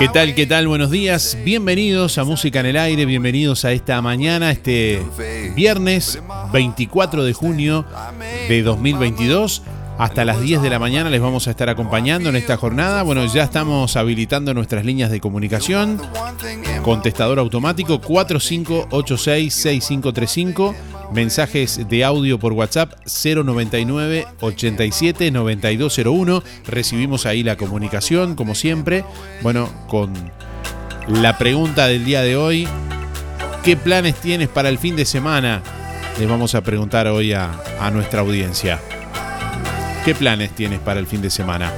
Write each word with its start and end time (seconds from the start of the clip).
¿Qué 0.00 0.08
tal? 0.08 0.34
¿Qué 0.34 0.46
tal? 0.46 0.66
Buenos 0.66 0.90
días. 0.90 1.36
Bienvenidos 1.44 2.16
a 2.16 2.24
Música 2.24 2.60
en 2.60 2.66
el 2.66 2.78
Aire. 2.78 3.04
Bienvenidos 3.04 3.66
a 3.66 3.72
esta 3.72 4.00
mañana, 4.00 4.50
este 4.50 5.02
viernes 5.54 6.18
24 6.50 7.22
de 7.22 7.34
junio 7.34 7.84
de 8.48 8.62
2022. 8.62 9.62
Hasta 9.98 10.24
las 10.24 10.40
10 10.40 10.62
de 10.62 10.70
la 10.70 10.78
mañana 10.78 11.10
les 11.10 11.20
vamos 11.20 11.48
a 11.48 11.50
estar 11.50 11.68
acompañando 11.68 12.30
en 12.30 12.36
esta 12.36 12.56
jornada. 12.56 13.02
Bueno, 13.02 13.26
ya 13.26 13.44
estamos 13.44 13.94
habilitando 13.96 14.54
nuestras 14.54 14.86
líneas 14.86 15.10
de 15.10 15.20
comunicación. 15.20 16.00
Contestador 16.82 17.38
automático 17.38 18.00
4586-6535. 18.00 20.74
Mensajes 21.12 21.88
de 21.88 22.04
audio 22.04 22.38
por 22.38 22.52
WhatsApp 22.52 22.92
099 23.04 24.26
87 24.40 25.30
9201. 25.30 26.42
Recibimos 26.66 27.26
ahí 27.26 27.42
la 27.42 27.56
comunicación, 27.56 28.36
como 28.36 28.54
siempre. 28.54 29.04
Bueno, 29.42 29.68
con 29.88 30.12
la 31.08 31.36
pregunta 31.36 31.88
del 31.88 32.04
día 32.04 32.22
de 32.22 32.36
hoy. 32.36 32.68
¿Qué 33.64 33.76
planes 33.76 34.14
tienes 34.16 34.48
para 34.48 34.68
el 34.68 34.78
fin 34.78 34.96
de 34.96 35.04
semana? 35.04 35.62
Les 36.18 36.28
vamos 36.28 36.54
a 36.54 36.62
preguntar 36.62 37.06
hoy 37.08 37.32
a, 37.32 37.50
a 37.80 37.90
nuestra 37.90 38.20
audiencia. 38.20 38.80
¿Qué 40.04 40.14
planes 40.14 40.54
tienes 40.54 40.78
para 40.78 41.00
el 41.00 41.06
fin 41.06 41.20
de 41.20 41.30
semana? 41.30 41.72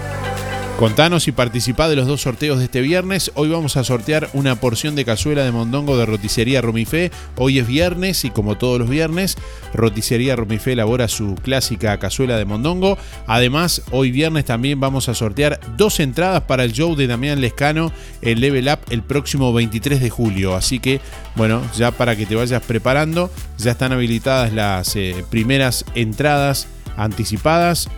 Contanos 0.83 1.29
y 1.29 1.33
participá 1.33 1.89
de 1.89 1.95
los 1.95 2.09
dos 2.09 2.23
sorteos 2.23 2.59
de 2.59 2.65
este 2.65 2.81
viernes. 2.81 3.31
Hoy 3.37 3.49
vamos 3.49 3.77
a 3.77 3.85
sortear 3.85 4.29
una 4.33 4.57
porción 4.57 4.97
de 4.97 5.05
cazuela 5.05 5.45
de 5.45 5.53
mondongo 5.53 5.97
de 5.97 6.07
roticería 6.07 6.61
Romifé. 6.61 7.13
Hoy 7.37 7.61
es 7.61 7.69
viernes 7.69 8.25
y 8.25 8.31
como 8.31 8.59
todos 8.59 8.81
los 8.81 8.89
viernes, 8.89 9.37
roticería 9.73 10.35
Romifé 10.35 10.73
elabora 10.73 11.07
su 11.07 11.37
clásica 11.37 11.97
cazuela 11.99 12.37
de 12.37 12.47
mondongo. 12.47 12.99
Además, 13.29 13.83
hoy 13.93 14.11
viernes 14.11 14.45
también 14.45 14.81
vamos 14.81 15.09
a 15.09 15.15
sortear 15.15 15.61
dos 15.77 16.01
entradas 16.01 16.41
para 16.41 16.65
el 16.65 16.73
show 16.73 16.97
de 16.97 17.07
Damián 17.07 17.41
Lescano 17.41 17.93
en 18.21 18.41
Level 18.41 18.67
Up 18.67 18.81
el 18.91 19.05
próximo 19.05 19.53
23 19.53 20.01
de 20.01 20.11
julio. 20.11 20.57
Así 20.57 20.81
que, 20.81 21.01
bueno, 21.37 21.63
ya 21.77 21.93
para 21.93 22.17
que 22.17 22.27
te 22.27 22.35
vayas 22.35 22.61
preparando, 22.61 23.31
ya 23.57 23.71
están 23.71 23.93
habilitadas 23.93 24.53
las 24.53 24.97
eh, 24.97 25.25
primeras 25.31 25.85
entradas 25.95 26.67
anticipadas 26.97 27.89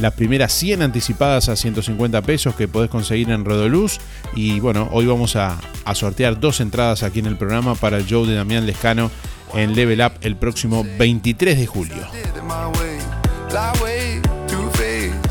las 0.00 0.14
primeras 0.14 0.52
100 0.52 0.82
anticipadas 0.82 1.48
a 1.48 1.56
150 1.56 2.22
pesos 2.22 2.54
que 2.54 2.68
podés 2.68 2.90
conseguir 2.90 3.30
en 3.30 3.44
Rodoluz. 3.44 3.98
Y 4.34 4.60
bueno, 4.60 4.88
hoy 4.92 5.06
vamos 5.06 5.36
a, 5.36 5.58
sortear 5.94 6.38
dos 6.38 6.60
entradas 6.60 7.02
aquí 7.02 7.18
en 7.18 7.26
el 7.26 7.36
programa 7.36 7.74
para 7.74 7.98
el 7.98 8.06
show 8.06 8.24
de 8.24 8.34
Damián 8.34 8.66
Lescano 8.66 9.10
en 9.54 9.74
Level 9.74 10.00
Up 10.00 10.12
el 10.22 10.36
próximo 10.36 10.84
23 10.98 11.58
de 11.58 11.66
julio. 11.66 12.06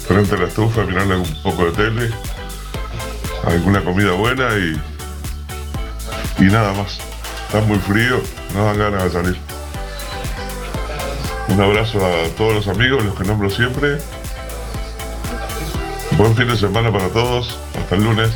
frente 0.07 0.35
a 0.35 0.39
la 0.39 0.47
estufa, 0.49 0.83
mirarle 0.83 1.17
un 1.17 1.43
poco 1.43 1.67
de 1.67 1.73
tele, 1.73 2.11
alguna 3.45 3.85
comida 3.85 4.13
buena 4.13 4.49
y, 4.59 4.81
y 6.43 6.45
nada 6.45 6.73
más. 6.73 6.99
Está 7.47 7.61
muy 7.63 7.79
frío, 7.79 8.21
no 8.55 8.65
dan 8.65 8.79
ganas 8.79 9.05
de 9.05 9.11
salir. 9.11 9.37
Un 11.49 11.61
abrazo 11.61 12.05
a 12.05 12.29
todos 12.37 12.55
los 12.55 12.69
amigos, 12.69 13.05
los 13.05 13.15
que 13.17 13.25
nombro 13.25 13.51
siempre. 13.51 13.99
Buen 16.17 16.37
fin 16.37 16.47
de 16.49 16.57
semana 16.57 16.93
para 16.93 17.09
todos. 17.09 17.59
Hasta 17.77 17.97
el 17.97 18.05
lunes. 18.05 18.31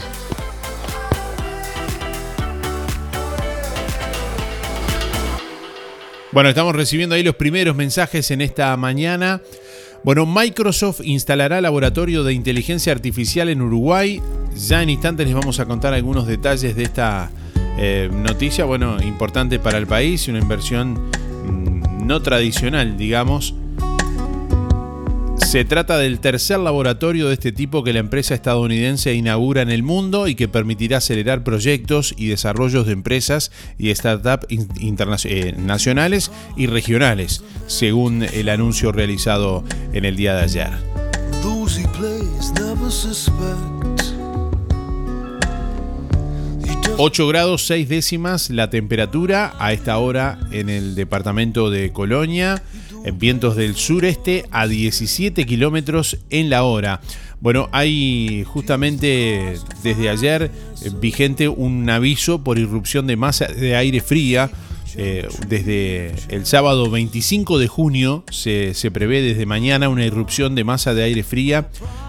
Bueno, 6.35 6.49
estamos 6.49 6.75
recibiendo 6.75 7.15
ahí 7.15 7.23
los 7.23 7.37
primeros 7.37 7.77
mensajes 7.77 8.33
en 8.33 8.41
esta 8.41 8.77
mañana. 8.77 9.41
Bueno, 10.03 10.27
Microsoft 10.27 11.01
instalará 11.05 11.61
laboratorio 11.61 12.25
de 12.25 12.33
inteligencia 12.33 12.93
artificial 12.93 13.49
en 13.51 13.63
Uruguay. 13.63 14.21
Ya 14.57 14.83
en 14.83 14.91
instantes 14.91 15.29
les 15.29 15.35
vamos 15.37 15.61
a 15.61 15.67
contar 15.67 15.95
algunos 15.95 16.27
detalles 16.27 16.75
de 16.75 16.83
esta 16.83 17.31
eh, 17.79 18.11
noticia. 18.13 18.65
Bueno, 18.65 19.01
importante 19.01 19.61
para 19.61 19.79
el 19.79 19.87
país, 19.87 20.27
una 20.27 20.41
inversión 20.41 20.95
mm, 20.95 22.05
no 22.05 22.21
tradicional, 22.21 22.97
digamos 22.97 23.55
se 25.55 25.65
trata 25.65 25.99
del 25.99 26.19
tercer 26.19 26.59
laboratorio 26.59 27.29
de 27.29 27.35
este 27.35 27.53
tipo 27.53 27.85
que 27.85 27.93
la 27.93 28.01
empresa 28.01 28.35
estadounidense 28.35 29.15
inaugura 29.15 29.63
en 29.63 29.71
el 29.71 29.85
mundo 29.85 30.27
y 30.27 30.35
que 30.35 30.49
permitirá 30.49 30.97
acelerar 30.97 31.45
proyectos 31.45 32.13
y 32.19 32.27
desarrollos 32.27 32.87
de 32.87 32.93
empresas 32.93 33.53
y 33.79 33.95
startups 33.95 34.49
eh, 34.51 35.55
nacionales 35.57 36.33
y 36.57 36.67
regionales, 36.67 37.45
según 37.69 38.25
el 38.25 38.49
anuncio 38.49 38.91
realizado 38.91 39.63
en 39.93 40.05
el 40.05 40.17
día 40.17 40.35
de 40.35 40.43
ayer. 40.43 40.71
8 46.97 47.29
grados 47.29 47.67
6 47.67 47.89
décimas 47.89 48.51
la 48.51 48.71
temperatura 48.71 49.55
a 49.61 49.73
esta 49.73 49.99
hora 49.99 50.41
en 50.51 50.69
el 50.69 50.97
departamento 50.97 51.71
de 51.71 51.93
Colonia 51.93 52.61
en 53.05 53.19
vientos 53.19 53.55
del 53.55 53.77
sureste 53.77 54.47
a 54.51 54.67
17 54.67 55.47
kilómetros 55.47 56.19
en 56.31 56.51
la 56.51 56.65
hora. 56.65 57.01
Bueno, 57.41 57.69
hay 57.73 58.43
justamente 58.47 59.59
desde 59.83 60.09
ayer 60.09 60.51
eh, 60.83 60.91
vigente 60.99 61.49
un 61.49 61.89
aviso 61.91 62.43
por 62.43 62.59
irrupción 62.59 63.07
de 63.07 63.17
masa 63.17 63.47
de 63.47 63.77
aire 63.77 64.01
fría. 64.01 64.51
Eh, 64.97 65.27
desde 65.49 66.15
el 66.29 66.47
sábado 66.47 66.89
25 66.89 67.59
de 67.59 67.67
junio 67.67 68.23
se, 68.31 68.75
se 68.75 68.93
prevé 68.93 69.23
desde 69.23 69.45
mañana 69.45 69.89
una 69.89 70.05
irrupción 70.05 70.55
de 70.55 70.63
masa 70.63 70.95
de 70.95 71.03
aire 71.03 71.25
fría, 71.25 71.69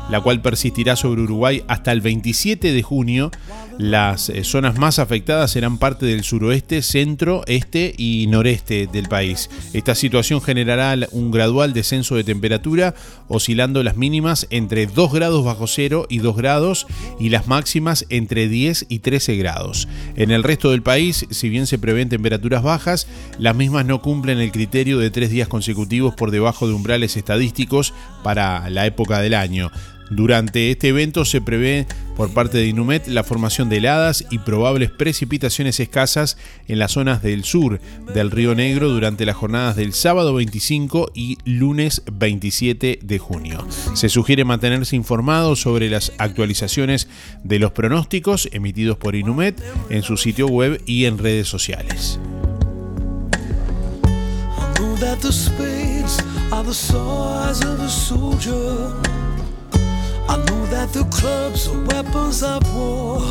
la 0.09 0.21
cual 0.21 0.41
persistirá 0.41 0.95
sobre 0.95 1.21
Uruguay 1.21 1.63
hasta 1.67 1.91
el 1.91 2.01
27 2.01 2.71
de 2.71 2.83
junio 2.83 3.31
las 3.77 4.29
eh, 4.29 4.43
zonas 4.43 4.77
más 4.77 4.99
afectadas 4.99 5.51
serán 5.51 5.77
parte 5.77 6.05
del 6.05 6.23
suroeste, 6.23 6.81
centro, 6.81 7.43
este 7.47 7.93
y 7.97 8.27
noreste 8.27 8.87
del 8.87 9.07
país. 9.07 9.49
Esta 9.73 9.95
situación 9.95 10.41
generará 10.41 10.95
un 11.11 11.31
gradual 11.31 11.73
descenso 11.73 12.15
de 12.15 12.23
temperatura, 12.23 12.95
oscilando 13.27 13.83
las 13.83 13.97
mínimas 13.97 14.47
entre 14.49 14.87
2 14.87 15.13
grados 15.13 15.43
bajo 15.43 15.67
cero 15.67 16.05
y 16.09 16.19
2 16.19 16.37
grados 16.37 16.87
y 17.19 17.29
las 17.29 17.47
máximas 17.47 18.05
entre 18.09 18.47
10 18.47 18.85
y 18.89 18.99
13 18.99 19.35
grados. 19.35 19.87
En 20.15 20.31
el 20.31 20.43
resto 20.43 20.71
del 20.71 20.81
país, 20.81 21.25
si 21.29 21.49
bien 21.49 21.67
se 21.67 21.79
prevén 21.79 22.09
temperaturas 22.09 22.63
bajas, 22.63 23.07
las 23.39 23.55
mismas 23.55 23.85
no 23.85 24.01
cumplen 24.01 24.39
el 24.39 24.51
criterio 24.51 24.99
de 24.99 25.11
tres 25.11 25.29
días 25.29 25.47
consecutivos 25.47 26.15
por 26.15 26.31
debajo 26.31 26.67
de 26.67 26.73
umbrales 26.73 27.17
estadísticos 27.17 27.93
para 28.23 28.69
la 28.69 28.85
época 28.85 29.19
del 29.19 29.33
año. 29.33 29.71
Durante 30.09 30.71
este 30.71 30.89
evento 30.89 31.25
se 31.25 31.41
prevé 31.41 31.87
por 32.15 32.31
parte 32.31 32.57
de 32.59 32.67
Inumet 32.67 33.07
la 33.07 33.23
formación 33.23 33.69
de 33.69 33.77
heladas 33.77 34.25
y 34.29 34.39
probables 34.39 34.91
precipitaciones 34.91 35.79
escasas 35.79 36.37
en 36.67 36.79
las 36.79 36.91
zonas 36.91 37.21
del 37.21 37.43
sur 37.43 37.79
del 38.13 38.31
Río 38.31 38.55
Negro 38.55 38.89
durante 38.89 39.25
las 39.25 39.35
jornadas 39.35 39.75
del 39.75 39.93
sábado 39.93 40.33
25 40.35 41.11
y 41.13 41.37
lunes 41.43 42.03
27 42.11 42.99
de 43.01 43.19
junio. 43.19 43.67
Se 43.93 44.09
sugiere 44.09 44.45
mantenerse 44.45 44.95
informado 44.95 45.55
sobre 45.55 45.89
las 45.89 46.13
actualizaciones 46.17 47.07
de 47.43 47.59
los 47.59 47.71
pronósticos 47.71 48.49
emitidos 48.51 48.97
por 48.97 49.15
Inumet 49.15 49.61
en 49.89 50.03
su 50.03 50.17
sitio 50.17 50.47
web 50.47 50.81
y 50.85 51.05
en 51.05 51.17
redes 51.17 51.47
sociales. 51.47 52.19
I 60.27 60.37
know 60.37 60.65
that 60.67 60.89
the 60.91 61.03
clubs 61.05 61.67
are 61.67 61.81
weapons 61.85 62.43
of 62.43 62.61
war. 62.75 63.21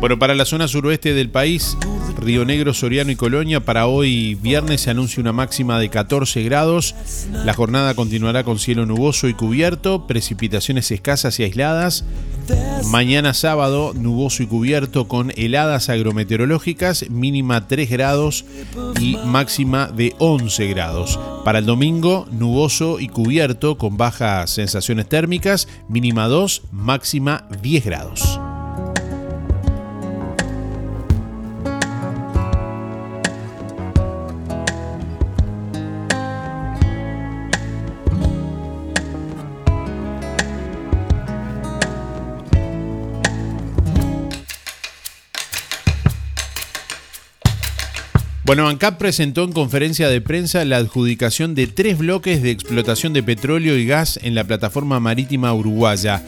Bueno, 0.00 0.16
para 0.16 0.36
la 0.36 0.44
zona 0.44 0.68
suroeste 0.68 1.12
del 1.12 1.28
país, 1.28 1.76
Río 2.18 2.44
Negro, 2.44 2.72
Soriano 2.72 3.10
y 3.10 3.16
Colonia, 3.16 3.58
para 3.58 3.88
hoy 3.88 4.36
viernes 4.36 4.82
se 4.82 4.90
anuncia 4.90 5.20
una 5.20 5.32
máxima 5.32 5.80
de 5.80 5.88
14 5.88 6.44
grados. 6.44 6.94
La 7.44 7.52
jornada 7.52 7.94
continuará 7.94 8.44
con 8.44 8.60
cielo 8.60 8.86
nuboso 8.86 9.26
y 9.26 9.34
cubierto, 9.34 10.06
precipitaciones 10.06 10.92
escasas 10.92 11.40
y 11.40 11.42
aisladas. 11.42 12.04
Mañana 12.90 13.34
sábado, 13.34 13.92
nuboso 13.92 14.44
y 14.44 14.46
cubierto 14.46 15.08
con 15.08 15.32
heladas 15.36 15.88
agrometeorológicas, 15.88 17.10
mínima 17.10 17.66
3 17.66 17.90
grados 17.90 18.44
y 19.00 19.16
máxima 19.24 19.88
de 19.88 20.14
11 20.18 20.68
grados. 20.68 21.18
Para 21.44 21.58
el 21.58 21.66
domingo, 21.66 22.28
nuboso 22.30 23.00
y 23.00 23.08
cubierto 23.08 23.78
con 23.78 23.96
bajas 23.96 24.50
sensaciones 24.50 25.08
térmicas, 25.08 25.66
mínima 25.88 26.28
2, 26.28 26.62
máxima 26.70 27.48
10 27.62 27.84
grados. 27.84 28.38
Bueno, 48.48 48.66
ANCAP 48.66 48.96
presentó 48.96 49.44
en 49.44 49.52
conferencia 49.52 50.08
de 50.08 50.22
prensa 50.22 50.64
la 50.64 50.78
adjudicación 50.78 51.54
de 51.54 51.66
tres 51.66 51.98
bloques 51.98 52.42
de 52.42 52.50
explotación 52.50 53.12
de 53.12 53.22
petróleo 53.22 53.76
y 53.76 53.84
gas 53.84 54.18
en 54.22 54.34
la 54.34 54.42
plataforma 54.42 55.00
marítima 55.00 55.52
uruguaya. 55.52 56.24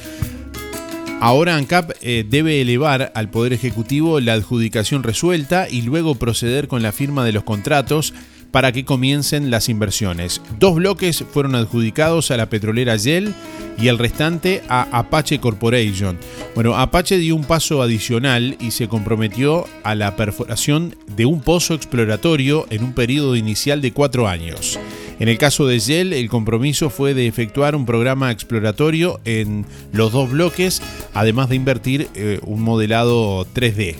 Ahora 1.18 1.56
ANCAP 1.56 1.92
eh, 2.02 2.26
debe 2.28 2.60
elevar 2.60 3.10
al 3.14 3.30
Poder 3.30 3.54
Ejecutivo 3.54 4.20
la 4.20 4.34
adjudicación 4.34 5.02
resuelta 5.02 5.66
y 5.70 5.80
luego 5.80 6.16
proceder 6.16 6.68
con 6.68 6.82
la 6.82 6.92
firma 6.92 7.24
de 7.24 7.32
los 7.32 7.44
contratos 7.44 8.12
para 8.50 8.73
que 8.73 8.85
comiencen 8.85 9.50
las 9.50 9.69
inversiones. 9.69 10.40
Dos 10.59 10.76
bloques 10.76 11.25
fueron 11.30 11.54
adjudicados 11.54 12.30
a 12.30 12.37
la 12.37 12.50
petrolera 12.50 12.97
Shell 12.97 13.35
y 13.78 13.88
el 13.88 13.99
restante 13.99 14.62
a 14.69 14.87
Apache 14.99 15.38
Corporation. 15.38 16.19
Bueno, 16.54 16.76
Apache 16.76 17.19
dio 17.19 17.37
un 17.37 17.45
paso 17.45 17.83
adicional 17.83 18.57
y 18.61 18.73
se 18.73 18.88
comprometió 18.88 19.66
a 19.85 19.95
la 19.95 20.16
perforación 20.16 20.97
de 21.16 21.26
un 21.26 21.40
pozo 21.40 21.75
exploratorio 21.75 22.66
en 22.71 22.85
un 22.85 22.92
periodo 22.92 23.37
inicial 23.37 23.80
de 23.80 23.92
cuatro 23.92 24.28
años. 24.28 24.78
En 25.19 25.28
el 25.28 25.37
caso 25.37 25.66
de 25.66 25.78
Shell, 25.78 26.14
el 26.14 26.30
compromiso 26.30 26.88
fue 26.88 27.12
de 27.12 27.26
efectuar 27.26 27.76
un 27.76 27.85
programa 27.85 28.30
exploratorio 28.30 29.21
en 29.26 29.66
los 29.92 30.12
dos 30.12 30.30
bloques, 30.30 30.80
además 31.12 31.50
de 31.50 31.57
invertir 31.57 32.09
eh, 32.14 32.40
un 32.47 32.62
modelado 32.62 33.47
3D. 33.54 33.97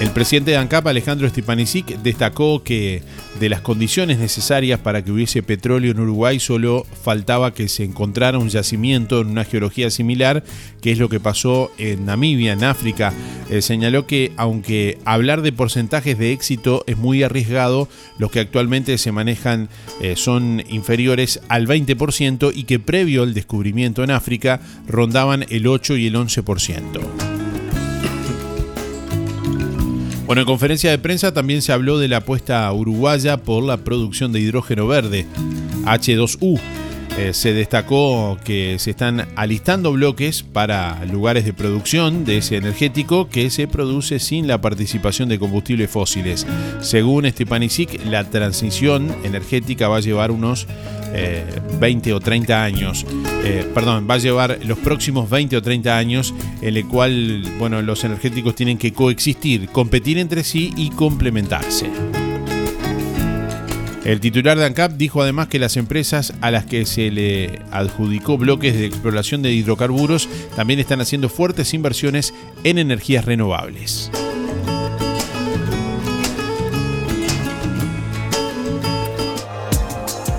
El 0.00 0.10
presidente 0.10 0.52
de 0.52 0.56
ANCAP, 0.56 0.86
Alejandro 0.86 1.28
Stepanisic, 1.28 1.98
destacó 2.02 2.62
que 2.62 3.02
de 3.38 3.48
las 3.48 3.60
condiciones 3.60 4.18
necesarias 4.18 4.80
para 4.80 5.02
que 5.02 5.12
hubiese 5.12 5.42
petróleo 5.42 5.92
en 5.92 6.00
Uruguay 6.00 6.40
solo 6.40 6.86
faltaba 7.02 7.54
que 7.54 7.68
se 7.68 7.84
encontrara 7.84 8.38
un 8.38 8.48
yacimiento 8.48 9.20
en 9.20 9.28
una 9.28 9.44
geología 9.44 9.90
similar, 9.90 10.42
que 10.80 10.92
es 10.92 10.98
lo 10.98 11.08
que 11.08 11.20
pasó 11.20 11.70
en 11.78 12.06
Namibia, 12.06 12.52
en 12.52 12.64
África. 12.64 13.12
Eh, 13.50 13.62
señaló 13.62 14.06
que 14.06 14.32
aunque 14.36 14.98
hablar 15.04 15.42
de 15.42 15.52
porcentajes 15.52 16.18
de 16.18 16.32
éxito 16.32 16.84
es 16.86 16.96
muy 16.96 17.22
arriesgado, 17.22 17.88
los 18.18 18.30
que 18.30 18.40
actualmente 18.40 18.98
se 18.98 19.12
manejan 19.12 19.68
eh, 20.00 20.14
son 20.16 20.62
inferiores 20.68 21.40
al 21.48 21.66
20% 21.66 22.52
y 22.54 22.64
que 22.64 22.78
previo 22.78 23.22
al 23.22 23.34
descubrimiento 23.34 24.02
en 24.04 24.10
África 24.10 24.60
rondaban 24.86 25.46
el 25.48 25.66
8 25.66 25.96
y 25.96 26.06
el 26.08 26.14
11%. 26.14 27.37
Bueno, 30.28 30.42
en 30.42 30.46
conferencia 30.46 30.90
de 30.90 30.98
prensa 30.98 31.32
también 31.32 31.62
se 31.62 31.72
habló 31.72 31.98
de 31.98 32.06
la 32.06 32.18
apuesta 32.18 32.70
uruguaya 32.70 33.38
por 33.38 33.64
la 33.64 33.78
producción 33.78 34.30
de 34.30 34.40
hidrógeno 34.40 34.86
verde, 34.86 35.26
H2U. 35.86 36.60
Eh, 37.18 37.34
se 37.34 37.52
destacó 37.52 38.38
que 38.44 38.78
se 38.78 38.90
están 38.90 39.26
alistando 39.34 39.90
bloques 39.90 40.44
para 40.44 41.04
lugares 41.04 41.44
de 41.44 41.52
producción 41.52 42.24
de 42.24 42.38
ese 42.38 42.56
energético 42.56 43.28
que 43.28 43.50
se 43.50 43.66
produce 43.66 44.20
sin 44.20 44.46
la 44.46 44.60
participación 44.60 45.28
de 45.28 45.40
combustibles 45.40 45.90
fósiles. 45.90 46.46
Según 46.80 47.28
Stepanisic, 47.28 48.04
la 48.04 48.22
transición 48.30 49.12
energética 49.24 49.88
va 49.88 49.96
a 49.96 50.00
llevar 50.00 50.30
unos 50.30 50.68
20 51.80 52.10
eh, 52.10 52.12
o 52.12 52.20
30 52.20 52.62
años, 52.62 53.04
eh, 53.42 53.68
perdón, 53.74 54.06
va 54.08 54.14
a 54.14 54.18
llevar 54.18 54.60
los 54.64 54.78
próximos 54.78 55.28
20 55.28 55.56
o 55.56 55.62
30 55.62 55.98
años 55.98 56.32
en 56.62 56.76
el 56.76 56.86
cual, 56.86 57.42
bueno, 57.58 57.82
los 57.82 58.04
energéticos 58.04 58.54
tienen 58.54 58.78
que 58.78 58.92
coexistir, 58.92 59.68
competir 59.70 60.18
entre 60.18 60.44
sí 60.44 60.72
y 60.76 60.90
complementarse. 60.90 61.90
El 64.08 64.20
titular 64.20 64.56
de 64.56 64.64
ANCAP 64.64 64.92
dijo 64.92 65.20
además 65.20 65.48
que 65.48 65.58
las 65.58 65.76
empresas 65.76 66.32
a 66.40 66.50
las 66.50 66.64
que 66.64 66.86
se 66.86 67.10
le 67.10 67.60
adjudicó 67.70 68.38
bloques 68.38 68.72
de 68.72 68.86
exploración 68.86 69.42
de 69.42 69.52
hidrocarburos 69.52 70.30
también 70.56 70.80
están 70.80 71.02
haciendo 71.02 71.28
fuertes 71.28 71.74
inversiones 71.74 72.32
en 72.64 72.78
energías 72.78 73.26
renovables. 73.26 74.10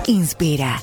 Inspira. 0.08 0.82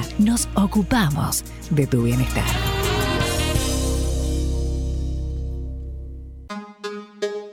nos 0.19 0.47
ocupamos 0.55 1.43
de 1.69 1.87
tu 1.87 2.03
bienestar. 2.03 2.45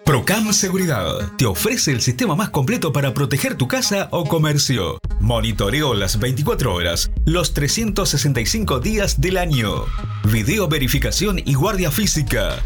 Procam 0.04 0.54
Seguridad 0.54 1.32
te 1.36 1.44
ofrece 1.44 1.92
el 1.92 2.00
sistema 2.00 2.34
más 2.34 2.48
completo 2.48 2.94
para 2.94 3.12
proteger 3.12 3.56
tu 3.56 3.68
casa 3.68 4.08
o 4.10 4.24
comercio. 4.24 4.98
Monitoreo 5.20 5.92
las 5.92 6.18
24 6.18 6.72
horas, 6.72 7.10
los 7.26 7.52
365 7.52 8.80
días 8.80 9.20
del 9.20 9.36
año. 9.36 9.84
Video 10.24 10.66
verificación 10.66 11.38
y 11.44 11.52
guardia 11.52 11.90
física. 11.90 12.56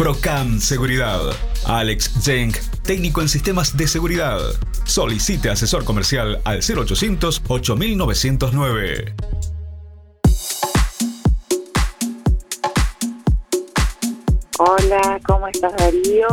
Procam 0.00 0.58
Seguridad. 0.60 1.20
Alex 1.66 2.24
Jenk, 2.24 2.56
técnico 2.84 3.20
en 3.20 3.28
sistemas 3.28 3.76
de 3.76 3.86
seguridad. 3.86 4.38
Solicite 4.84 5.50
asesor 5.50 5.84
comercial 5.84 6.40
al 6.46 6.60
0800 6.62 7.42
8909. 7.46 9.14
Hola, 14.58 15.20
¿cómo 15.26 15.48
estás 15.48 15.76
Darío? 15.76 16.28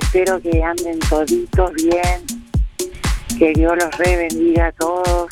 Espero 0.00 0.40
que 0.40 0.60
anden 0.60 0.98
toditos 1.08 1.70
bien, 1.74 2.24
que 3.38 3.52
Dios 3.52 3.74
los 3.80 3.98
re 3.98 4.16
bendiga 4.16 4.66
a 4.66 4.72
todos. 4.72 5.28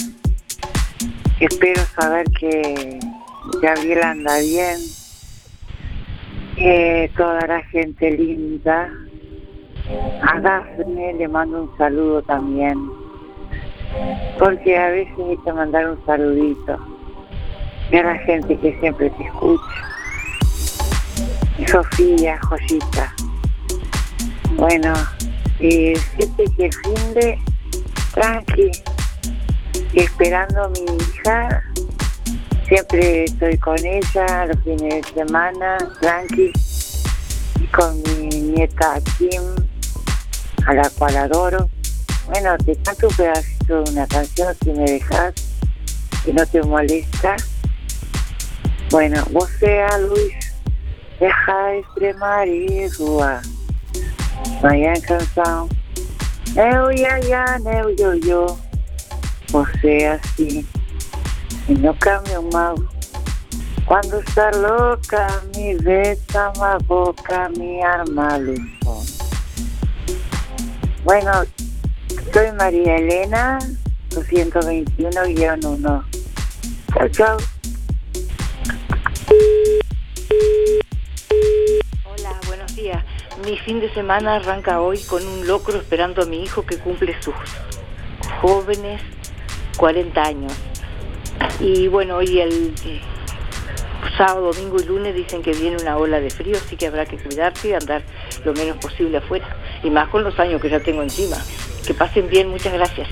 Espero 1.40 1.82
saber 1.96 2.24
que 2.38 3.00
Gabriel 3.60 4.04
anda 4.04 4.38
bien, 4.38 4.78
que 6.60 7.10
toda 7.16 7.40
la 7.46 7.62
gente 7.64 8.10
linda. 8.10 8.90
A 10.22 10.40
Dafne 10.40 11.14
le 11.14 11.26
mando 11.26 11.62
un 11.62 11.76
saludo 11.78 12.22
también, 12.22 12.78
porque 14.38 14.78
a 14.78 14.90
veces 14.90 15.14
hay 15.18 15.36
que 15.38 15.52
mandar 15.52 15.88
un 15.88 16.04
saludito. 16.04 16.78
Y 17.90 17.96
a 17.96 18.02
la 18.04 18.14
gente 18.18 18.56
que 18.58 18.78
siempre 18.78 19.10
te 19.10 19.24
escucha. 19.24 19.64
Sofía, 21.66 22.38
Josita. 22.42 23.12
Bueno, 24.56 24.92
y 25.58 25.94
siempre 25.96 26.44
que 26.56 26.66
el 26.66 26.72
fin 26.74 27.14
de 27.14 27.38
tranqui, 28.12 28.70
esperando 29.94 30.64
a 30.64 30.68
mi 30.68 30.80
hija, 30.80 31.62
siempre 32.70 33.24
estoy 33.24 33.58
con 33.58 33.76
ella 33.84 34.46
los 34.46 34.62
fines 34.62 35.02
de 35.02 35.02
semana, 35.12 35.76
tranqui, 36.00 36.52
y 37.60 37.66
con 37.66 38.00
mi 38.02 38.28
nieta 38.28 39.00
Kim, 39.18 39.42
a 40.66 40.74
la 40.74 40.88
cual 40.90 41.16
adoro. 41.16 41.68
Bueno, 42.28 42.56
te 42.64 42.76
canto 42.76 43.08
un 43.08 43.16
pedacito 43.16 43.82
de 43.82 43.90
una 43.90 44.06
canción 44.06 44.54
si 44.62 44.70
me 44.70 44.84
dejas, 44.84 45.34
que 46.24 46.32
no 46.32 46.46
te 46.46 46.62
molesta. 46.62 47.36
Bueno, 48.90 49.24
vos 49.32 49.50
sea 49.58 49.98
Luis 49.98 50.32
Deja 51.18 51.66
de 51.66 51.78
extremar 51.80 52.48
y 52.48 52.88
rua. 52.96 53.42
Vaya 54.62 54.94
canção. 55.02 55.68
Eu 56.56 56.90
ia, 56.90 57.18
eu 57.18 57.94
yo 57.94 58.14
yo. 58.14 58.58
Você 59.50 60.06
assim. 60.06 60.66
E 61.68 61.74
no 61.74 61.94
caminho 61.94 62.42
mal. 62.52 62.74
Cuando 63.86 64.18
está 64.20 64.50
loca, 64.52 65.42
mi 65.56 65.74
besa 65.74 66.52
la 66.58 66.78
boca, 66.86 67.48
mi 67.56 67.82
arma 67.82 68.38
luzón. 68.38 69.06
Bueno, 71.04 71.32
soy 72.32 72.52
María 72.52 72.96
Elena, 72.96 73.58
221-1. 74.10 76.04
Chao, 76.94 77.08
chao. 77.08 77.38
Mi 83.44 83.56
fin 83.56 83.80
de 83.80 83.92
semana 83.94 84.36
arranca 84.36 84.80
hoy 84.80 84.98
con 84.98 85.26
un 85.26 85.46
locro 85.46 85.78
esperando 85.78 86.22
a 86.22 86.26
mi 86.26 86.42
hijo 86.42 86.64
que 86.64 86.78
cumple 86.78 87.20
sus 87.22 87.34
jóvenes 88.40 89.00
40 89.76 90.22
años. 90.22 90.52
Y 91.60 91.88
bueno, 91.88 92.16
hoy 92.16 92.40
el 92.40 92.74
eh, 92.86 93.00
sábado, 94.16 94.52
domingo 94.52 94.80
y 94.80 94.84
lunes 94.84 95.14
dicen 95.14 95.42
que 95.42 95.52
viene 95.52 95.76
una 95.80 95.96
ola 95.96 96.20
de 96.20 96.30
frío, 96.30 96.56
así 96.56 96.76
que 96.76 96.86
habrá 96.86 97.06
que 97.06 97.18
cuidarse 97.18 97.68
y 97.68 97.72
andar 97.72 98.02
lo 98.44 98.52
menos 98.54 98.76
posible 98.78 99.18
afuera. 99.18 99.56
Y 99.82 99.90
más 99.90 100.08
con 100.08 100.24
los 100.24 100.38
años 100.38 100.60
que 100.60 100.70
ya 100.70 100.80
tengo 100.80 101.02
encima. 101.02 101.36
Que 101.86 101.94
pasen 101.94 102.28
bien, 102.28 102.48
muchas 102.48 102.72
gracias. 102.72 103.08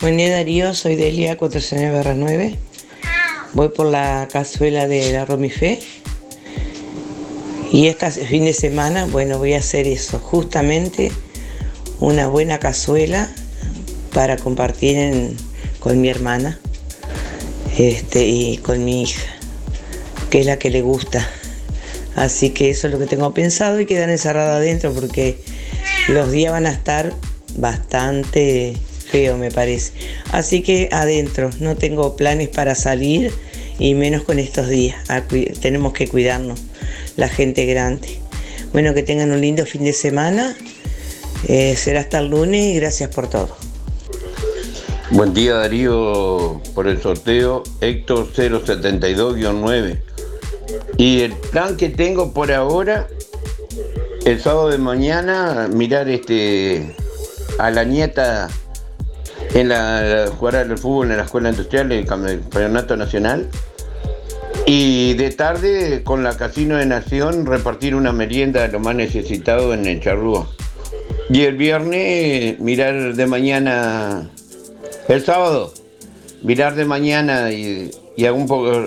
Buen 0.00 0.16
día 0.18 0.30
Darío, 0.30 0.72
soy 0.74 0.94
Delia 0.94 1.36
409 1.36 2.58
Voy 3.54 3.70
por 3.70 3.86
la 3.86 4.28
cazuela 4.30 4.86
de 4.86 5.12
la 5.12 5.24
Romifé. 5.24 5.80
Y 7.72 7.88
este 7.88 8.10
fin 8.10 8.44
de 8.44 8.52
semana, 8.52 9.06
bueno, 9.06 9.38
voy 9.38 9.54
a 9.54 9.58
hacer 9.58 9.86
eso, 9.86 10.18
justamente 10.18 11.10
una 12.00 12.26
buena 12.28 12.58
cazuela 12.58 13.28
para 14.12 14.36
compartir 14.36 15.36
con 15.80 16.00
mi 16.00 16.08
hermana 16.08 16.58
este, 17.78 18.26
y 18.26 18.58
con 18.58 18.84
mi 18.84 19.02
hija, 19.02 19.22
que 20.30 20.40
es 20.40 20.46
la 20.46 20.58
que 20.58 20.70
le 20.70 20.82
gusta. 20.82 21.28
Así 22.14 22.50
que 22.50 22.70
eso 22.70 22.86
es 22.86 22.92
lo 22.92 22.98
que 22.98 23.06
tengo 23.06 23.32
pensado 23.34 23.78
y 23.80 23.86
quedar 23.86 24.08
encerrada 24.08 24.56
adentro 24.56 24.92
porque 24.92 25.38
los 26.08 26.30
días 26.30 26.52
van 26.52 26.66
a 26.66 26.70
estar 26.70 27.12
bastante 27.56 28.76
feo 29.06 29.36
me 29.38 29.50
parece. 29.50 29.92
Así 30.32 30.62
que 30.62 30.88
adentro, 30.92 31.50
no 31.60 31.76
tengo 31.76 32.16
planes 32.16 32.48
para 32.48 32.74
salir 32.74 33.32
y 33.78 33.94
menos 33.94 34.22
con 34.22 34.38
estos 34.38 34.68
días. 34.68 34.96
tenemos 35.60 35.92
que 35.92 36.08
cuidarnos, 36.08 36.60
la 37.16 37.28
gente 37.28 37.64
grande. 37.66 38.08
Bueno, 38.72 38.94
que 38.94 39.02
tengan 39.02 39.30
un 39.30 39.40
lindo 39.40 39.64
fin 39.64 39.84
de 39.84 39.92
semana. 39.92 40.56
Eh, 41.48 41.76
será 41.76 42.00
hasta 42.00 42.18
el 42.18 42.28
lunes 42.28 42.64
y 42.64 42.76
gracias 42.76 43.14
por 43.14 43.28
todo. 43.28 43.56
Buen 45.10 45.32
día 45.32 45.54
Darío 45.54 46.60
por 46.74 46.88
el 46.88 47.00
sorteo 47.00 47.62
Héctor 47.80 48.32
072-9. 48.32 50.02
Y 50.96 51.20
el 51.20 51.32
plan 51.34 51.76
que 51.76 51.88
tengo 51.88 52.32
por 52.32 52.50
ahora, 52.50 53.06
el 54.24 54.40
sábado 54.40 54.70
de 54.70 54.78
mañana, 54.78 55.68
mirar 55.72 56.08
este 56.08 56.96
a 57.58 57.70
la 57.70 57.84
nieta 57.84 58.48
en 59.54 59.68
la, 59.68 60.28
jugar 60.36 60.56
al 60.56 60.76
fútbol 60.76 61.12
en 61.12 61.18
la 61.18 61.24
escuela 61.24 61.50
industrial, 61.50 61.92
el 61.92 62.06
campeonato 62.06 62.96
nacional. 62.96 63.48
Y 64.66 65.14
de 65.14 65.30
tarde, 65.30 66.02
con 66.02 66.24
la 66.24 66.36
Casino 66.36 66.76
de 66.76 66.86
Nación, 66.86 67.46
repartir 67.46 67.94
una 67.94 68.10
merienda 68.10 68.64
a 68.64 68.68
lo 68.68 68.80
más 68.80 68.96
necesitado 68.96 69.72
en 69.72 69.86
el 69.86 70.00
Charrúa. 70.00 70.48
Y 71.28 71.42
el 71.42 71.56
viernes, 71.56 72.58
mirar 72.60 73.14
de 73.14 73.26
mañana, 73.26 74.30
el 75.08 75.24
sábado, 75.24 75.72
mirar 76.42 76.74
de 76.74 76.84
mañana 76.84 77.52
y, 77.52 77.90
y 78.16 78.24
un 78.26 78.46
poco, 78.46 78.86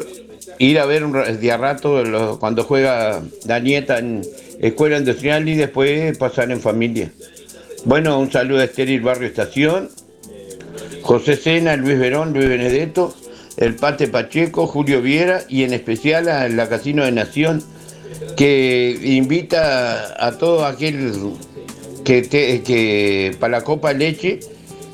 ir 0.58 0.80
a 0.80 0.86
ver 0.86 1.04
un 1.04 1.40
día 1.40 1.58
rato 1.58 2.38
cuando 2.40 2.64
juega 2.64 3.22
la 3.46 3.60
nieta 3.60 4.00
en 4.00 4.22
escuela 4.60 4.98
industrial 4.98 5.48
y 5.50 5.56
después 5.56 6.18
pasar 6.18 6.52
en 6.52 6.62
familia. 6.62 7.12
Bueno, 7.86 8.20
un 8.20 8.32
saludo 8.32 8.60
a 8.60 8.66
Estéril 8.66 9.02
Barrio 9.02 9.28
Estación 9.28 9.90
José 11.10 11.36
Sena, 11.36 11.76
Luis 11.76 11.98
Verón, 11.98 12.34
Luis 12.34 12.48
Benedetto, 12.48 13.16
el 13.58 13.76
Pate 13.76 14.08
Pacheco, 14.08 14.68
Julio 14.68 15.02
Viera 15.02 15.42
y 15.50 15.64
en 15.64 15.74
especial 15.74 16.30
a 16.30 16.48
la 16.50 16.70
Casino 16.70 17.04
de 17.04 17.12
Nación 17.12 17.64
que 18.38 19.00
invita 19.02 20.24
a 20.24 20.38
todo 20.38 20.66
aquel 20.66 21.14
que, 22.04 22.22
que 22.30 23.36
para 23.40 23.60
la 23.60 23.64
Copa 23.64 23.94
Leche 23.94 24.40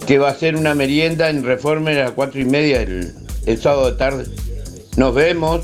que 0.05 0.19
va 0.19 0.29
a 0.29 0.31
hacer 0.31 0.55
una 0.55 0.75
merienda 0.75 1.29
en 1.29 1.43
Reforma 1.43 1.91
a 1.91 1.93
las 1.93 2.11
cuatro 2.11 2.39
y 2.39 2.45
media 2.45 2.81
el, 2.81 3.13
el 3.45 3.61
sábado 3.61 3.91
de 3.91 3.97
tarde. 3.97 4.25
Nos 4.97 5.13
vemos. 5.13 5.61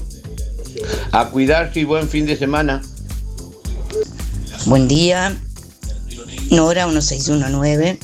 A 1.12 1.30
cuidarse 1.30 1.82
y 1.82 1.84
buen 1.84 2.08
fin 2.08 2.25
de 2.25 2.38
semana. 2.38 2.82
Buen 4.65 4.88
día. 4.88 5.38
Nora 6.49 6.86
1619. 6.88 7.99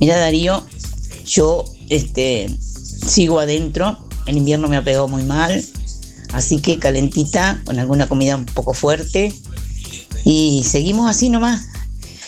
Mira 0.00 0.18
Darío, 0.18 0.64
yo 1.26 1.64
este, 1.90 2.48
sigo 2.58 3.38
adentro, 3.38 3.98
el 4.26 4.38
invierno 4.38 4.68
me 4.68 4.76
ha 4.76 4.84
pegado 4.84 5.08
muy 5.08 5.24
mal, 5.24 5.62
así 6.32 6.60
que 6.60 6.78
calentita, 6.78 7.60
con 7.64 7.78
alguna 7.78 8.08
comida 8.08 8.36
un 8.36 8.46
poco 8.46 8.72
fuerte. 8.72 9.32
Y 10.24 10.64
seguimos 10.64 11.10
así 11.10 11.28
nomás. 11.28 11.69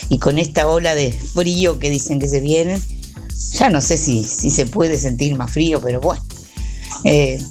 Y 0.09 0.19
con 0.19 0.37
esta 0.37 0.67
ola 0.67 0.95
de 0.95 1.11
frío 1.11 1.79
que 1.79 1.89
dicen 1.89 2.19
que 2.19 2.27
se 2.27 2.39
viene, 2.39 2.79
ya 3.53 3.69
no 3.69 3.81
sé 3.81 3.97
si, 3.97 4.23
si 4.23 4.49
se 4.51 4.65
puede 4.65 4.97
sentir 4.97 5.35
más 5.35 5.51
frío, 5.51 5.81
pero 5.81 6.01
bueno, 6.01 6.23
eh, 7.03 7.41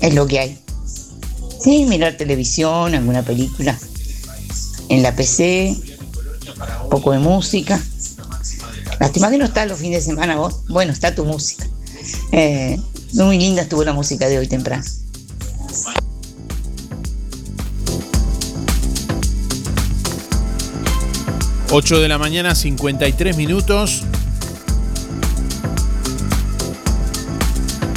es 0.00 0.14
lo 0.14 0.26
que 0.26 0.38
hay. 0.38 0.58
Sí, 1.60 1.84
mirar 1.86 2.16
televisión, 2.16 2.94
alguna 2.94 3.22
película 3.22 3.76
en 4.88 5.02
la 5.02 5.14
PC, 5.14 5.76
un 6.84 6.90
poco 6.90 7.12
de 7.12 7.18
música. 7.18 7.82
Lástima 9.00 9.30
que 9.30 9.38
no 9.38 9.44
está 9.44 9.66
los 9.66 9.78
fines 9.78 10.04
de 10.04 10.12
semana 10.12 10.36
vos. 10.36 10.66
Bueno, 10.68 10.92
está 10.92 11.14
tu 11.14 11.24
música. 11.24 11.66
Eh, 12.32 12.78
muy 13.12 13.38
linda 13.38 13.62
estuvo 13.62 13.84
la 13.84 13.92
música 13.92 14.28
de 14.28 14.38
hoy 14.38 14.46
temprano. 14.46 14.84
8 21.70 22.00
de 22.00 22.08
la 22.08 22.16
mañana, 22.16 22.54
53 22.54 23.36
minutos. 23.36 24.04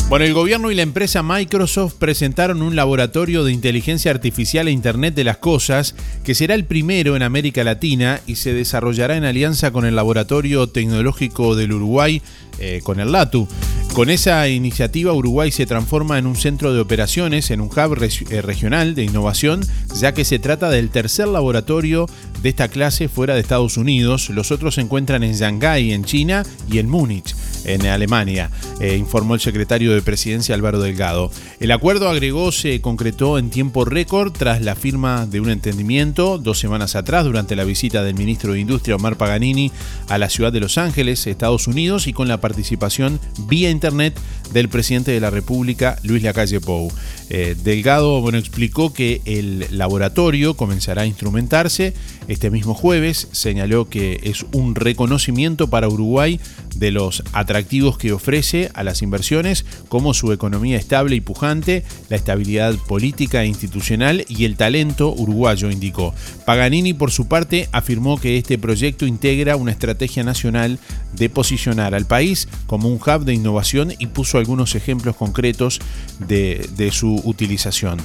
Bueno, 0.09 0.25
el 0.25 0.33
gobierno 0.33 0.71
y 0.71 0.75
la 0.75 0.81
empresa 0.81 1.21
Microsoft 1.21 1.93
presentaron 1.99 2.63
un 2.63 2.75
laboratorio 2.75 3.43
de 3.43 3.51
inteligencia 3.51 4.09
artificial 4.09 4.67
e 4.67 4.71
Internet 4.71 5.13
de 5.13 5.23
las 5.23 5.37
Cosas 5.37 5.93
que 6.23 6.33
será 6.33 6.55
el 6.55 6.65
primero 6.65 7.15
en 7.15 7.21
América 7.21 7.63
Latina 7.63 8.19
y 8.25 8.37
se 8.37 8.51
desarrollará 8.53 9.17
en 9.17 9.23
alianza 9.23 9.69
con 9.69 9.85
el 9.85 9.95
Laboratorio 9.95 10.65
Tecnológico 10.65 11.55
del 11.55 11.73
Uruguay, 11.73 12.23
eh, 12.59 12.81
con 12.83 12.99
el 12.99 13.11
LATU. 13.11 13.47
Con 13.93 14.09
esa 14.09 14.47
iniciativa, 14.47 15.13
Uruguay 15.13 15.51
se 15.51 15.65
transforma 15.65 16.17
en 16.19 16.27
un 16.27 16.35
centro 16.35 16.73
de 16.73 16.79
operaciones, 16.79 17.51
en 17.51 17.59
un 17.59 17.67
hub 17.67 17.97
eh, 18.01 18.41
regional 18.41 18.95
de 18.95 19.03
innovación, 19.03 19.61
ya 19.99 20.13
que 20.13 20.25
se 20.25 20.39
trata 20.39 20.69
del 20.69 20.89
tercer 20.89 21.27
laboratorio 21.27 22.07
de 22.41 22.49
esta 22.49 22.67
clase 22.67 23.09
fuera 23.09 23.33
de 23.33 23.41
Estados 23.41 23.77
Unidos. 23.77 24.29
Los 24.29 24.51
otros 24.51 24.75
se 24.75 24.81
encuentran 24.81 25.23
en 25.23 25.33
Shanghái, 25.33 25.91
en 25.91 26.03
China, 26.05 26.43
y 26.71 26.79
en 26.79 26.89
Múnich 26.89 27.35
en 27.65 27.85
Alemania, 27.87 28.49
eh, 28.79 28.95
informó 28.95 29.35
el 29.35 29.41
secretario 29.41 29.93
de 29.93 30.01
Presidencia 30.01 30.55
Álvaro 30.55 30.79
Delgado. 30.79 31.31
El 31.59 31.71
acuerdo 31.71 32.09
agregó 32.09 32.51
se 32.51 32.81
concretó 32.81 33.37
en 33.37 33.49
tiempo 33.49 33.85
récord 33.85 34.31
tras 34.31 34.61
la 34.61 34.75
firma 34.75 35.25
de 35.25 35.39
un 35.39 35.49
entendimiento 35.49 36.37
dos 36.37 36.59
semanas 36.59 36.95
atrás 36.95 37.25
durante 37.25 37.55
la 37.55 37.63
visita 37.63 38.03
del 38.03 38.15
ministro 38.15 38.53
de 38.53 38.59
Industria 38.59 38.95
Omar 38.95 39.17
Paganini 39.17 39.71
a 40.07 40.17
la 40.17 40.29
ciudad 40.29 40.53
de 40.53 40.59
Los 40.59 40.77
Ángeles, 40.77 41.27
Estados 41.27 41.67
Unidos, 41.67 42.07
y 42.07 42.13
con 42.13 42.27
la 42.27 42.39
participación 42.49 43.19
vía 43.47 43.69
internet 43.69 44.19
del 44.51 44.69
presidente 44.69 45.11
de 45.11 45.19
la 45.19 45.29
República, 45.29 45.97
Luis 46.03 46.23
Lacalle 46.23 46.59
Pou. 46.59 46.91
Eh, 47.29 47.55
Delgado 47.63 48.27
explicó 48.37 48.91
que 48.91 49.21
el 49.25 49.65
laboratorio 49.71 50.55
comenzará 50.55 51.03
a 51.03 51.05
instrumentarse 51.05 51.93
este 52.27 52.49
mismo 52.49 52.73
jueves. 52.73 53.27
Señaló 53.31 53.89
que 53.89 54.19
es 54.23 54.45
un 54.51 54.75
reconocimiento 54.75 55.69
para 55.69 55.87
Uruguay 55.87 56.39
de 56.75 56.91
los 56.91 57.23
atractivos 57.33 57.97
que 57.97 58.13
ofrece 58.13 58.71
a 58.73 58.83
las 58.83 59.01
inversiones, 59.01 59.65
como 59.89 60.13
su 60.13 60.31
economía 60.31 60.77
estable 60.77 61.15
y 61.15 61.21
pujante, 61.21 61.83
la 62.09 62.15
estabilidad 62.15 62.75
política 62.87 63.43
e 63.43 63.47
institucional 63.47 64.25
y 64.27 64.45
el 64.45 64.55
talento 64.55 65.13
uruguayo, 65.13 65.69
indicó. 65.69 66.13
Paganini, 66.45 66.93
por 66.93 67.11
su 67.11 67.27
parte, 67.27 67.69
afirmó 67.71 68.19
que 68.19 68.37
este 68.37 68.57
proyecto 68.57 69.05
integra 69.05 69.55
una 69.55 69.71
estrategia 69.71 70.23
nacional 70.23 70.79
de 71.15 71.29
posicionar 71.29 71.93
al 71.93 72.05
país 72.05 72.47
como 72.65 72.89
un 72.89 72.95
hub 72.95 73.25
de 73.25 73.33
innovación 73.33 73.93
y 73.97 74.07
puso 74.07 74.38
algunos 74.39 74.75
ejemplos 74.75 75.15
concretos 75.15 75.79
de, 76.19 76.89
su 76.91 77.21
utilización. 77.23 77.99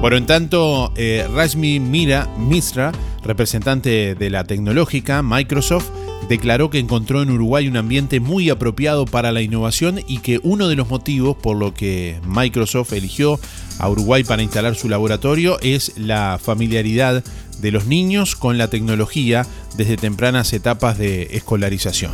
Bueno, 0.00 0.16
en 0.16 0.26
tanto, 0.26 0.92
eh, 0.96 1.26
Mira 1.56 2.26
Misra, 2.38 2.92
representante 3.22 4.14
de 4.14 4.30
la 4.30 4.44
tecnológica 4.44 5.22
Microsoft, 5.22 5.90
declaró 6.30 6.70
que 6.70 6.78
encontró 6.78 7.22
en 7.22 7.30
Uruguay 7.30 7.66
un 7.66 7.76
ambiente 7.76 8.20
muy 8.20 8.50
apropiado 8.50 9.04
para 9.04 9.32
la 9.32 9.42
innovación 9.42 10.00
y 10.06 10.18
que 10.18 10.38
uno 10.44 10.68
de 10.68 10.76
los 10.76 10.88
motivos 10.88 11.36
por 11.36 11.56
lo 11.56 11.74
que 11.74 12.20
Microsoft 12.24 12.92
eligió 12.92 13.40
a 13.80 13.88
Uruguay 13.88 14.22
para 14.22 14.42
instalar 14.42 14.76
su 14.76 14.88
laboratorio 14.88 15.58
es 15.60 15.92
la 15.96 16.38
familiaridad 16.40 17.24
de 17.60 17.70
los 17.70 17.86
niños 17.86 18.36
con 18.36 18.58
la 18.58 18.68
tecnología 18.68 19.46
desde 19.76 19.96
tempranas 19.96 20.52
etapas 20.52 20.98
de 20.98 21.28
escolarización. 21.32 22.12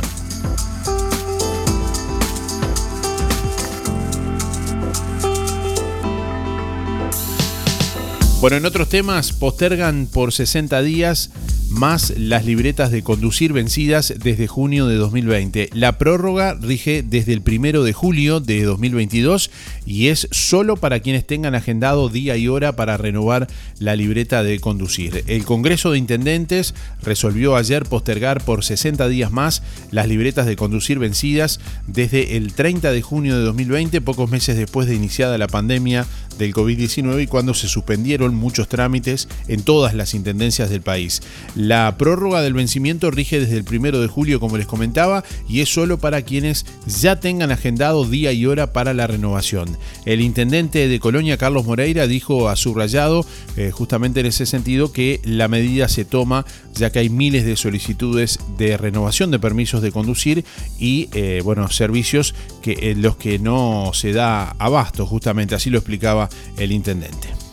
Bueno, 8.39 8.57
en 8.57 8.65
otros 8.65 8.87
temas, 8.87 9.33
postergan 9.33 10.07
por 10.11 10.31
60 10.31 10.83
días 10.83 11.31
más 11.69 12.13
las 12.17 12.45
libretas 12.45 12.91
de 12.91 13.03
conducir 13.03 13.53
vencidas 13.53 14.13
desde 14.17 14.47
junio 14.47 14.87
de 14.87 14.95
2020. 14.95 15.69
La 15.73 15.97
prórroga 15.97 16.53
rige 16.53 17.03
desde 17.03 17.33
el 17.33 17.41
primero 17.41 17.83
de 17.83 17.93
julio 17.93 18.39
de 18.39 18.63
2022 18.63 19.51
y 19.85 20.07
es 20.07 20.27
solo 20.31 20.77
para 20.77 20.99
quienes 20.99 21.25
tengan 21.25 21.55
agendado 21.55 22.09
día 22.09 22.37
y 22.37 22.47
hora 22.47 22.75
para 22.75 22.97
renovar 22.97 23.47
la 23.79 23.95
libreta 23.95 24.43
de 24.43 24.59
conducir. 24.59 25.23
El 25.27 25.43
Congreso 25.45 25.91
de 25.91 25.97
Intendentes 25.97 26.73
resolvió 27.01 27.55
ayer 27.55 27.83
postergar 27.83 28.43
por 28.43 28.63
60 28.63 29.07
días 29.07 29.31
más 29.31 29.63
las 29.91 30.07
libretas 30.07 30.45
de 30.45 30.55
conducir 30.55 30.99
vencidas 30.99 31.59
desde 31.87 32.37
el 32.37 32.53
30 32.53 32.91
de 32.91 33.01
junio 33.01 33.37
de 33.37 33.43
2020, 33.43 34.01
pocos 34.01 34.29
meses 34.29 34.57
después 34.57 34.87
de 34.87 34.95
iniciada 34.95 35.37
la 35.37 35.47
pandemia 35.47 36.05
del 36.37 36.53
COVID-19 36.53 37.23
y 37.23 37.27
cuando 37.27 37.53
se 37.53 37.67
suspendieron 37.67 38.35
muchos 38.35 38.67
trámites 38.67 39.27
en 39.47 39.63
todas 39.63 39.93
las 39.93 40.13
intendencias 40.13 40.69
del 40.69 40.81
país. 40.81 41.21
La 41.57 41.97
prórroga 41.97 42.43
del 42.43 42.53
vencimiento 42.53 43.09
rige 43.09 43.39
desde 43.39 43.57
el 43.57 43.63
primero 43.63 43.99
de 43.99 44.07
julio, 44.07 44.39
como 44.39 44.57
les 44.57 44.67
comentaba, 44.67 45.23
y 45.49 45.61
es 45.61 45.73
solo 45.73 45.97
para 45.97 46.21
quienes 46.21 46.67
ya 46.85 47.19
tengan 47.19 47.49
agendado 47.49 48.05
día 48.05 48.31
y 48.31 48.45
hora 48.45 48.73
para 48.73 48.93
la 48.93 49.07
renovación. 49.07 49.75
El 50.05 50.21
intendente 50.21 50.87
de 50.87 50.99
Colonia, 50.99 51.37
Carlos 51.37 51.65
Moreira, 51.65 52.05
dijo 52.05 52.47
a 52.47 52.55
subrayado, 52.55 53.25
eh, 53.55 53.71
justamente 53.71 54.19
en 54.19 54.27
ese 54.27 54.45
sentido, 54.45 54.91
que 54.91 55.19
la 55.23 55.47
medida 55.47 55.89
se 55.89 56.05
toma 56.05 56.45
ya 56.75 56.91
que 56.91 56.99
hay 56.99 57.09
miles 57.09 57.43
de 57.43 57.55
solicitudes 57.55 58.37
de 58.59 58.77
renovación 58.77 59.31
de 59.31 59.39
permisos 59.39 59.81
de 59.81 59.91
conducir 59.91 60.45
y, 60.77 61.09
eh, 61.13 61.41
bueno, 61.43 61.71
servicios 61.71 62.35
que, 62.61 62.91
en 62.91 63.01
los 63.01 63.17
que 63.17 63.39
no 63.39 63.89
se 63.95 64.13
da 64.13 64.51
abasto, 64.59 65.07
justamente 65.07 65.55
así 65.55 65.71
lo 65.71 65.79
explicaba 65.79 66.29
el 66.55 66.71
intendente. 66.71 67.46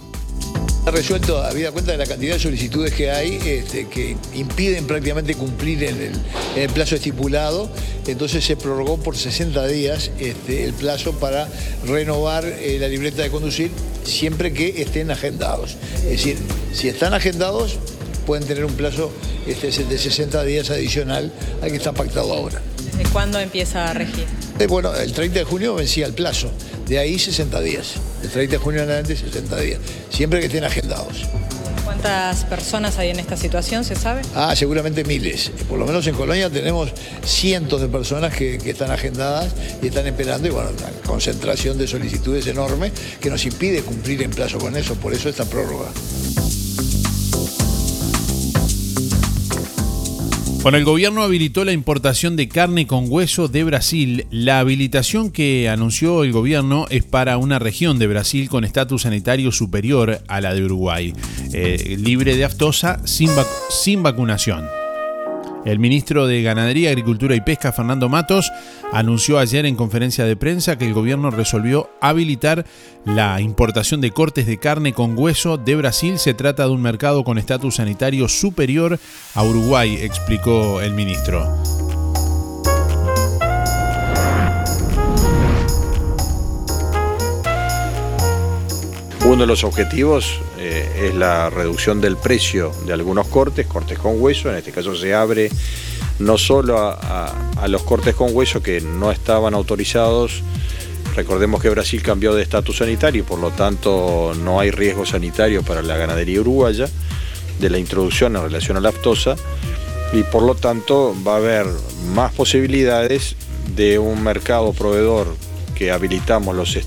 Ha 0.86 0.90
resuelto, 0.90 1.42
habida 1.42 1.72
cuenta 1.72 1.92
de 1.92 1.98
la 1.98 2.04
cantidad 2.04 2.34
de 2.34 2.40
solicitudes 2.40 2.92
que 2.92 3.10
hay 3.10 3.38
este, 3.46 3.88
que 3.88 4.18
impiden 4.34 4.86
prácticamente 4.86 5.34
cumplir 5.34 5.82
en 5.82 6.12
el, 6.56 6.70
plazo 6.70 6.96
estipulado, 6.96 7.70
entonces 8.06 8.44
se 8.44 8.56
prorrogó 8.56 8.98
por 8.98 9.16
60 9.16 9.66
días 9.66 10.10
este, 10.18 10.64
el 10.64 10.74
plazo 10.74 11.12
para 11.14 11.48
renovar 11.86 12.44
eh, 12.44 12.76
la 12.78 12.88
libreta 12.88 13.22
de 13.22 13.30
conducir 13.30 13.70
siempre 14.04 14.52
que 14.52 14.82
estén 14.82 15.10
agendados. 15.10 15.78
Es 16.04 16.10
decir, 16.10 16.36
si 16.74 16.88
están 16.88 17.14
agendados 17.14 17.78
pueden 18.26 18.46
tener 18.46 18.66
un 18.66 18.74
plazo 18.74 19.10
este, 19.46 19.68
de 19.84 19.98
60 19.98 20.44
días 20.44 20.68
adicional 20.68 21.32
al 21.62 21.70
que 21.70 21.76
está 21.76 21.92
pactado 21.92 22.30
ahora. 22.30 22.60
¿Desde 22.96 23.10
cuándo 23.10 23.40
empieza 23.40 23.90
a 23.90 23.92
regir? 23.92 24.26
Eh, 24.58 24.66
bueno, 24.68 24.94
el 24.94 25.12
30 25.12 25.40
de 25.40 25.44
junio 25.44 25.74
vencía 25.74 26.06
el 26.06 26.14
plazo, 26.14 26.50
de 26.86 26.98
ahí 27.00 27.18
60 27.18 27.60
días. 27.60 27.94
El 28.22 28.30
30 28.30 28.52
de 28.52 28.58
junio 28.58 28.82
en 28.82 28.88
adelante 28.88 29.16
60 29.16 29.60
días, 29.60 29.80
siempre 30.10 30.38
que 30.38 30.46
estén 30.46 30.62
agendados. 30.62 31.24
¿Cuántas 31.84 32.44
personas 32.44 32.96
hay 32.98 33.10
en 33.10 33.18
esta 33.18 33.36
situación, 33.36 33.84
se 33.84 33.96
sabe? 33.96 34.22
Ah, 34.34 34.54
seguramente 34.54 35.02
miles. 35.04 35.50
Por 35.68 35.78
lo 35.78 35.86
menos 35.86 36.06
en 36.06 36.14
Colonia 36.14 36.48
tenemos 36.48 36.90
cientos 37.24 37.80
de 37.80 37.88
personas 37.88 38.34
que, 38.34 38.58
que 38.58 38.70
están 38.70 38.90
agendadas 38.92 39.52
y 39.82 39.88
están 39.88 40.06
esperando, 40.06 40.46
y 40.46 40.50
bueno, 40.52 40.70
una 40.70 41.02
concentración 41.04 41.76
de 41.76 41.88
solicitudes 41.88 42.46
enorme 42.46 42.92
que 43.20 43.28
nos 43.28 43.44
impide 43.44 43.82
cumplir 43.82 44.22
en 44.22 44.30
plazo 44.30 44.58
con 44.58 44.76
eso, 44.76 44.94
por 44.94 45.12
eso 45.12 45.28
esta 45.28 45.44
prórroga. 45.44 45.88
Bueno, 50.64 50.78
el 50.78 50.84
gobierno 50.86 51.22
habilitó 51.22 51.62
la 51.66 51.72
importación 51.72 52.36
de 52.36 52.48
carne 52.48 52.86
con 52.86 53.04
hueso 53.08 53.48
de 53.48 53.64
Brasil. 53.64 54.26
La 54.30 54.60
habilitación 54.60 55.30
que 55.30 55.68
anunció 55.68 56.24
el 56.24 56.32
gobierno 56.32 56.86
es 56.88 57.04
para 57.04 57.36
una 57.36 57.58
región 57.58 57.98
de 57.98 58.06
Brasil 58.06 58.48
con 58.48 58.64
estatus 58.64 59.02
sanitario 59.02 59.52
superior 59.52 60.22
a 60.26 60.40
la 60.40 60.54
de 60.54 60.64
Uruguay, 60.64 61.12
eh, 61.52 61.98
libre 61.98 62.34
de 62.34 62.46
aftosa, 62.46 62.98
sin, 63.04 63.36
vac 63.36 63.46
sin 63.68 64.02
vacunación. 64.02 64.64
El 65.64 65.78
ministro 65.78 66.26
de 66.26 66.42
Ganadería, 66.42 66.90
Agricultura 66.90 67.34
y 67.34 67.40
Pesca, 67.40 67.72
Fernando 67.72 68.08
Matos, 68.08 68.52
anunció 68.92 69.38
ayer 69.38 69.64
en 69.64 69.76
conferencia 69.76 70.26
de 70.26 70.36
prensa 70.36 70.76
que 70.76 70.86
el 70.86 70.92
gobierno 70.92 71.30
resolvió 71.30 71.90
habilitar 72.00 72.66
la 73.06 73.40
importación 73.40 74.00
de 74.00 74.10
cortes 74.10 74.46
de 74.46 74.58
carne 74.58 74.92
con 74.92 75.18
hueso 75.18 75.56
de 75.56 75.76
Brasil. 75.76 76.18
Se 76.18 76.34
trata 76.34 76.64
de 76.64 76.70
un 76.70 76.82
mercado 76.82 77.24
con 77.24 77.38
estatus 77.38 77.76
sanitario 77.76 78.28
superior 78.28 78.98
a 79.34 79.42
Uruguay, 79.42 79.96
explicó 80.02 80.82
el 80.82 80.92
ministro. 80.92 81.93
Uno 89.34 89.42
de 89.42 89.48
los 89.48 89.64
objetivos 89.64 90.38
eh, 90.60 91.08
es 91.08 91.14
la 91.16 91.50
reducción 91.50 92.00
del 92.00 92.16
precio 92.16 92.70
de 92.86 92.92
algunos 92.92 93.26
cortes, 93.26 93.66
cortes 93.66 93.98
con 93.98 94.22
hueso, 94.22 94.48
en 94.48 94.54
este 94.54 94.70
caso 94.70 94.94
se 94.94 95.12
abre 95.12 95.50
no 96.20 96.38
solo 96.38 96.78
a, 96.78 97.66
los 97.66 97.82
cortes 97.82 98.14
con 98.14 98.28
hueso 98.32 98.62
que 98.62 98.80
no 98.80 99.10
estaban 99.10 99.54
autorizados, 99.54 100.44
recordemos 101.16 101.60
que 101.60 101.68
Brasil 101.68 102.00
cambió 102.00 102.32
de 102.32 102.44
estatus 102.44 102.76
sanitario 102.76 103.22
y 103.22 103.24
por 103.24 103.40
lo 103.40 103.50
tanto 103.50 104.34
no 104.38 104.60
hay 104.60 104.70
riesgo 104.70 105.04
sanitario 105.04 105.64
para 105.64 105.82
la 105.82 105.96
ganadería 105.96 106.40
uruguaya 106.40 106.86
de 107.58 107.70
la 107.70 107.78
introducción 107.78 108.36
en 108.36 108.42
relación 108.42 108.76
a 108.76 108.80
la 108.80 108.90
aftosa. 108.90 109.34
Y 110.12 110.22
por 110.22 110.44
lo 110.44 110.54
tanto 110.54 111.12
va 111.26 111.34
a 111.34 111.38
haber 111.38 111.66
más 112.14 112.32
posibilidades 112.32 113.34
de 113.74 113.98
un 113.98 114.22
mercado 114.22 114.72
proveedor 114.72 115.26
que 115.74 115.90
habilitamos 115.90 116.54
los, 116.54 116.78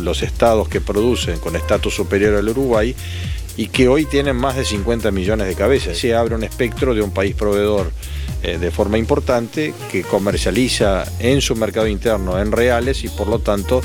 los, 0.00 0.22
estados 0.22 0.68
que 0.68 0.80
producen 0.80 1.38
con 1.38 1.56
estatus 1.56 1.94
superior 1.94 2.34
al 2.34 2.48
Uruguay 2.48 2.94
y 3.56 3.68
que 3.68 3.88
hoy 3.88 4.04
tienen 4.04 4.36
más 4.36 4.56
de 4.56 4.64
50 4.64 5.10
millones 5.10 5.46
de 5.46 5.54
cabezas. 5.54 5.96
Se 5.96 6.14
abre 6.14 6.34
un 6.34 6.44
espectro 6.44 6.94
de 6.94 7.02
un 7.02 7.10
país 7.10 7.34
proveedor 7.34 7.90
eh, 8.42 8.58
de 8.58 8.70
forma 8.70 8.98
importante 8.98 9.72
que 9.90 10.02
comercializa 10.02 11.04
en 11.20 11.40
su 11.40 11.56
mercado 11.56 11.86
interno 11.86 12.38
en 12.38 12.52
reales 12.52 13.04
y 13.04 13.08
por 13.08 13.28
lo 13.28 13.38
tanto 13.38 13.80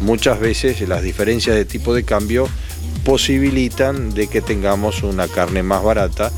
muchas 0.00 0.38
veces 0.38 0.86
las 0.86 1.02
diferencias 1.02 1.56
de 1.56 1.64
tipo 1.64 1.94
de 1.94 2.04
cambio 2.04 2.46
posibilitan 3.04 4.12
de 4.12 4.26
que 4.26 4.42
tengamos 4.42 5.02
una 5.02 5.28
carne 5.28 5.62
más 5.62 5.82
barata 5.82 6.30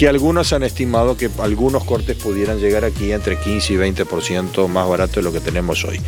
que 0.00 0.08
algunos 0.08 0.54
han 0.54 0.62
estimado 0.62 1.18
que 1.18 1.28
algunos 1.40 1.84
cortes 1.84 2.16
pudieran 2.16 2.58
llegar 2.58 2.86
aquí 2.86 3.12
entre 3.12 3.38
15 3.38 3.74
y 3.74 3.76
20% 3.76 4.66
más 4.66 4.88
barato 4.88 5.16
de 5.16 5.22
lo 5.22 5.30
que 5.30 5.40
tenemos 5.40 5.84
hoy. 5.84 6.00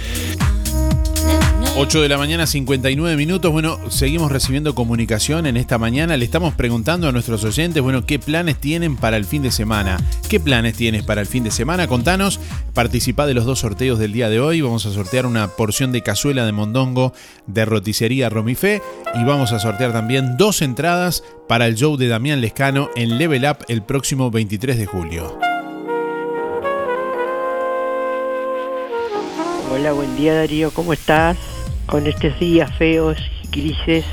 8 1.75 2.03
de 2.03 2.09
la 2.09 2.19
mañana, 2.19 2.47
59 2.47 3.17
minutos. 3.17 3.51
Bueno, 3.51 3.79
seguimos 3.91 4.31
recibiendo 4.31 4.75
comunicación 4.75 5.47
en 5.47 5.57
esta 5.57 5.79
mañana. 5.79 6.19
Le 6.19 6.25
estamos 6.25 6.55
preguntando 6.55 7.09
a 7.09 7.13
nuestros 7.13 7.43
oyentes, 7.45 7.83
bueno, 7.83 8.05
¿qué 8.05 8.19
planes 8.19 8.59
tienen 8.59 8.97
para 8.97 9.17
el 9.17 9.25
fin 9.25 9.43
de 9.43 9.51
semana? 9.51 9.99
¿Qué 10.29 10.39
planes 10.39 10.75
tienes 10.75 11.03
para 11.03 11.23
el 11.23 11.27
fin 11.27 11.45
de 11.45 11.51
semana? 11.51 11.89
Contanos, 11.89 12.41
participa 12.75 13.27
de 13.27 13.33
los 13.33 13.47
dos 13.47 13.61
sorteos 13.61 13.99
del 13.99 14.13
día 14.13 14.29
de 14.29 14.39
hoy. 14.39 14.61
Vamos 14.61 14.85
a 14.85 14.93
sortear 14.93 15.25
una 15.25 15.49
porción 15.49 15.93
de 15.93 16.03
cazuela 16.03 16.45
de 16.45 16.53
mondongo 16.53 17.15
de 17.47 17.65
roticería 17.65 18.29
Romifé 18.29 18.83
y 19.15 19.25
vamos 19.25 19.53
a 19.53 19.59
sortear 19.59 19.93
también 19.93 20.37
dos 20.37 20.61
entradas 20.61 21.25
para 21.49 21.67
el 21.67 21.77
show 21.77 21.97
de 21.97 22.09
Damián 22.09 22.43
Lescano 22.43 22.91
en 22.97 23.17
Level 23.17 23.47
Up 23.47 23.65
el 23.69 23.83
próximo 23.83 24.31
23 24.31 24.77
de 24.77 24.87
julio. 24.87 25.39
Hola, 29.73 29.93
buen 29.93 30.15
día 30.17 30.35
Darío, 30.35 30.71
¿cómo 30.71 30.93
estás? 30.93 31.52
Con 31.87 32.07
estos 32.07 32.39
días 32.39 32.75
feos 32.77 33.19
y 33.43 33.49
grises. 33.49 34.05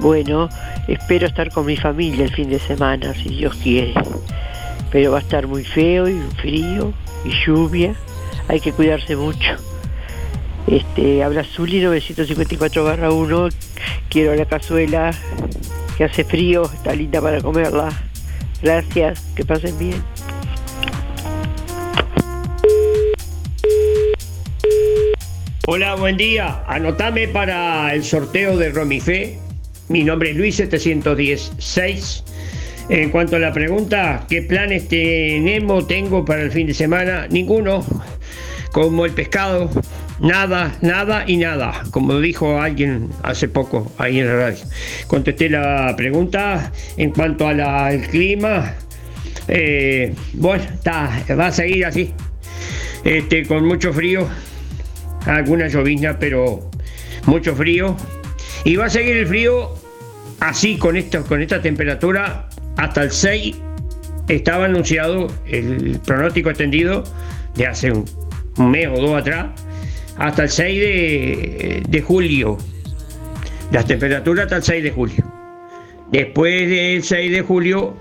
Bueno, 0.00 0.48
espero 0.86 1.26
estar 1.26 1.50
con 1.50 1.66
mi 1.66 1.76
familia 1.76 2.24
el 2.24 2.34
fin 2.34 2.50
de 2.50 2.58
semana, 2.58 3.14
si 3.14 3.28
Dios 3.28 3.54
quiere. 3.62 3.94
Pero 4.90 5.12
va 5.12 5.18
a 5.18 5.20
estar 5.20 5.46
muy 5.46 5.64
feo 5.64 6.08
y 6.08 6.20
frío 6.40 6.92
y 7.24 7.30
lluvia. 7.44 7.94
Hay 8.48 8.60
que 8.60 8.72
cuidarse 8.72 9.16
mucho. 9.16 9.56
Este, 10.66 11.22
habla 11.22 11.44
Zuli 11.44 11.80
954 11.80 13.16
1. 13.16 13.48
Quiero 14.08 14.34
la 14.34 14.44
cazuela 14.44 15.12
que 15.96 16.04
hace 16.04 16.24
frío, 16.24 16.64
está 16.64 16.94
linda 16.94 17.20
para 17.20 17.40
comerla. 17.40 17.88
Gracias, 18.62 19.20
que 19.34 19.44
pasen 19.44 19.78
bien. 19.78 20.02
Hola, 25.70 25.96
buen 25.96 26.16
día. 26.16 26.62
Anotame 26.66 27.28
para 27.28 27.92
el 27.92 28.02
sorteo 28.02 28.56
de 28.56 28.70
Romifé. 28.70 29.36
Mi 29.90 30.02
nombre 30.02 30.30
es 30.30 30.36
Luis 30.38 30.56
716. 30.56 32.24
En 32.88 33.10
cuanto 33.10 33.36
a 33.36 33.38
la 33.38 33.52
pregunta, 33.52 34.24
¿qué 34.30 34.40
planes 34.40 34.88
tenemos, 34.88 35.86
tengo 35.86 36.24
para 36.24 36.40
el 36.40 36.52
fin 36.52 36.68
de 36.68 36.72
semana? 36.72 37.26
Ninguno. 37.28 37.84
Como 38.72 39.04
el 39.04 39.12
pescado, 39.12 39.68
nada, 40.20 40.74
nada 40.80 41.24
y 41.26 41.36
nada. 41.36 41.82
Como 41.90 42.18
dijo 42.18 42.58
alguien 42.58 43.10
hace 43.22 43.46
poco 43.46 43.92
ahí 43.98 44.20
en 44.20 44.26
la 44.26 44.36
radio. 44.36 44.64
Contesté 45.06 45.50
la 45.50 45.92
pregunta. 45.98 46.72
En 46.96 47.10
cuanto 47.10 47.46
al 47.46 48.06
clima, 48.08 48.74
eh, 49.48 50.14
bueno, 50.32 50.64
va 50.86 51.46
a 51.46 51.52
seguir 51.52 51.84
así. 51.84 52.14
Este, 53.04 53.44
con 53.44 53.66
mucho 53.66 53.92
frío, 53.92 54.26
alguna 55.28 55.68
llovizna, 55.68 56.18
pero 56.18 56.70
mucho 57.26 57.54
frío. 57.54 57.96
Y 58.64 58.76
va 58.76 58.86
a 58.86 58.90
seguir 58.90 59.16
el 59.16 59.26
frío 59.26 59.74
así 60.40 60.76
con, 60.76 60.96
esto, 60.96 61.22
con 61.24 61.42
esta 61.42 61.60
temperatura 61.60 62.48
hasta 62.76 63.02
el 63.02 63.10
6 63.10 63.56
estaba 64.28 64.66
anunciado 64.66 65.28
el 65.46 65.98
pronóstico 66.04 66.50
extendido 66.50 67.04
de 67.54 67.66
hace 67.66 67.92
un, 67.92 68.04
mes 68.70 68.88
o 68.88 69.00
dos 69.00 69.20
atrás 69.20 69.46
hasta 70.16 70.44
el 70.44 70.48
6 70.48 70.80
de, 70.80 71.82
de 71.88 72.02
julio. 72.02 72.58
Las 73.70 73.86
temperaturas 73.86 74.44
hasta 74.44 74.56
el 74.56 74.62
6 74.62 74.82
de 74.84 74.90
julio. 74.90 75.24
Después 76.10 76.68
del 76.68 77.02
6 77.02 77.30
de 77.30 77.42
julio, 77.42 77.94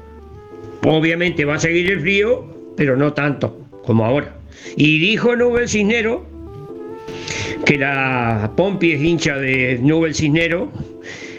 obviamente 0.84 1.46
va 1.46 1.56
a 1.56 1.60
seguir 1.60 1.92
el 1.92 2.00
frío, 2.00 2.74
pero 2.76 2.96
no 2.96 3.14
tanto 3.14 3.68
como 3.84 4.06
ahora. 4.06 4.36
Y 4.76 5.00
dijo 5.00 5.36
Nubel 5.36 5.70
Cisnero, 5.70 6.26
que 7.66 7.78
la 7.78 8.52
Pompi 8.56 8.94
es 8.94 9.02
hincha 9.02 9.38
de 9.38 9.80
Nubel 9.82 10.16
Cisnero, 10.16 10.72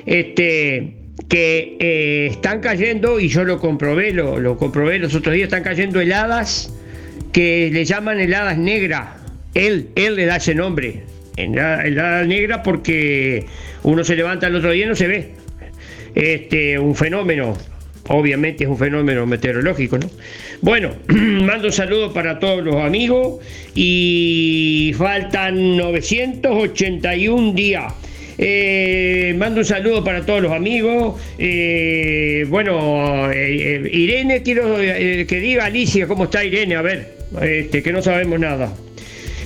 este, 0.06 0.94
que 1.28 1.76
eh, 1.80 2.28
están 2.30 2.60
cayendo, 2.60 3.20
y 3.20 3.28
yo 3.28 3.44
lo 3.44 3.58
comprobé, 3.58 4.12
lo, 4.12 4.38
lo 4.38 4.56
comprobé 4.56 4.98
los 4.98 5.14
otros 5.14 5.34
días, 5.34 5.46
están 5.46 5.62
cayendo 5.62 6.00
heladas 6.00 6.72
que 7.32 7.70
le 7.72 7.84
llaman 7.84 8.20
heladas 8.20 8.58
negras. 8.58 9.08
Él, 9.54 9.88
él 9.96 10.16
le 10.16 10.26
da 10.26 10.36
ese 10.36 10.54
nombre, 10.54 11.02
helada, 11.36 12.24
negra, 12.24 12.62
porque 12.62 13.46
uno 13.82 14.04
se 14.04 14.16
levanta 14.16 14.46
el 14.46 14.56
otro 14.56 14.70
día 14.70 14.84
y 14.84 14.88
no 14.88 14.96
se 14.96 15.06
ve. 15.06 15.34
Este, 16.14 16.78
un 16.78 16.94
fenómeno, 16.94 17.56
obviamente 18.08 18.64
es 18.64 18.70
un 18.70 18.78
fenómeno 18.78 19.26
meteorológico, 19.26 19.98
¿no? 19.98 20.10
Bueno, 20.60 20.90
mando 21.08 21.68
un 21.68 21.72
saludo 21.72 22.12
para 22.12 22.40
todos 22.40 22.64
los 22.64 22.76
amigos 22.76 23.40
y 23.74 24.92
faltan 24.96 25.76
981 25.76 27.52
días. 27.52 27.94
Eh, 28.38 29.34
mando 29.36 29.60
un 29.60 29.64
saludo 29.64 30.02
para 30.02 30.26
todos 30.26 30.42
los 30.42 30.52
amigos. 30.52 31.20
Eh, 31.38 32.44
bueno, 32.48 33.30
eh, 33.30 33.84
eh, 33.84 33.90
Irene, 33.92 34.42
quiero 34.42 34.80
eh, 34.80 35.26
que 35.28 35.40
diga 35.40 35.66
Alicia 35.66 36.06
cómo 36.08 36.24
está 36.24 36.44
Irene, 36.44 36.74
a 36.76 36.82
ver, 36.82 37.14
este, 37.40 37.82
que 37.82 37.92
no 37.92 38.02
sabemos 38.02 38.40
nada. 38.40 38.72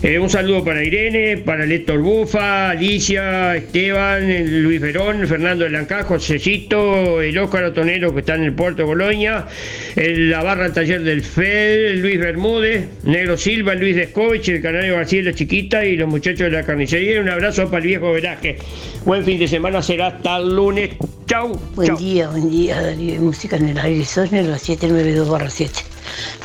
Eh, 0.05 0.19
un 0.19 0.29
saludo 0.29 0.65
para 0.65 0.83
Irene, 0.83 1.37
para 1.37 1.65
Héctor 1.65 2.01
Bufa, 2.01 2.71
Alicia, 2.71 3.55
Esteban, 3.55 4.63
Luis 4.65 4.81
Verón, 4.81 5.25
Fernando 5.29 5.63
de 5.63 5.71
Lancá, 5.71 6.03
Josecito, 6.03 7.23
el 7.23 7.39
Óscar 7.39 7.63
Otonero 7.67 8.13
que 8.13 8.19
está 8.19 8.35
en 8.35 8.43
el 8.43 8.53
puerto 8.53 8.79
de 8.79 8.87
Boloña, 8.87 9.47
el- 9.95 10.29
la 10.29 10.43
barra 10.43 10.65
del 10.65 10.73
taller 10.73 11.03
del 11.05 11.23
FED, 11.23 11.99
Luis 12.01 12.19
Bermúdez, 12.19 12.89
Negro 13.05 13.37
Silva, 13.37 13.75
Luis 13.75 13.95
Descovich, 13.95 14.49
el 14.49 14.61
Canario 14.61 14.97
García 14.97 15.21
y 15.21 15.23
la 15.23 15.35
Chiquita 15.35 15.85
y 15.85 15.97
los 15.97 16.09
muchachos 16.09 16.41
de 16.41 16.51
la 16.51 16.65
carnicería. 16.65 17.21
Un 17.21 17.29
abrazo 17.29 17.67
para 17.67 17.79
el 17.79 17.87
viejo 17.87 18.13
Velázquez. 18.13 18.57
Buen 19.05 19.25
fin 19.25 19.39
de 19.39 19.47
semana, 19.47 19.83
será 19.83 20.09
hasta 20.09 20.39
el 20.39 20.49
lunes. 20.57 20.91
Chau. 21.27 21.57
Buen 21.77 21.87
chau. 21.87 21.97
día, 21.99 22.29
buen 22.29 22.51
día, 22.51 22.83
Darío 22.83 23.21
Música 23.21 23.57
en 23.57 23.69
el 23.69 23.79
aire, 23.79 24.05
Sonia, 24.05 24.43
los 24.43 24.61
792 24.63 25.53
7. 25.53 25.81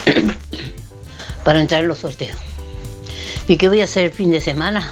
Para 1.44 1.60
entrar 1.60 1.82
en 1.82 1.88
los 1.88 1.98
sorteos. 1.98 2.38
¿Y 3.48 3.56
qué 3.56 3.70
voy 3.70 3.80
a 3.80 3.86
hacer 3.86 4.06
el 4.06 4.12
fin 4.12 4.30
de 4.30 4.42
semana? 4.42 4.92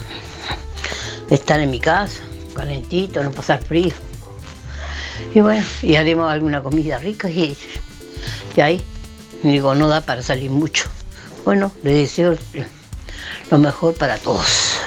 Estar 1.30 1.60
en 1.60 1.72
mi 1.72 1.80
casa, 1.80 2.22
calentito, 2.56 3.22
no 3.22 3.32
pasar 3.32 3.62
frío. 3.62 3.94
Y 5.34 5.42
bueno, 5.42 5.66
y 5.82 5.96
haremos 5.96 6.32
alguna 6.32 6.64
comida 6.64 6.98
rica 6.98 7.30
y, 7.30 7.58
y 8.56 8.62
ahí, 8.62 8.82
digo, 9.44 9.76
no 9.76 9.90
da 9.90 10.02
para 10.02 10.22
salir 10.22 10.52
mucho. 10.52 10.86
Bueno, 11.44 11.72
les 11.84 12.14
deseo 12.14 12.38
lo 13.52 13.58
mejor 13.58 13.94
para 13.96 14.18
todos. 14.18 14.78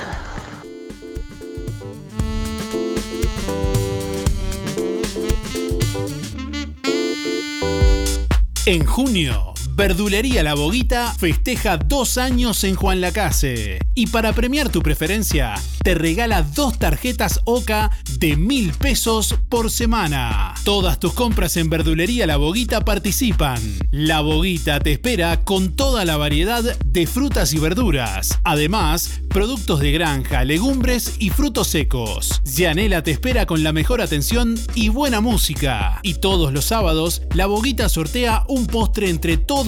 En 8.64 8.84
junio, 8.86 9.54
Verdulería 9.78 10.42
La 10.42 10.54
Boguita 10.54 11.14
festeja 11.14 11.76
dos 11.76 12.18
años 12.18 12.64
en 12.64 12.74
Juan 12.74 13.00
Lacase. 13.00 13.78
Y 13.94 14.08
para 14.08 14.32
premiar 14.32 14.70
tu 14.70 14.82
preferencia, 14.82 15.54
te 15.84 15.94
regala 15.94 16.42
dos 16.42 16.80
tarjetas 16.80 17.40
OCA 17.44 17.92
de 18.18 18.36
mil 18.36 18.72
pesos 18.72 19.36
por 19.48 19.70
semana. 19.70 20.54
Todas 20.64 20.98
tus 20.98 21.12
compras 21.12 21.56
en 21.56 21.70
Verdulería 21.70 22.26
La 22.26 22.38
Boguita 22.38 22.84
participan. 22.84 23.62
La 23.92 24.20
Boguita 24.20 24.80
te 24.80 24.90
espera 24.90 25.44
con 25.44 25.76
toda 25.76 26.04
la 26.04 26.16
variedad 26.16 26.76
de 26.84 27.06
frutas 27.06 27.52
y 27.52 27.60
verduras. 27.60 28.36
Además, 28.42 29.20
productos 29.30 29.78
de 29.78 29.92
granja, 29.92 30.42
legumbres 30.42 31.14
y 31.20 31.30
frutos 31.30 31.68
secos. 31.68 32.42
Yanela 32.44 33.04
te 33.04 33.12
espera 33.12 33.46
con 33.46 33.62
la 33.62 33.72
mejor 33.72 34.00
atención 34.00 34.58
y 34.74 34.88
buena 34.88 35.20
música. 35.20 36.00
Y 36.02 36.14
todos 36.14 36.52
los 36.52 36.64
sábados, 36.64 37.22
La 37.32 37.46
Boguita 37.46 37.88
sortea 37.88 38.42
un 38.48 38.66
postre 38.66 39.08
entre 39.08 39.36
todos 39.36 39.67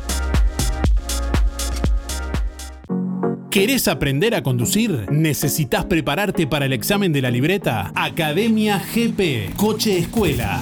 ¿Querés 3.51 3.89
aprender 3.89 4.33
a 4.33 4.43
conducir? 4.43 5.07
¿Necesitas 5.11 5.83
prepararte 5.83 6.47
para 6.47 6.67
el 6.67 6.71
examen 6.71 7.11
de 7.11 7.21
la 7.21 7.29
libreta? 7.29 7.91
Academia 7.95 8.79
GP, 8.79 9.57
Coche 9.57 9.97
Escuela. 9.97 10.61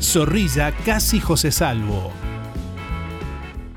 Zorrilla 0.00 0.70
Casi 0.84 1.18
José 1.18 1.50
Salvo. 1.50 2.12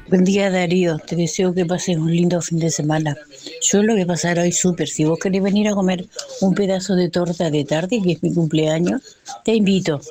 Buen 0.10 0.26
día 0.26 0.50
Darío, 0.50 0.98
te 0.98 1.16
deseo 1.16 1.54
que 1.54 1.66
pases 1.66 1.96
un 1.96 2.12
lindo 2.12 2.42
fin 2.42 2.60
de 2.60 2.70
semana. 2.70 3.16
Yo 3.62 3.82
lo 3.84 3.94
voy 3.94 4.02
a 4.02 4.06
pasar 4.06 4.40
hoy 4.40 4.52
súper. 4.52 4.90
Si 4.90 5.06
vos 5.06 5.18
querés 5.20 5.42
venir 5.42 5.70
a 5.70 5.74
comer 5.74 6.06
un 6.42 6.54
pedazo 6.54 6.96
de 6.96 7.10
torta 7.10 7.50
de 7.50 7.64
tarde, 7.64 8.02
que 8.04 8.14
es 8.14 8.24
mi 8.24 8.34
cumpleaños, 8.34 9.02
te 9.46 9.56
invito 9.56 10.02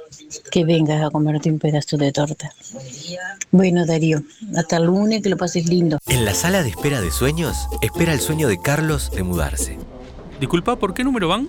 que 0.50 0.64
vengas 0.64 1.04
a 1.04 1.10
comerte 1.10 1.50
un 1.50 1.58
pedazo 1.58 1.98
de 1.98 2.12
torta. 2.12 2.50
Bueno 3.50 3.84
Darío, 3.84 4.22
hasta 4.56 4.78
el 4.78 4.84
lunes, 4.84 5.20
que 5.20 5.28
lo 5.28 5.36
pases 5.36 5.66
lindo. 5.66 5.98
En 6.06 6.24
la 6.24 6.32
sala 6.32 6.62
de 6.62 6.70
espera 6.70 7.02
de 7.02 7.10
sueños, 7.10 7.68
espera 7.82 8.14
el 8.14 8.20
sueño 8.20 8.48
de 8.48 8.58
Carlos 8.58 9.10
de 9.10 9.22
mudarse. 9.22 9.76
Disculpa, 10.40 10.76
¿por 10.76 10.94
qué 10.94 11.04
número 11.04 11.28
van? 11.28 11.48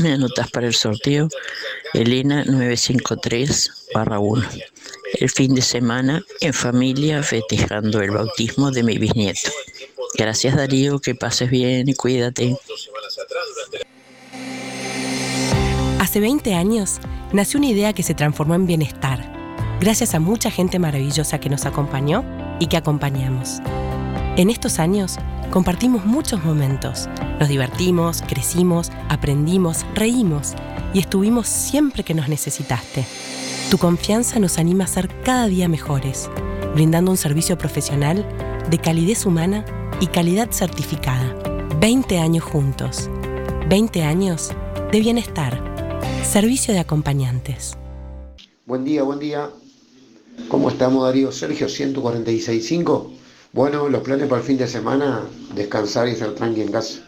Me 0.00 0.12
anotas 0.12 0.50
para 0.50 0.66
el 0.66 0.74
sorteo. 0.74 1.28
Elena 1.92 2.44
953 2.44 3.88
1. 3.94 4.48
El 5.14 5.30
fin 5.30 5.54
de 5.54 5.62
semana 5.62 6.22
en 6.40 6.54
familia 6.54 7.22
festejando 7.22 8.00
el 8.00 8.10
bautismo 8.10 8.70
de 8.70 8.82
mi 8.82 8.98
bisnieto. 8.98 9.50
Gracias 10.16 10.56
Darío, 10.56 11.00
que 11.00 11.14
pases 11.14 11.50
bien 11.50 11.88
y 11.88 11.94
cuídate. 11.94 12.56
Hace 15.98 16.20
20 16.20 16.54
años 16.54 16.98
nació 17.32 17.58
una 17.58 17.68
idea 17.68 17.92
que 17.92 18.02
se 18.02 18.14
transformó 18.14 18.54
en 18.54 18.66
bienestar, 18.66 19.32
gracias 19.80 20.14
a 20.14 20.20
mucha 20.20 20.50
gente 20.50 20.78
maravillosa 20.78 21.38
que 21.38 21.50
nos 21.50 21.66
acompañó 21.66 22.24
y 22.58 22.66
que 22.66 22.76
acompañamos. 22.76 23.60
En 24.36 24.48
estos 24.48 24.78
años 24.78 25.18
compartimos 25.50 26.04
muchos 26.04 26.44
momentos, 26.44 27.08
nos 27.40 27.48
divertimos, 27.48 28.22
crecimos, 28.22 28.90
aprendimos, 29.08 29.84
reímos 29.94 30.54
y 30.94 31.00
estuvimos 31.00 31.48
siempre 31.48 32.04
que 32.04 32.14
nos 32.14 32.28
necesitaste. 32.28 33.04
Tu 33.70 33.78
confianza 33.78 34.38
nos 34.38 34.58
anima 34.58 34.84
a 34.84 34.86
ser 34.86 35.08
cada 35.22 35.48
día 35.48 35.68
mejores, 35.68 36.30
brindando 36.74 37.10
un 37.10 37.16
servicio 37.16 37.58
profesional 37.58 38.24
de 38.70 38.78
calidez 38.78 39.26
humana 39.26 39.64
y 40.00 40.06
calidad 40.06 40.50
certificada. 40.52 41.34
20 41.80 42.18
años 42.18 42.44
juntos. 42.44 43.10
20 43.68 44.02
años 44.04 44.52
de 44.92 45.00
bienestar. 45.00 45.60
Servicio 46.22 46.72
de 46.72 46.80
acompañantes. 46.80 47.76
Buen 48.64 48.84
día, 48.84 49.02
buen 49.02 49.18
día. 49.18 49.50
¿Cómo 50.48 50.70
estamos, 50.70 51.04
Darío? 51.04 51.32
Sergio, 51.32 51.66
146.5. 51.66 53.19
Bueno, 53.52 53.88
los 53.88 54.02
planes 54.02 54.28
para 54.28 54.40
el 54.40 54.46
fin 54.46 54.58
de 54.58 54.68
semana, 54.68 55.22
descansar 55.54 56.06
y 56.08 56.12
estar 56.12 56.30
tranqui 56.30 56.62
en 56.62 56.70
casa. 56.70 57.00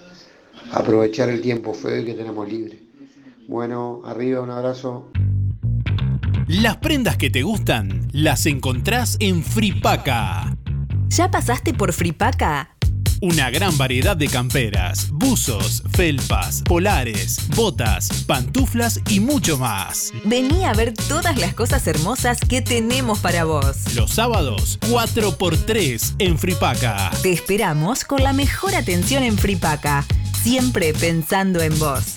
Aprovechar 0.72 1.28
el 1.28 1.40
tiempo 1.40 1.72
feo 1.72 2.04
que 2.04 2.14
tenemos 2.14 2.48
libre. 2.48 2.80
Bueno, 3.46 4.02
arriba, 4.04 4.40
un 4.40 4.50
abrazo. 4.50 5.12
Las 6.48 6.78
prendas 6.78 7.16
que 7.16 7.30
te 7.30 7.42
gustan 7.42 8.08
las 8.12 8.46
encontrás 8.46 9.16
en 9.20 9.44
Fripaca. 9.44 10.56
¿Ya 11.08 11.30
pasaste 11.30 11.74
por 11.74 11.92
Fripaca? 11.92 12.71
Una 13.24 13.50
gran 13.50 13.78
variedad 13.78 14.16
de 14.16 14.26
camperas, 14.26 15.08
buzos, 15.12 15.84
felpas, 15.92 16.60
polares, 16.62 17.38
botas, 17.54 18.24
pantuflas 18.26 19.00
y 19.08 19.20
mucho 19.20 19.56
más. 19.58 20.12
Vení 20.24 20.64
a 20.64 20.72
ver 20.72 20.92
todas 20.92 21.38
las 21.38 21.54
cosas 21.54 21.86
hermosas 21.86 22.40
que 22.40 22.62
tenemos 22.62 23.20
para 23.20 23.44
vos. 23.44 23.94
Los 23.94 24.10
sábados, 24.10 24.80
4x3 24.80 26.16
en 26.18 26.36
Fripaca. 26.36 27.12
Te 27.22 27.30
esperamos 27.32 28.02
con 28.02 28.24
la 28.24 28.32
mejor 28.32 28.74
atención 28.74 29.22
en 29.22 29.38
Fripaca, 29.38 30.04
siempre 30.42 30.92
pensando 30.92 31.62
en 31.62 31.78
vos. 31.78 32.16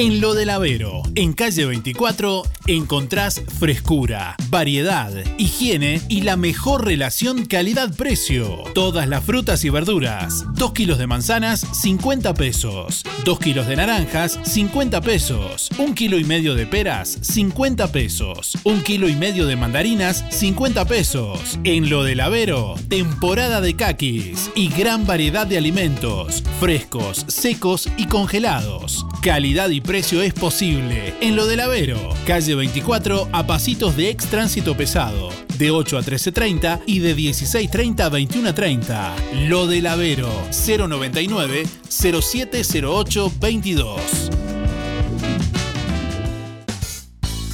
En 0.01 0.21
Lo 0.21 0.33
del 0.33 0.49
Avero, 0.49 1.01
en 1.15 1.33
calle 1.33 1.65
24, 1.65 2.43
encontrás 2.67 3.41
frescura, 3.59 4.37
variedad, 4.47 5.11
higiene 5.37 6.01
y 6.07 6.21
la 6.21 6.37
mejor 6.37 6.85
relación 6.85 7.45
calidad-precio. 7.45 8.63
Todas 8.73 9.09
las 9.09 9.25
frutas 9.25 9.65
y 9.65 9.69
verduras. 9.69 10.45
2 10.55 10.71
kilos 10.71 10.99
de 10.99 11.07
manzanas, 11.07 11.67
50 11.81 12.33
pesos. 12.33 13.03
2 13.25 13.39
kilos 13.39 13.67
de 13.67 13.75
naranjas, 13.75 14.39
50 14.43 15.01
pesos. 15.01 15.69
1 15.77 15.93
kilo 15.95 16.17
y 16.17 16.23
medio 16.23 16.55
de 16.55 16.65
peras, 16.65 17.17
50 17.21 17.91
pesos. 17.91 18.57
1 18.63 18.83
kilo 18.83 19.09
y 19.09 19.15
medio 19.15 19.47
de 19.47 19.57
mandarinas, 19.57 20.23
50 20.29 20.85
pesos. 20.85 21.59
En 21.65 21.89
Lo 21.89 22.03
del 22.03 22.21
Avero, 22.21 22.75
temporada 22.87 23.59
de 23.59 23.75
caquis 23.75 24.49
y 24.55 24.69
gran 24.69 25.05
variedad 25.05 25.45
de 25.45 25.57
alimentos, 25.57 26.41
frescos, 26.61 27.25
secos 27.27 27.89
y 27.97 28.05
congelados. 28.05 29.05
Calidad 29.21 29.69
y 29.71 29.81
precio 29.89 30.21
es 30.21 30.35
posible. 30.35 31.15
En 31.19 31.35
lo 31.35 31.47
del 31.47 31.61
Avero, 31.61 31.97
calle 32.23 32.53
24 32.53 33.27
a 33.31 33.47
pasitos 33.47 33.97
de 33.97 34.11
ex 34.11 34.27
tránsito 34.27 34.77
pesado, 34.77 35.31
de 35.57 35.71
8 35.71 35.97
a 35.97 36.01
13.30 36.03 36.81
y 36.85 36.99
de 36.99 37.15
16.30 37.15 38.01
a 38.01 38.11
21.30. 38.11 39.47
Lo 39.47 39.65
del 39.65 39.87
Avero, 39.87 40.29
099 40.51 41.65
0708 41.89 43.31
22. 43.41 43.99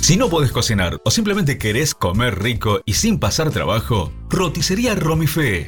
Si 0.02 0.18
no 0.18 0.30
podés 0.30 0.52
cocinar 0.52 1.00
o 1.06 1.12
simplemente 1.12 1.58
querés 1.58 1.96
comer 1.96 2.38
rico 2.44 2.82
y 2.84 2.96
sin 2.96 3.18
pasar 3.18 3.50
trabajo, 3.52 4.12
roticería 4.30 4.94
Romifé. 4.94 5.68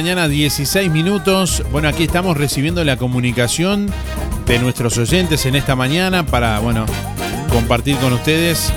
Mañana, 0.03 0.27
16 0.27 0.91
minutos. 0.91 1.63
Bueno, 1.71 1.87
aquí 1.87 2.03
estamos 2.03 2.35
recibiendo 2.35 2.83
la 2.83 2.97
comunicación 2.97 3.89
de 4.45 4.59
nuestros 4.59 4.97
oyentes 4.97 5.45
en 5.45 5.55
esta 5.55 5.77
mañana 5.77 6.25
para, 6.25 6.59
bueno, 6.59 6.85
compartir 7.49 7.95
con 7.99 8.11
ustedes 8.11 8.73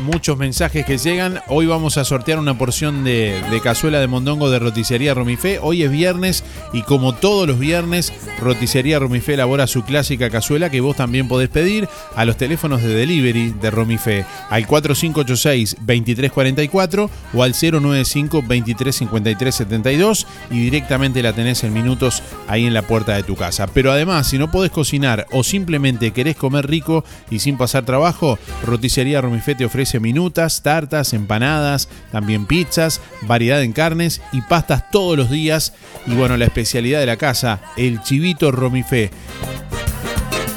muchos 0.00 0.36
mensajes 0.36 0.84
que 0.84 0.98
llegan. 0.98 1.40
Hoy 1.46 1.66
vamos 1.66 1.98
a 1.98 2.04
sortear 2.04 2.40
una 2.40 2.58
porción 2.58 3.04
de, 3.04 3.40
cazuela 3.62 4.00
de 4.00 4.08
mondongo 4.08 4.50
de 4.50 4.58
roticería 4.58 5.14
Romifé. 5.14 5.60
Hoy 5.62 5.84
es 5.84 5.90
viernes 5.92 6.42
y 6.72 6.82
como 6.82 7.14
todos 7.14 7.46
los 7.46 7.60
viernes, 7.60 8.12
roticería 8.42 8.98
Romifé 8.98 9.34
elabora 9.34 9.66
su 9.66 9.84
clásica 9.84 10.28
cazuela 10.28 10.70
que 10.70 10.80
vos 10.80 10.96
también 10.96 11.28
podés 11.28 11.48
pedir 11.48 11.88
a 12.14 12.24
los 12.24 12.36
teléfonos 12.36 12.82
de 12.82 12.94
delivery 12.94 13.54
de 13.60 13.70
Romifé 13.70 14.24
al 14.50 14.66
4586-2344 14.66 17.08
o 17.32 17.42
al 17.42 17.54
095-235372 17.54 20.26
y 20.50 20.60
directamente 20.60 21.22
la 21.22 21.32
tenés 21.32 21.64
en 21.64 21.72
minutos 21.72 22.22
ahí 22.48 22.66
en 22.66 22.74
la 22.74 22.82
puerta 22.82 23.14
de 23.14 23.22
tu 23.22 23.36
casa. 23.36 23.68
Pero 23.68 23.92
además, 23.92 24.26
si 24.26 24.36
no 24.38 24.50
podés 24.50 24.72
cocinar 24.72 25.26
o 25.30 25.44
simplemente 25.44 26.10
querés 26.10 26.36
comer 26.36 26.66
rico 26.66 27.04
y 27.30 27.38
sin 27.38 27.56
pasar 27.56 27.84
trabajo, 27.84 28.38
roticería 28.64 29.20
Romifé 29.20 29.54
te 29.54 29.64
ofrece 29.64 30.00
minutas, 30.00 30.62
tartas, 30.62 31.12
empanadas, 31.12 31.88
también 32.10 32.46
pizzas, 32.46 33.00
variedad 33.22 33.62
en 33.62 33.72
carnes 33.72 34.20
y 34.32 34.40
pastas 34.42 34.90
todos 34.90 35.16
los 35.16 35.30
días. 35.30 35.72
Y 36.06 36.14
bueno, 36.14 36.36
la 36.36 36.46
especialidad 36.46 36.98
de 37.00 37.06
la 37.06 37.16
casa, 37.16 37.60
el 37.76 38.02
chivito 38.02 38.31
romifé. 38.40 39.10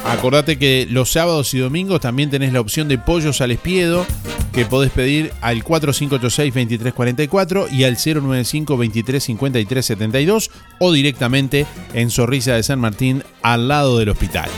Acordate 0.05 0.57
que 0.57 0.87
los 0.89 1.11
sábados 1.11 1.53
y 1.53 1.59
domingos 1.59 2.01
también 2.01 2.29
tenés 2.29 2.53
la 2.53 2.61
opción 2.61 2.87
de 2.87 2.97
pollos 2.97 3.41
al 3.41 3.51
espiedo 3.51 4.05
que 4.53 4.65
podés 4.65 4.91
pedir 4.91 5.33
al 5.41 5.61
4586-2344 5.63 7.69
y 7.71 7.83
al 7.83 7.97
095-2353-72 7.97 10.49
o 10.79 10.93
directamente 10.93 11.65
en 11.93 12.09
Zorrilla 12.09 12.55
de 12.55 12.63
San 12.63 12.79
Martín 12.79 13.21
al 13.41 13.67
lado 13.67 13.97
del 13.97 14.07
hospital. 14.09 14.49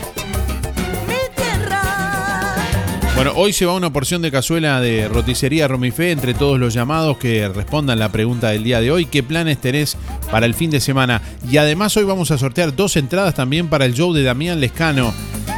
Bueno, 3.18 3.32
hoy 3.34 3.52
se 3.52 3.66
va 3.66 3.74
una 3.74 3.92
porción 3.92 4.22
de 4.22 4.30
cazuela 4.30 4.80
de 4.80 5.08
roticería 5.08 5.66
Romifé 5.66 6.12
entre 6.12 6.34
todos 6.34 6.56
los 6.56 6.72
llamados 6.72 7.18
que 7.18 7.48
respondan 7.48 7.98
la 7.98 8.12
pregunta 8.12 8.50
del 8.50 8.62
día 8.62 8.80
de 8.80 8.92
hoy. 8.92 9.06
¿Qué 9.06 9.24
planes 9.24 9.58
tenés 9.58 9.96
para 10.30 10.46
el 10.46 10.54
fin 10.54 10.70
de 10.70 10.78
semana? 10.78 11.20
Y 11.50 11.56
además 11.56 11.96
hoy 11.96 12.04
vamos 12.04 12.30
a 12.30 12.38
sortear 12.38 12.76
dos 12.76 12.96
entradas 12.96 13.34
también 13.34 13.66
para 13.66 13.86
el 13.86 13.94
show 13.94 14.12
de 14.12 14.22
Damián 14.22 14.60
Lescano 14.60 15.12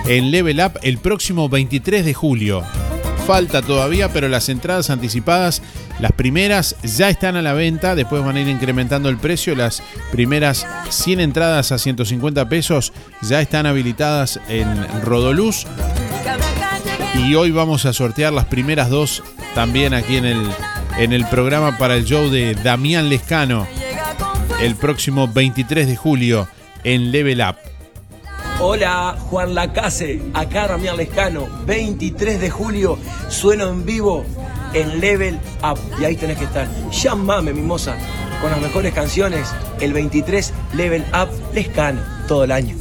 en 0.07 0.31
Level 0.31 0.59
Up 0.59 0.79
el 0.83 0.97
próximo 0.97 1.51
23 1.51 2.03
de 2.07 2.15
julio. 2.15 2.63
Falta 3.27 3.61
todavía, 3.61 4.11
pero 4.11 4.29
las 4.29 4.49
entradas 4.49 4.89
anticipadas, 4.89 5.61
las 6.01 6.13
primeras 6.13 6.77
ya 6.83 7.11
están 7.11 7.37
a 7.37 7.43
la 7.43 7.53
venta, 7.53 7.95
después 7.95 8.25
van 8.25 8.37
a 8.37 8.41
ir 8.41 8.49
incrementando 8.49 9.11
el 9.11 9.19
precio. 9.19 9.55
Las 9.55 9.83
primeras 10.13 10.67
100 10.89 11.21
entradas 11.21 11.73
a 11.73 11.79
150 11.79 12.49
pesos 12.49 12.95
ya 13.21 13.43
están 13.43 13.67
habilitadas 13.67 14.41
en 14.49 14.67
Rodoluz. 15.03 15.67
Y 17.15 17.35
hoy 17.35 17.51
vamos 17.51 17.87
a 17.87 17.93
sortear 17.93 18.33
las 18.33 18.47
primeras 18.47 18.89
dos 18.89 19.23
también 19.55 19.95
aquí 19.95 20.17
en 20.17 20.25
el, 20.25 20.51
en 20.99 21.13
el 21.13 21.27
programa 21.27 21.77
para 21.79 21.97
el 21.97 22.05
show 22.05 22.29
de 22.31 22.55
Damián 22.55 23.09
Lescano 23.09 23.67
el 24.61 24.77
próximo 24.77 25.27
23 25.27 25.87
de 25.87 25.97
julio 25.97 26.49
en 26.85 27.11
Level 27.11 27.41
Up. 27.41 27.57
Hola, 28.61 29.17
Juan 29.19 29.55
Lacase, 29.55 30.21
acá 30.35 30.69
Damián 30.69 30.99
Lescano, 30.99 31.49
23 31.65 32.41
de 32.41 32.51
julio, 32.51 32.99
sueno 33.29 33.69
en 33.69 33.87
vivo 33.87 34.25
en 34.75 35.01
Level 35.01 35.41
Up 35.63 35.79
y 35.99 36.05
ahí 36.05 36.17
tenés 36.17 36.37
que 36.37 36.45
estar. 36.45 36.69
Llámame, 36.91 37.55
mimosa, 37.55 37.97
con 38.43 38.51
las 38.51 38.61
mejores 38.61 38.93
canciones, 38.93 39.49
el 39.81 39.95
23 39.95 40.53
Level 40.75 41.05
Up 41.15 41.31
Lescano, 41.55 42.03
todo 42.29 42.45
el 42.45 42.53
año. 42.53 42.77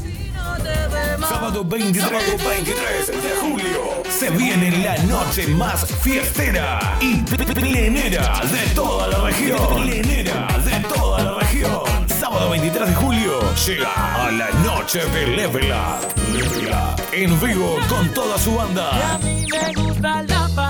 Sábado 1.50 1.66
23, 1.66 3.08
de 3.08 3.32
julio 3.42 4.04
se 4.08 4.30
viene 4.30 4.70
la 4.84 4.96
noche 5.06 5.48
más 5.48 5.84
fiestera 5.84 6.96
y 7.02 7.16
plenera 7.24 8.40
de 8.52 8.76
toda 8.76 9.08
la 9.08 9.18
región. 9.22 9.82
Plenera 9.82 10.48
de 10.64 10.80
toda 10.88 11.24
la 11.24 11.40
región. 11.40 12.08
Sábado 12.20 12.52
23 12.52 12.90
de 12.90 12.94
julio 12.94 13.40
llega 13.66 14.26
a 14.28 14.32
la 14.32 14.52
noche 14.64 15.04
de 15.06 15.26
Level 15.26 15.72
Up. 15.72 16.32
Level 16.32 16.68
Up. 16.68 17.02
En 17.14 17.40
vivo 17.40 17.80
con 17.90 18.08
toda 18.10 18.38
su 18.38 18.54
banda. 18.54 19.20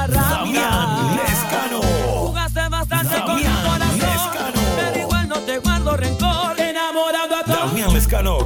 Damián 0.08 1.09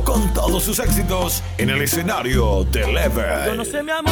con 0.03 0.33
todos 0.33 0.61
sus 0.61 0.77
éxitos 0.79 1.41
en 1.57 1.69
el 1.69 1.81
escenario 1.81 2.65
de 2.65 2.85
Level. 2.85 3.61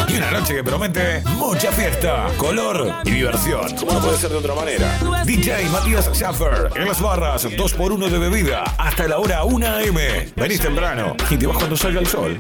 Y 0.08 0.16
una 0.16 0.32
noche 0.32 0.56
que 0.56 0.64
promete 0.64 1.22
mucha 1.36 1.74
fiesta, 1.74 2.28
color 2.38 2.93
y 3.04 3.12
diversión. 3.12 3.76
Como 3.76 3.91
no 3.91 3.99
puede 3.99 4.18
ser 4.18 4.30
de 4.30 4.38
otra 4.38 4.56
manera. 4.56 4.97
DJ 5.26 5.66
Matías 5.70 6.10
Schaffer 6.14 6.70
en 6.76 6.88
las 6.88 7.02
barras, 7.02 7.45
2x1 7.45 8.10
de 8.10 8.18
bebida 8.18 8.64
hasta 8.78 9.10
la 9.10 9.18
hora 9.18 9.43
1 9.43 9.68
am. 9.68 9.95
Venís 10.38 10.62
temprano 10.62 11.18
y 11.30 11.36
te 11.36 11.45
vas 11.45 11.58
cuando 11.58 11.76
salga 11.76 11.99
el 11.99 12.08
sol. 12.08 12.38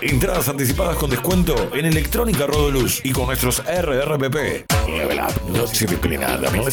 Entradas 0.00 0.48
anticipadas 0.48 0.96
con 0.96 1.10
descuento 1.10 1.70
en 1.74 1.84
Electrónica 1.84 2.46
Rodoluz 2.46 3.02
y 3.04 3.12
con 3.12 3.26
nuestros 3.26 3.62
RRPP. 3.66 4.64
Level 4.88 5.20
Up, 5.20 5.52
noche 5.52 5.84
de 5.84 5.96
plena, 5.98 6.38
Damián 6.38 6.64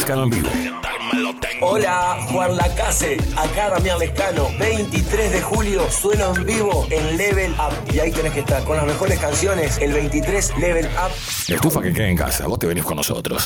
Hola, 1.62 2.18
Juan 2.32 2.58
Lacase, 2.58 3.18
acá 3.38 3.70
Damián 3.70 4.00
Lescano, 4.00 4.50
23 4.60 5.32
de 5.32 5.42
julio, 5.44 5.92
sueno 5.92 6.36
en 6.36 6.44
vivo 6.44 6.88
en 6.90 7.18
Level 7.18 7.52
Up 7.52 7.94
y 7.94 8.00
ahí 8.00 8.12
tenés 8.12 8.34
que 8.34 8.40
estar 8.40 8.64
con 8.64 8.78
las 8.78 8.86
mejores 8.88 9.20
canciones, 9.20 9.78
el 9.78 9.94
23 9.94 10.58
Level 10.58 10.86
Up. 10.86 11.12
La 11.50 11.56
estufa 11.56 11.82
que 11.82 11.94
queda 11.94 12.08
en 12.08 12.18
casa, 12.18 12.48
vos 12.48 12.58
te 12.58 12.66
venís 12.66 12.84
con 12.84 12.98
nosotros. 12.98 13.46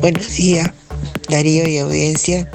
Buenos 0.00 0.34
días, 0.34 0.70
Darío 1.28 1.68
y 1.68 1.76
audiencia. 1.76 2.50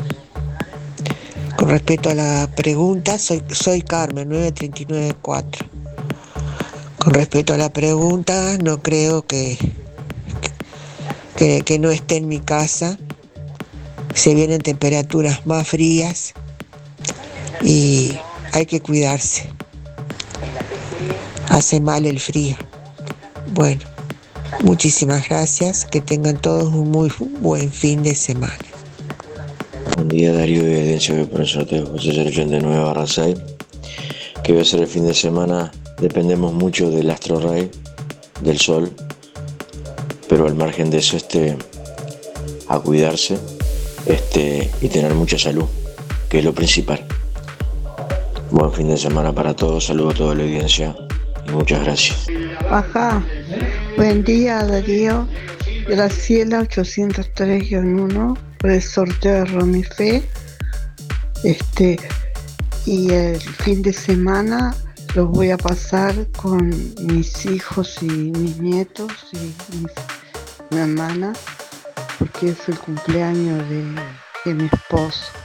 Con 1.55 1.69
respecto 1.69 2.09
a 2.09 2.15
la 2.15 2.49
pregunta, 2.55 3.19
soy, 3.19 3.43
soy 3.51 3.83
Carmen, 3.83 4.29
9394. 4.29 5.67
Con 6.97 7.13
respecto 7.13 7.53
a 7.53 7.57
la 7.57 7.71
pregunta, 7.71 8.57
no 8.63 8.81
creo 8.81 9.27
que, 9.27 9.59
que, 11.35 11.61
que 11.61 11.77
no 11.77 11.91
esté 11.91 12.17
en 12.17 12.27
mi 12.27 12.39
casa. 12.39 12.97
Se 14.15 14.33
vienen 14.33 14.61
temperaturas 14.61 15.45
más 15.45 15.67
frías 15.67 16.33
y 17.61 18.17
hay 18.53 18.65
que 18.65 18.81
cuidarse. 18.81 19.47
Hace 21.49 21.79
mal 21.79 22.07
el 22.07 22.19
frío. 22.19 22.55
Bueno, 23.53 23.81
muchísimas 24.63 25.27
gracias. 25.29 25.85
Que 25.85 26.01
tengan 26.01 26.37
todos 26.37 26.73
un 26.73 26.91
muy 26.91 27.11
buen 27.39 27.71
fin 27.71 28.03
de 28.03 28.15
semana. 28.15 28.57
Buen 29.95 30.09
día 30.09 30.33
Darío 30.33 30.69
y 30.69 30.75
audiencia 30.75 31.25
por 31.25 31.41
el 31.41 31.47
sorteo 31.47 31.85
José 31.85 32.11
089 32.11 32.83
barra 32.83 33.07
6 33.07 33.37
que 34.43 34.51
voy 34.51 34.61
a 34.61 34.65
ser 34.65 34.81
el 34.81 34.87
fin 34.87 35.07
de 35.07 35.13
semana 35.13 35.71
dependemos 35.99 36.53
mucho 36.53 36.91
del 36.91 37.09
astro 37.09 37.39
rey 37.39 37.71
del 38.41 38.59
sol 38.59 38.91
pero 40.27 40.47
al 40.47 40.55
margen 40.55 40.89
de 40.89 40.97
eso 40.97 41.17
este 41.17 41.57
a 42.67 42.79
cuidarse 42.79 43.39
este 44.05 44.69
y 44.81 44.89
tener 44.89 45.13
mucha 45.13 45.39
salud 45.39 45.65
que 46.29 46.39
es 46.39 46.45
lo 46.45 46.53
principal 46.53 47.03
buen 48.51 48.71
fin 48.73 48.89
de 48.89 48.97
semana 48.97 49.33
para 49.33 49.55
todos 49.55 49.85
saludo 49.85 50.09
a 50.09 50.13
toda 50.13 50.35
la 50.35 50.43
audiencia 50.43 50.95
y 51.47 51.51
muchas 51.51 51.83
gracias 51.83 52.27
Ajá. 52.69 53.23
Buen 53.97 54.25
día, 54.25 54.63
Darío. 54.65 55.27
Graciela 55.87 56.61
803-1 56.61 58.37
por 58.57 58.69
el 58.69 58.81
sorteo 58.81 59.33
de 59.33 59.45
Romifé. 59.45 60.23
Este, 61.43 61.97
y 62.85 63.11
el 63.11 63.39
fin 63.39 63.81
de 63.81 63.93
semana 63.93 64.75
los 65.15 65.29
voy 65.29 65.51
a 65.51 65.57
pasar 65.57 66.13
con 66.35 66.69
mis 67.05 67.45
hijos 67.45 67.97
y 68.01 68.07
mis 68.07 68.57
nietos 68.57 69.11
y 69.31 69.55
mi 70.73 70.81
hermana, 70.81 71.31
porque 72.19 72.49
es 72.49 72.67
el 72.67 72.77
cumpleaños 72.77 73.63
de 73.69 74.53
mi 74.53 74.65
esposo. 74.65 75.44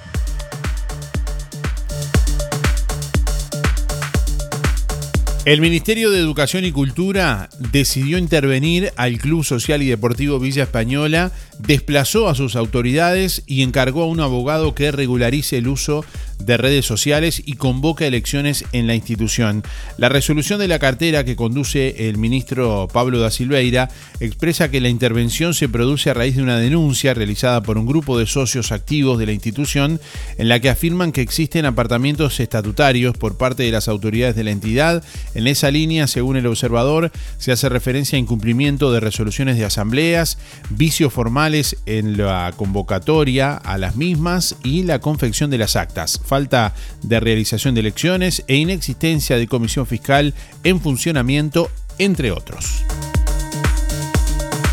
El 5.47 5.62
Ministerio 5.62 6.11
de 6.11 6.18
Educación 6.18 6.66
y 6.66 6.70
Cultura 6.70 7.49
decidió 7.72 8.18
intervenir 8.18 8.93
al 8.97 9.16
Club 9.16 9.43
Social 9.43 9.82
y 9.82 9.86
Deportivo 9.86 10.38
Villa 10.38 10.64
Española, 10.64 11.32
desplazó 11.59 12.28
a 12.28 12.34
sus 12.34 12.57
autoridades 12.57 13.43
y 13.47 13.62
encargó 13.62 14.03
a 14.03 14.07
un 14.07 14.20
abogado 14.20 14.74
que 14.74 14.93
regularice 14.93 15.57
el 15.57 15.68
uso 15.68 16.05
de 16.41 16.57
redes 16.57 16.86
sociales 16.86 17.43
y 17.45 17.55
convoca 17.55 18.07
elecciones 18.07 18.64
en 18.72 18.86
la 18.86 18.95
institución. 18.95 19.62
La 19.97 20.09
resolución 20.09 20.59
de 20.59 20.68
la 20.68 20.78
cartera 20.78 21.24
que 21.24 21.36
conduce 21.36 22.09
el 22.09 22.18
ministro 22.18 22.88
Pablo 22.93 23.20
da 23.20 23.30
Silveira 23.30 23.91
expresa 24.20 24.70
que 24.70 24.80
la 24.80 24.88
intervención 24.88 25.55
se 25.55 25.68
produce 25.68 26.11
a 26.11 26.14
raíz 26.14 26.36
de 26.36 26.43
una 26.43 26.59
denuncia 26.59 27.14
realizada 27.14 27.62
por 27.62 27.78
un 27.78 27.86
grupo 27.86 28.18
de 28.18 28.26
socios 28.26 28.72
activos 28.72 29.18
de 29.18 29.26
la 29.26 29.32
institución 29.32 30.01
en 30.38 30.49
la 30.49 30.61
que 30.61 30.70
afirman 30.70 31.12
que 31.12 31.22
existen 31.22 31.66
apartamentos 31.66 32.41
estatutarios 32.41 33.16
por 33.16 33.36
parte 33.36 33.62
de 33.62 33.70
las 33.70 33.88
autoridades 33.88 34.36
de 34.36 34.45
la 34.45 34.51
entidad. 34.51 35.05
En 35.34 35.47
esa 35.47 35.70
línea, 35.70 36.07
según 36.07 36.36
el 36.36 36.47
observador, 36.47 37.11
se 37.38 37.53
hace 37.53 37.68
referencia 37.68 38.16
a 38.16 38.20
incumplimiento 38.20 38.93
de 38.93 39.01
resoluciones 39.01 39.57
de 39.57 39.64
asambleas, 39.64 40.38
vicios 40.70 41.12
formales 41.12 41.76
en 41.86 42.16
la 42.16 42.53
convocatoria 42.57 43.55
a 43.55 43.78
las 43.78 43.97
mismas 43.97 44.57
y 44.62 44.82
la 44.82 45.01
confección 45.01 45.51
de 45.51 45.59
las 45.59 45.76
actas 45.76 46.20
falta 46.31 46.74
de 47.03 47.18
realización 47.18 47.74
de 47.74 47.81
elecciones 47.81 48.45
e 48.47 48.55
inexistencia 48.55 49.37
de 49.37 49.49
comisión 49.49 49.85
fiscal 49.85 50.33
en 50.62 50.81
funcionamiento, 50.81 51.68
entre 51.99 52.31
otros. 52.31 52.85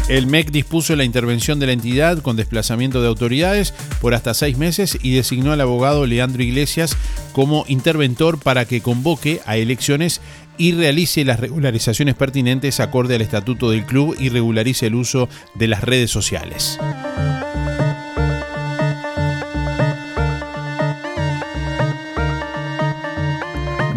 El 0.08 0.28
MEC 0.28 0.52
dispuso 0.52 0.96
la 0.96 1.04
intervención 1.04 1.60
de 1.60 1.66
la 1.66 1.72
entidad 1.74 2.20
con 2.20 2.38
desplazamiento 2.38 3.02
de 3.02 3.08
autoridades 3.08 3.74
por 4.00 4.14
hasta 4.14 4.36
seis 4.36 4.56
meses 4.56 5.00
y 5.02 5.16
designó 5.16 5.52
al 5.52 5.60
abogado 5.60 6.06
Leandro 6.06 6.44
Iglesias 6.44 6.96
como 7.34 7.66
interventor 7.68 8.40
para 8.40 8.66
que 8.66 8.82
convoque 8.82 9.42
a 9.48 9.58
elecciones 9.58 10.22
y 10.60 10.74
realice 10.74 11.26
las 11.26 11.40
regularizaciones 11.40 12.14
pertinentes 12.14 12.80
acorde 12.80 13.16
al 13.16 13.22
estatuto 13.22 13.72
del 13.72 13.86
club 13.86 14.16
y 14.20 14.30
regularice 14.30 14.86
el 14.86 14.96
uso 14.96 15.28
de 15.56 15.68
las 15.68 15.84
redes 15.84 16.12
sociales. 16.12 16.80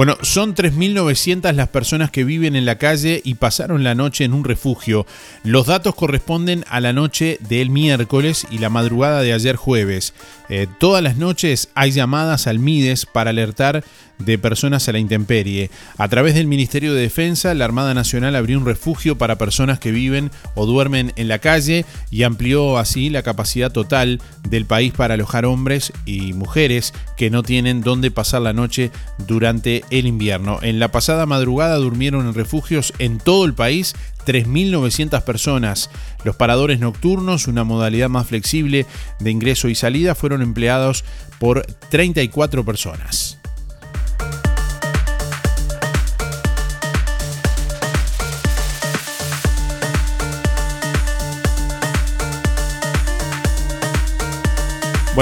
Bueno, 0.01 0.17
son 0.23 0.55
3.900 0.55 1.53
las 1.53 1.69
personas 1.69 2.11
que 2.11 2.25
viven 2.25 2.57
en 2.57 2.65
la 2.65 2.79
calle 2.79 3.21
y 3.23 3.35
pasaron 3.35 3.85
la 3.85 3.95
noche 3.95 4.25
en 4.25 4.33
un 4.33 4.45
refugio. 4.45 5.05
Los 5.45 5.67
datos 5.67 5.95
corresponden 5.95 6.65
a 6.71 6.81
la 6.81 6.95
noche 6.95 7.37
del 7.47 7.69
miércoles 7.69 8.47
y 8.51 8.57
la 8.57 8.71
madrugada 8.71 9.21
de 9.21 9.35
ayer 9.35 9.57
jueves. 9.57 10.15
Eh, 10.49 10.69
todas 10.79 11.03
las 11.03 11.19
noches 11.19 11.69
hay 11.75 11.91
llamadas 11.91 12.47
al 12.47 12.59
MIDES 12.59 13.05
para 13.05 13.29
alertar 13.29 13.85
de 14.21 14.39
personas 14.39 14.89
a 14.89 14.93
la 14.93 14.99
intemperie. 14.99 15.71
A 15.99 16.09
través 16.09 16.35
del 16.35 16.47
Ministerio 16.47 16.95
de 16.95 17.03
Defensa, 17.03 17.55
la 17.55 17.65
Armada 17.65 17.95
Nacional 17.95 18.37
abrió 18.37 18.59
un 18.59 18.67
refugio 18.67 19.19
para 19.19 19.39
personas 19.39 19.79
que 19.79 19.91
viven 19.91 20.31
o 20.55 20.67
duermen 20.67 21.13
en 21.17 21.29
la 21.29 21.39
calle 21.39 21.85
y 22.11 22.23
amplió 22.23 22.79
así 22.79 23.11
la 23.11 23.23
capacidad 23.23 23.73
total 23.73 24.21
del 24.49 24.67
país 24.67 24.93
para 24.93 25.15
alojar 25.15 25.45
hombres 25.45 25.93
y 26.07 26.33
mujeres 26.33 26.93
que 27.17 27.31
no 27.31 27.43
tienen 27.43 27.81
dónde 27.81 28.11
pasar 28.11 28.43
la 28.43 28.53
noche 28.53 28.91
durante 29.27 29.85
el 29.91 30.07
invierno. 30.07 30.59
En 30.63 30.79
la 30.79 30.91
pasada 30.91 31.27
madrugada 31.27 31.77
durmieron 31.77 32.27
en 32.27 32.35
refugios 32.35 32.93
en 32.99 33.19
todo 33.19 33.45
el 33.45 33.55
país 33.55 33.95
3.900 34.27 35.23
personas. 35.23 35.91
Los 36.25 36.37
paradores 36.37 36.81
nocturnos, 36.81 37.49
una 37.49 37.65
modalidad 37.65 38.09
más 38.09 38.27
flexible 38.27 38.87
de 39.19 39.31
ingreso 39.31 39.69
y 39.69 39.75
salida, 39.75 40.15
fueron 40.15 40.43
empleados 40.43 41.05
por 41.39 41.65
34 41.91 42.65
personas. 42.65 43.40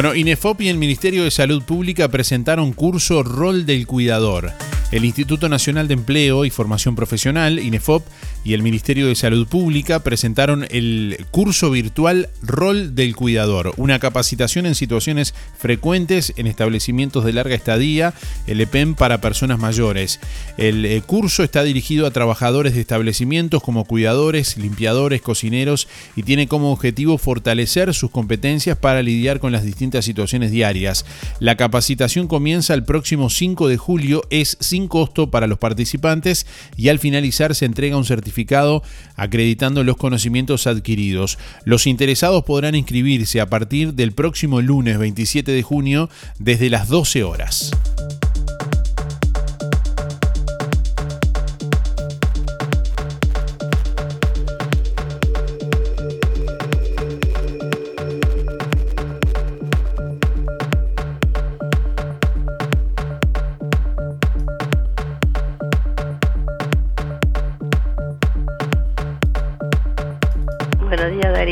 Bueno, 0.01 0.15
INEFOP 0.15 0.61
y 0.61 0.69
el 0.69 0.79
Ministerio 0.79 1.25
de 1.25 1.33
Salud 1.33 1.65
Pública 1.65 2.07
presentaron 2.07 2.73
curso 2.73 3.25
Rol 3.25 3.67
del 3.67 3.89
Cuidador. 3.89 4.53
El 4.91 5.05
Instituto 5.05 5.51
Nacional 5.51 5.87
de 5.87 5.95
Empleo 5.95 6.47
y 6.47 6.51
Formación 6.51 6.97
Profesional, 6.97 7.59
INEFOP, 7.59 8.07
y 8.43 8.55
el 8.55 8.63
Ministerio 8.63 9.09
de 9.09 9.15
Salud 9.15 9.47
Pública 9.47 10.03
presentaron 10.03 10.67
el 10.71 11.27
curso 11.31 11.71
virtual 11.71 12.31
Rol 12.41 12.95
del 12.95 13.15
Cuidador, 13.15 13.75
una 13.77 13.99
capacitación 13.99 14.65
en 14.65 14.75
situaciones 14.75 15.35
frecuentes 15.59 16.33
en 16.37 16.47
establecimientos 16.47 17.27
de 17.27 17.35
larga 17.35 17.55
estadía, 17.55 18.15
el 18.47 18.63
EPEM 18.63 18.95
para 18.95 19.21
personas 19.21 19.59
mayores. 19.59 20.21
El 20.57 20.87
eh, 20.87 21.03
curso 21.05 21.43
está 21.43 21.63
dirigido 21.63 22.07
a 22.07 22.11
trabajadores 22.11 22.75
de 22.75 22.81
establecimientos 22.81 23.63
como 23.63 23.85
cuidadores, 23.85 24.57
limpiadores, 24.57 25.21
cocineros 25.21 25.89
y 26.17 26.23
tiene 26.23 26.49
como 26.49 26.73
objetivo 26.73 27.19
fortalecer 27.19 27.93
sus 27.93 28.11
competencias 28.11 28.79
para 28.79 29.03
lidiar 29.03 29.41
con 29.41 29.53
las 29.53 29.65
distintas 29.65 30.07
situaciones 30.07 30.51
diarias. 30.51 31.05
La 31.41 31.59
capacitación 31.59 32.29
comienza 32.29 32.73
el 32.73 32.85
próximo 32.85 33.29
5 33.29 33.69
de 33.69 33.77
julio, 33.77 34.23
es 34.31 34.57
sin 34.79 34.87
costo 34.87 35.29
para 35.29 35.49
los 35.49 35.59
participantes 35.59 36.47
y 36.77 36.89
al 36.89 37.01
finalizar 37.01 37.57
se 37.57 37.65
entrega 37.65 37.97
un 37.97 38.05
certificado 38.05 38.85
acreditando 39.17 39.83
los 39.83 39.97
conocimientos 39.97 40.69
adquiridos. 40.69 41.37
Los 41.65 41.89
interesados 41.89 42.45
podrán 42.45 42.77
inscribirse 42.77 43.41
a 43.41 43.47
partir 43.47 43.95
del 43.95 44.13
próximo 44.13 44.61
lunes 44.61 44.99
27 44.99 45.51
de 45.51 45.63
junio 45.65 46.09
desde 46.39 46.71
las 46.71 46.87
12 46.87 47.25
horas. 47.25 47.73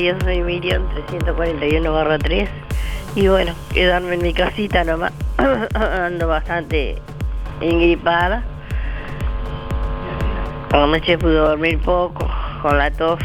Darío, 0.06 0.20
soy 0.22 0.40
Miriam 0.42 0.88
341 0.90 1.92
barra 1.92 2.18
3 2.18 2.48
y 3.16 3.26
bueno, 3.26 3.52
quedarme 3.72 4.14
en 4.14 4.22
mi 4.22 4.32
casita 4.32 4.84
nomás, 4.84 5.12
ando 5.74 6.28
bastante 6.28 6.96
engripada. 7.60 8.44
Anoche 10.72 11.18
pude 11.18 11.34
dormir 11.34 11.80
poco 11.80 12.28
con 12.62 12.78
la 12.78 12.90
tos 12.92 13.18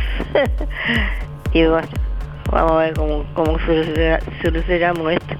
y 1.54 1.66
bueno, 1.66 1.88
vamos 2.52 2.72
a 2.72 2.76
ver 2.78 2.94
cómo, 2.96 3.26
cómo 3.36 3.60
soluciona- 3.60 4.20
solucionamos 4.42 5.12
esto. 5.14 5.36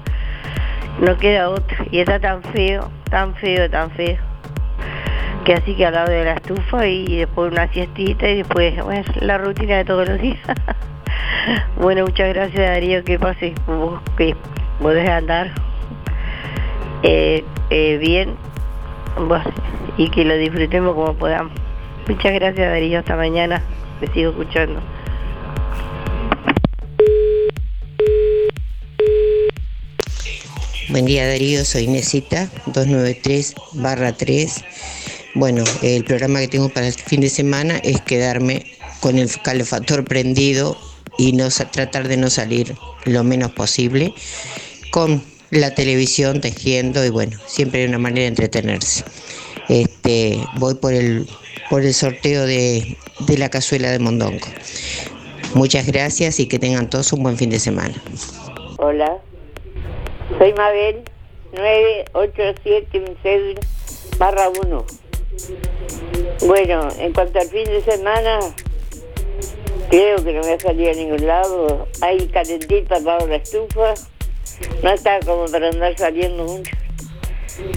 No 1.00 1.16
queda 1.16 1.48
otro 1.48 1.76
y 1.90 1.98
está 1.98 2.20
tan 2.20 2.40
feo, 2.42 2.88
tan 3.10 3.34
feo, 3.34 3.68
tan 3.68 3.90
feo 3.92 4.18
que 5.44 5.54
así 5.54 5.74
que 5.74 5.86
al 5.86 5.94
lado 5.94 6.08
de 6.10 6.24
la 6.24 6.34
estufa 6.34 6.86
y 6.86 7.16
después 7.16 7.50
una 7.50 7.66
siestita 7.72 8.28
y 8.28 8.36
después, 8.36 8.80
bueno, 8.84 9.02
la 9.20 9.38
rutina 9.38 9.78
de 9.78 9.84
todos 9.84 10.08
los 10.08 10.20
días. 10.20 10.38
Bueno, 11.76 12.04
muchas 12.04 12.28
gracias 12.28 12.60
Darío, 12.60 13.04
que 13.04 13.18
pases, 13.18 13.54
vos 13.66 14.00
que 14.16 14.36
podés 14.80 15.08
andar 15.08 15.50
eh, 17.02 17.44
eh, 17.70 17.98
bien 17.98 18.36
y 19.96 20.08
que 20.10 20.24
lo 20.24 20.36
disfrutemos 20.36 20.94
como 20.94 21.14
podamos. 21.14 21.52
Muchas 22.08 22.32
gracias 22.32 22.68
Darío, 22.68 22.98
hasta 22.98 23.16
mañana, 23.16 23.62
te 24.00 24.12
sigo 24.12 24.30
escuchando. 24.30 24.80
Buen 30.88 31.06
día 31.06 31.26
Darío, 31.26 31.64
soy 31.64 31.86
Nesita, 31.86 32.48
293 32.66 33.54
barra 33.72 34.12
3. 34.12 34.64
Bueno, 35.34 35.64
el 35.82 36.04
programa 36.04 36.40
que 36.40 36.48
tengo 36.48 36.68
para 36.68 36.88
el 36.88 36.92
fin 36.92 37.22
de 37.22 37.30
semana 37.30 37.78
es 37.78 38.00
quedarme 38.02 38.66
con 39.00 39.18
el 39.18 39.30
calefactor 39.40 40.04
prendido 40.04 40.76
y 41.22 41.32
no 41.32 41.48
tratar 41.50 42.08
de 42.08 42.16
no 42.16 42.28
salir 42.30 42.74
lo 43.04 43.22
menos 43.22 43.52
posible, 43.52 44.12
con 44.90 45.22
la 45.50 45.72
televisión 45.72 46.40
tejiendo 46.40 47.04
y 47.04 47.10
bueno, 47.10 47.38
siempre 47.46 47.82
hay 47.82 47.88
una 47.88 47.98
manera 47.98 48.22
de 48.22 48.26
entretenerse. 48.26 49.04
Este, 49.68 50.40
voy 50.56 50.74
por 50.74 50.92
el, 50.92 51.28
por 51.70 51.82
el 51.82 51.94
sorteo 51.94 52.44
de, 52.44 52.96
de 53.20 53.38
la 53.38 53.50
cazuela 53.50 53.92
de 53.92 54.00
Mondongo. 54.00 54.48
Muchas 55.54 55.86
gracias 55.86 56.40
y 56.40 56.48
que 56.48 56.58
tengan 56.58 56.90
todos 56.90 57.12
un 57.12 57.22
buen 57.22 57.36
fin 57.36 57.50
de 57.50 57.60
semana. 57.60 57.94
Hola, 58.78 59.18
soy 60.38 60.52
Mabel, 60.54 61.04
987 61.52 62.98
mi 62.98 63.14
cédula, 63.22 63.60
barra 64.18 64.48
1. 64.48 64.86
Bueno, 66.48 66.88
en 66.98 67.12
cuanto 67.12 67.38
al 67.38 67.48
fin 67.48 67.64
de 67.66 67.80
semana, 67.82 68.40
creo 69.92 70.24
que 70.24 70.32
no 70.32 70.40
me 70.40 70.54
ha 70.54 70.58
salido 70.58 70.90
a 70.90 70.94
ningún 70.94 71.26
lado. 71.26 71.86
Hay 72.00 72.26
calentita 72.28 72.98
de 72.98 73.26
la 73.28 73.36
estufa, 73.36 73.92
no 74.82 74.90
está 74.90 75.20
como 75.20 75.44
para 75.52 75.68
andar 75.68 75.94
saliendo 75.98 76.44
mucho. 76.44 76.74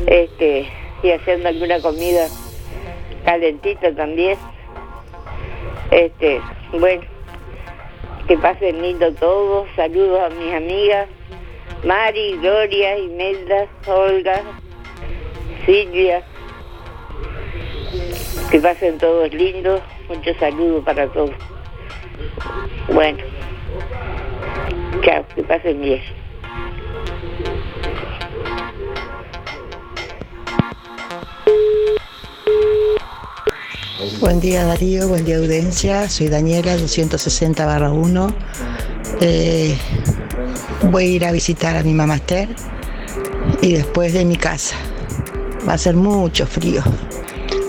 Este, 0.07 0.65
y 1.03 1.11
haciendo 1.11 1.49
alguna 1.49 1.81
comida 1.81 2.29
calentito 3.25 3.93
también. 3.95 4.37
Este, 5.91 6.39
bueno, 6.71 7.03
que 8.29 8.37
pasen 8.37 8.81
lindo 8.81 9.11
todos. 9.15 9.67
Saludos 9.75 10.21
a 10.21 10.29
mis 10.29 10.53
amigas 10.53 11.09
Mari, 11.83 12.37
Gloria, 12.37 12.97
Imelda, 12.97 13.67
Olga, 13.87 14.41
Silvia. 15.65 16.23
Que 18.49 18.59
pasen 18.61 18.99
todos 18.99 19.33
lindos. 19.33 19.81
Muchos 20.07 20.37
saludos 20.37 20.85
para 20.85 21.07
todos. 21.07 21.54
Bueno, 22.93 23.19
chao, 25.03 25.25
que 25.35 25.43
pasen 25.43 25.81
bien. 25.81 26.01
Buen 34.19 34.39
día 34.39 34.65
Darío, 34.65 35.07
buen 35.07 35.25
día 35.25 35.37
audiencia, 35.37 36.07
soy 36.09 36.29
Daniela, 36.29 36.77
260 36.77 37.65
barra 37.65 37.91
1. 37.91 38.33
Eh, 39.21 39.77
voy 40.83 41.03
a 41.03 41.07
ir 41.07 41.25
a 41.25 41.31
visitar 41.31 41.75
a 41.75 41.83
mi 41.83 41.93
mamá 41.93 42.15
Esther 42.15 42.49
y 43.61 43.73
después 43.73 44.13
de 44.13 44.25
mi 44.25 44.35
casa. 44.35 44.75
Va 45.67 45.73
a 45.73 45.77
ser 45.77 45.95
mucho 45.95 46.45
frío. 46.45 46.81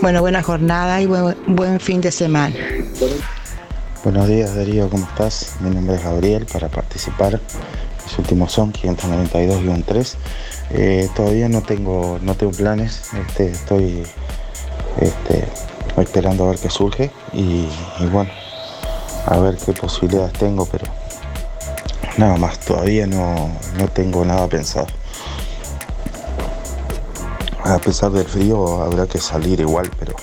Bueno, 0.02 0.20
buena 0.20 0.42
jornada 0.42 1.00
y 1.00 1.06
buen, 1.06 1.36
buen 1.46 1.80
fin 1.80 2.00
de 2.00 2.10
semana. 2.10 2.54
Buenos 4.06 4.28
días 4.28 4.54
Darío, 4.54 4.88
¿cómo 4.88 5.04
estás? 5.04 5.56
Mi 5.58 5.68
nombre 5.68 5.96
es 5.96 6.04
Gabriel 6.04 6.46
para 6.46 6.68
participar. 6.68 7.40
Mis 8.04 8.18
últimos 8.20 8.52
son 8.52 8.72
592-3. 8.72 10.14
Eh, 10.70 11.08
todavía 11.16 11.48
no 11.48 11.60
tengo, 11.60 12.20
no 12.22 12.36
tengo 12.36 12.52
planes, 12.52 13.10
este, 13.26 13.50
estoy 13.50 14.06
este, 15.00 15.48
esperando 16.00 16.44
a 16.44 16.50
ver 16.50 16.60
qué 16.60 16.70
surge 16.70 17.10
y, 17.32 17.68
y 17.98 18.06
bueno, 18.12 18.30
a 19.26 19.38
ver 19.40 19.56
qué 19.56 19.72
posibilidades 19.72 20.34
tengo, 20.34 20.66
pero 20.66 20.84
nada 22.16 22.36
más, 22.36 22.60
todavía 22.60 23.08
no, 23.08 23.50
no 23.76 23.88
tengo 23.88 24.24
nada 24.24 24.46
pensado. 24.46 24.86
A 27.64 27.78
pesar 27.78 28.12
del 28.12 28.26
frío 28.26 28.82
habrá 28.84 29.08
que 29.08 29.18
salir 29.18 29.58
igual, 29.58 29.90
pero, 29.98 30.14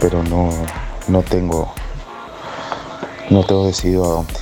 pero 0.00 0.22
no, 0.22 0.48
no 1.06 1.20
tengo 1.20 1.70
no 3.30 3.44
tengo 3.44 3.66
decidido 3.66 4.04
a 4.04 4.08
dónde. 4.08 4.34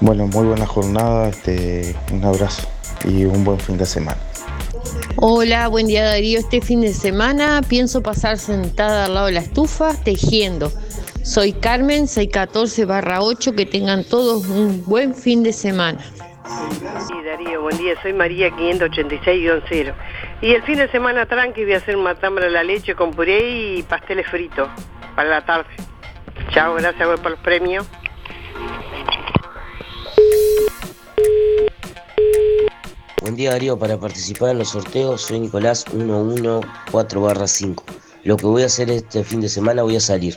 Bueno, 0.00 0.26
muy 0.26 0.46
buena 0.46 0.66
jornada, 0.66 1.28
este, 1.28 1.94
un 2.12 2.24
abrazo 2.24 2.68
y 3.04 3.24
un 3.24 3.44
buen 3.44 3.58
fin 3.58 3.78
de 3.78 3.86
semana. 3.86 4.18
Hola, 5.16 5.68
buen 5.68 5.86
día 5.86 6.04
Darío. 6.04 6.40
Este 6.40 6.60
fin 6.60 6.80
de 6.80 6.92
semana 6.92 7.62
pienso 7.68 8.02
pasar 8.02 8.38
sentada 8.38 9.06
al 9.06 9.14
lado 9.14 9.26
de 9.26 9.32
la 9.32 9.40
estufa 9.40 9.94
tejiendo. 9.94 10.70
Soy 11.22 11.52
Carmen, 11.52 12.08
614 12.08 12.84
barra 12.84 13.22
8. 13.22 13.54
Que 13.54 13.64
tengan 13.64 14.04
todos 14.04 14.46
un 14.46 14.84
buen 14.84 15.14
fin 15.14 15.42
de 15.42 15.52
semana. 15.52 16.00
Sí, 17.06 17.14
Darío, 17.24 17.62
buen 17.62 17.78
día. 17.78 17.94
Soy 18.02 18.12
María 18.12 18.50
586-0. 18.50 19.94
Y 20.42 20.52
el 20.52 20.62
fin 20.64 20.78
de 20.78 20.88
semana 20.88 21.24
tranqui 21.26 21.62
voy 21.64 21.74
a 21.74 21.76
hacer 21.78 21.96
un 21.96 22.02
matambre 22.02 22.46
a 22.46 22.50
la 22.50 22.64
leche 22.64 22.94
con 22.94 23.12
puré 23.12 23.78
y 23.78 23.82
pasteles 23.84 24.26
fritos 24.26 24.68
para 25.14 25.30
la 25.30 25.44
tarde. 25.46 25.68
Chao, 26.50 26.74
gracias 26.74 27.20
por 27.20 27.30
los 27.30 27.40
premios. 27.40 27.86
Buen 33.20 33.36
día 33.36 33.52
Darío, 33.52 33.78
para 33.78 33.98
participar 33.98 34.50
en 34.50 34.58
los 34.58 34.68
sorteos 34.70 35.22
soy 35.22 35.40
Nicolás 35.40 35.84
114 35.90 37.48
5. 37.48 37.84
Lo 38.24 38.36
que 38.36 38.46
voy 38.46 38.62
a 38.62 38.66
hacer 38.66 38.90
este 38.90 39.24
fin 39.24 39.40
de 39.40 39.48
semana 39.48 39.82
voy 39.82 39.96
a 39.96 40.00
salir. 40.00 40.36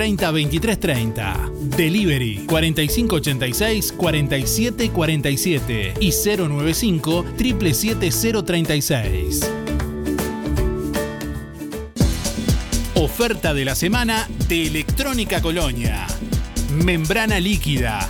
30 0.01 0.31
23 0.31 0.79
30. 0.79 1.51
Delivery 1.77 2.45
4586 2.47 3.91
47 3.91 4.89
47 4.89 5.93
y 5.99 6.11
095 6.11 7.23
777 7.37 8.43
036. 8.43 9.51
Oferta 12.95 13.53
de 13.53 13.63
la 13.63 13.75
semana 13.75 14.27
de 14.47 14.65
Electrónica 14.65 15.39
Colonia. 15.39 16.07
Membrana 16.83 17.39
líquida, 17.39 18.09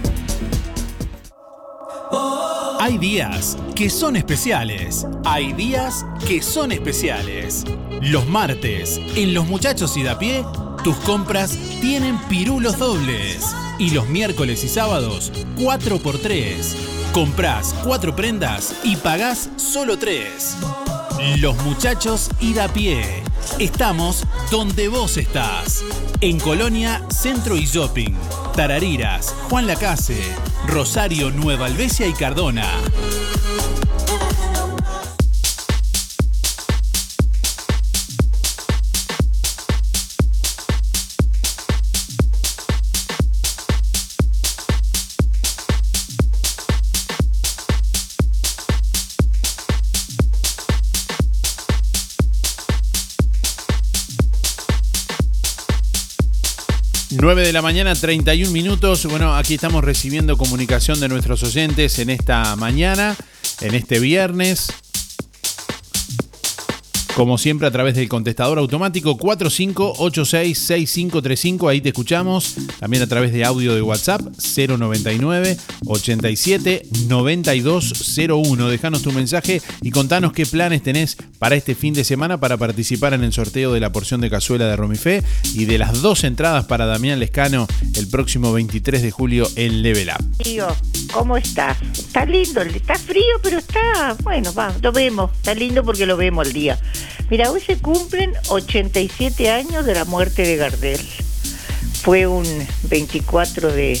Hay 2.83 2.97
días 2.97 3.59
que 3.75 3.91
son 3.91 4.15
especiales. 4.15 5.05
Hay 5.23 5.53
días 5.53 6.03
que 6.27 6.41
son 6.41 6.71
especiales. 6.71 7.63
Los 8.01 8.25
martes, 8.25 8.99
en 9.15 9.35
Los 9.35 9.45
Muchachos 9.45 9.95
y 9.97 10.03
pie, 10.19 10.43
tus 10.83 10.95
compras 10.95 11.55
tienen 11.79 12.17
pirulos 12.27 12.79
dobles. 12.79 13.45
Y 13.77 13.91
los 13.91 14.09
miércoles 14.09 14.63
y 14.63 14.67
sábados, 14.67 15.31
4x3. 15.57 16.75
Comprás 17.13 17.75
4 17.83 18.15
prendas 18.15 18.73
y 18.83 18.95
pagás 18.95 19.51
solo 19.57 19.99
3. 19.99 20.57
Los 21.37 21.55
Muchachos 21.63 22.31
y 22.39 22.55
pie. 22.73 23.03
Estamos 23.59 24.23
donde 24.49 24.87
vos 24.87 25.17
estás. 25.17 25.83
En 26.19 26.39
Colonia, 26.39 27.05
Centro 27.11 27.55
y 27.55 27.65
Shopping. 27.65 28.15
Tarariras, 28.55 29.35
Juan 29.49 29.67
Lacase, 29.67 30.19
Rosario, 30.67 31.31
Nueva 31.31 31.65
Albesia 31.65 32.07
y 32.07 32.13
Cardona. 32.13 32.65
Nueve 57.21 57.45
de 57.45 57.53
la 57.53 57.61
mañana, 57.61 57.93
31 57.93 58.51
minutos. 58.51 59.05
Bueno, 59.05 59.35
aquí 59.35 59.53
estamos 59.53 59.83
recibiendo 59.83 60.37
comunicación 60.37 60.99
de 60.99 61.07
nuestros 61.07 61.43
oyentes 61.43 61.99
en 61.99 62.09
esta 62.09 62.55
mañana, 62.55 63.15
en 63.61 63.75
este 63.75 63.99
viernes. 63.99 64.73
Como 67.15 67.37
siempre, 67.37 67.67
a 67.67 67.71
través 67.71 67.95
del 67.95 68.07
contestador 68.07 68.57
automático 68.57 69.17
45866535, 69.17 71.69
ahí 71.69 71.81
te 71.81 71.89
escuchamos. 71.89 72.55
También 72.79 73.03
a 73.03 73.07
través 73.07 73.33
de 73.33 73.43
audio 73.43 73.75
de 73.75 73.81
WhatsApp 73.81 74.21
099 74.21 75.57
87 75.85 76.83
9201. 77.07 78.69
Dejanos 78.69 79.01
tu 79.01 79.11
mensaje 79.11 79.61
y 79.81 79.91
contanos 79.91 80.31
qué 80.31 80.45
planes 80.45 80.83
tenés 80.83 81.17
para 81.37 81.55
este 81.55 81.75
fin 81.75 81.93
de 81.93 82.05
semana 82.05 82.39
para 82.39 82.55
participar 82.57 83.13
en 83.13 83.23
el 83.23 83.33
sorteo 83.33 83.73
de 83.73 83.81
la 83.81 83.91
porción 83.91 84.21
de 84.21 84.29
cazuela 84.29 84.67
de 84.67 84.77
Romifé 84.77 85.21
y 85.53 85.65
de 85.65 85.77
las 85.77 86.01
dos 86.01 86.23
entradas 86.23 86.63
para 86.65 86.85
Damián 86.85 87.19
Lescano 87.19 87.67
el 87.95 88.07
próximo 88.07 88.53
23 88.53 89.01
de 89.01 89.11
julio 89.11 89.49
en 89.55 89.81
Level 89.81 90.09
Up. 90.09 90.23
¿cómo 91.11 91.37
estás? 91.37 91.77
Está 91.97 92.25
lindo, 92.25 92.61
está 92.61 92.95
frío, 92.95 93.39
pero 93.43 93.57
está, 93.57 94.15
bueno, 94.23 94.53
va, 94.53 94.73
lo 94.81 94.91
vemos. 94.91 95.31
Está 95.33 95.53
lindo 95.53 95.83
porque 95.83 96.05
lo 96.05 96.17
vemos 96.17 96.47
el 96.47 96.53
día. 96.53 96.79
Mira, 97.29 97.51
hoy 97.51 97.61
se 97.61 97.77
cumplen 97.77 98.33
87 98.49 99.49
años 99.49 99.85
de 99.85 99.93
la 99.95 100.05
muerte 100.05 100.43
de 100.43 100.57
Gardel. 100.57 100.99
Fue 102.01 102.27
un 102.27 102.45
24 102.83 103.71
de, 103.71 103.99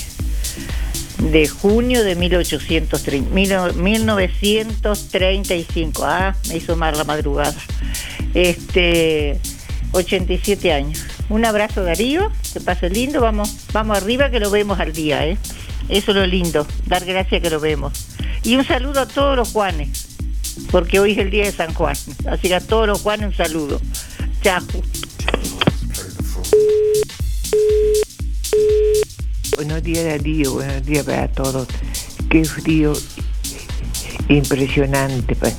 de 1.31 1.47
junio 1.47 2.03
de 2.03 2.15
1830, 2.15 3.29
mil- 3.33 3.73
1935. 3.75 6.03
Ah, 6.05 6.35
me 6.49 6.57
hizo 6.57 6.75
mal 6.75 6.97
la 6.97 7.03
madrugada. 7.03 7.55
Este, 8.33 9.39
87 9.91 10.73
años. 10.73 11.03
Un 11.29 11.45
abrazo 11.45 11.83
Darío, 11.83 12.31
que 12.53 12.59
pase 12.59 12.89
lindo, 12.89 13.21
vamos, 13.21 13.55
vamos 13.71 13.97
arriba 13.97 14.29
que 14.29 14.39
lo 14.39 14.51
vemos 14.51 14.79
al 14.79 14.93
día, 14.93 15.25
¿eh? 15.25 15.37
Eso 15.89 16.11
es 16.11 16.17
lo 16.17 16.25
lindo, 16.25 16.67
dar 16.87 17.05
gracias 17.05 17.41
que 17.41 17.49
lo 17.49 17.59
vemos. 17.59 17.93
Y 18.43 18.55
un 18.55 18.65
saludo 18.65 19.01
a 19.01 19.07
todos 19.07 19.35
los 19.37 19.49
Juanes, 19.51 20.10
porque 20.71 20.99
hoy 20.99 21.11
es 21.13 21.17
el 21.17 21.29
día 21.31 21.45
de 21.45 21.51
San 21.51 21.73
Juan. 21.73 21.95
Así 22.27 22.47
que 22.47 22.55
a 22.55 22.59
todos 22.61 22.87
los 22.87 23.01
Juanes 23.01 23.27
un 23.27 23.35
saludo. 23.35 23.81
Chao. 24.41 24.61
Buenos 29.55 29.83
días 29.83 30.05
Darío, 30.05 30.53
buenos 30.53 30.85
días 30.85 31.05
para 31.05 31.27
todos. 31.27 31.67
Qué 32.29 32.43
frío 32.45 32.93
impresionante. 34.29 35.35
pa- 35.35 35.51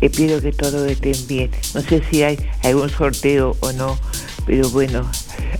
Espero 0.00 0.40
que 0.40 0.52
todos 0.52 0.90
estén 0.90 1.26
bien. 1.26 1.50
No 1.74 1.82
sé 1.82 2.02
si 2.10 2.22
hay 2.22 2.38
algún 2.62 2.88
sorteo 2.88 3.54
o 3.60 3.72
no, 3.72 3.98
pero 4.46 4.70
bueno, 4.70 5.06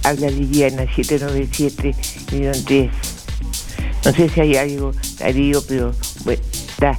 habla 0.03 0.31
Liliana 0.31 0.87
797 0.95 1.95
millón 2.33 2.65
10. 2.65 2.91
No 4.05 4.13
sé 4.13 4.29
si 4.29 4.41
hay 4.41 4.57
algo, 4.57 4.93
Darío, 5.19 5.63
pero 5.67 5.95
bueno, 6.25 6.43
está. 6.53 6.99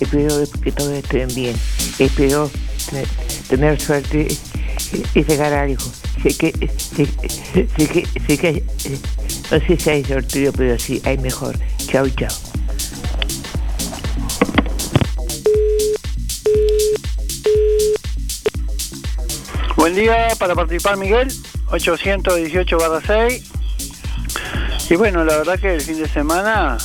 Espero 0.00 0.44
que 0.62 0.72
todos 0.72 0.92
estén 0.92 1.28
bien. 1.34 1.56
Espero 1.98 2.50
te- 2.90 3.06
tener 3.48 3.80
suerte 3.80 4.28
y 5.14 5.22
sacar 5.24 5.52
algo. 5.52 5.82
Sé 6.22 6.34
que, 6.36 6.52
sé, 6.78 7.06
sé 7.76 7.86
que, 7.88 8.06
sé 8.26 8.38
que, 8.38 8.62
no 9.50 9.58
sé 9.66 9.76
si 9.78 9.90
hay 9.90 10.04
sorteo, 10.04 10.52
pero 10.52 10.78
sí, 10.78 11.00
hay 11.04 11.18
mejor. 11.18 11.56
Chao, 11.86 12.08
chao. 12.10 12.34
Día 19.96 20.28
para 20.38 20.54
participar 20.54 20.98
Miguel, 20.98 21.28
818 21.70 22.78
barra 22.78 23.00
6. 23.00 23.52
Y 24.90 24.96
bueno, 24.96 25.24
la 25.24 25.38
verdad 25.38 25.58
que 25.58 25.74
el 25.74 25.80
fin 25.80 25.98
de 25.98 26.06
semana 26.06 26.76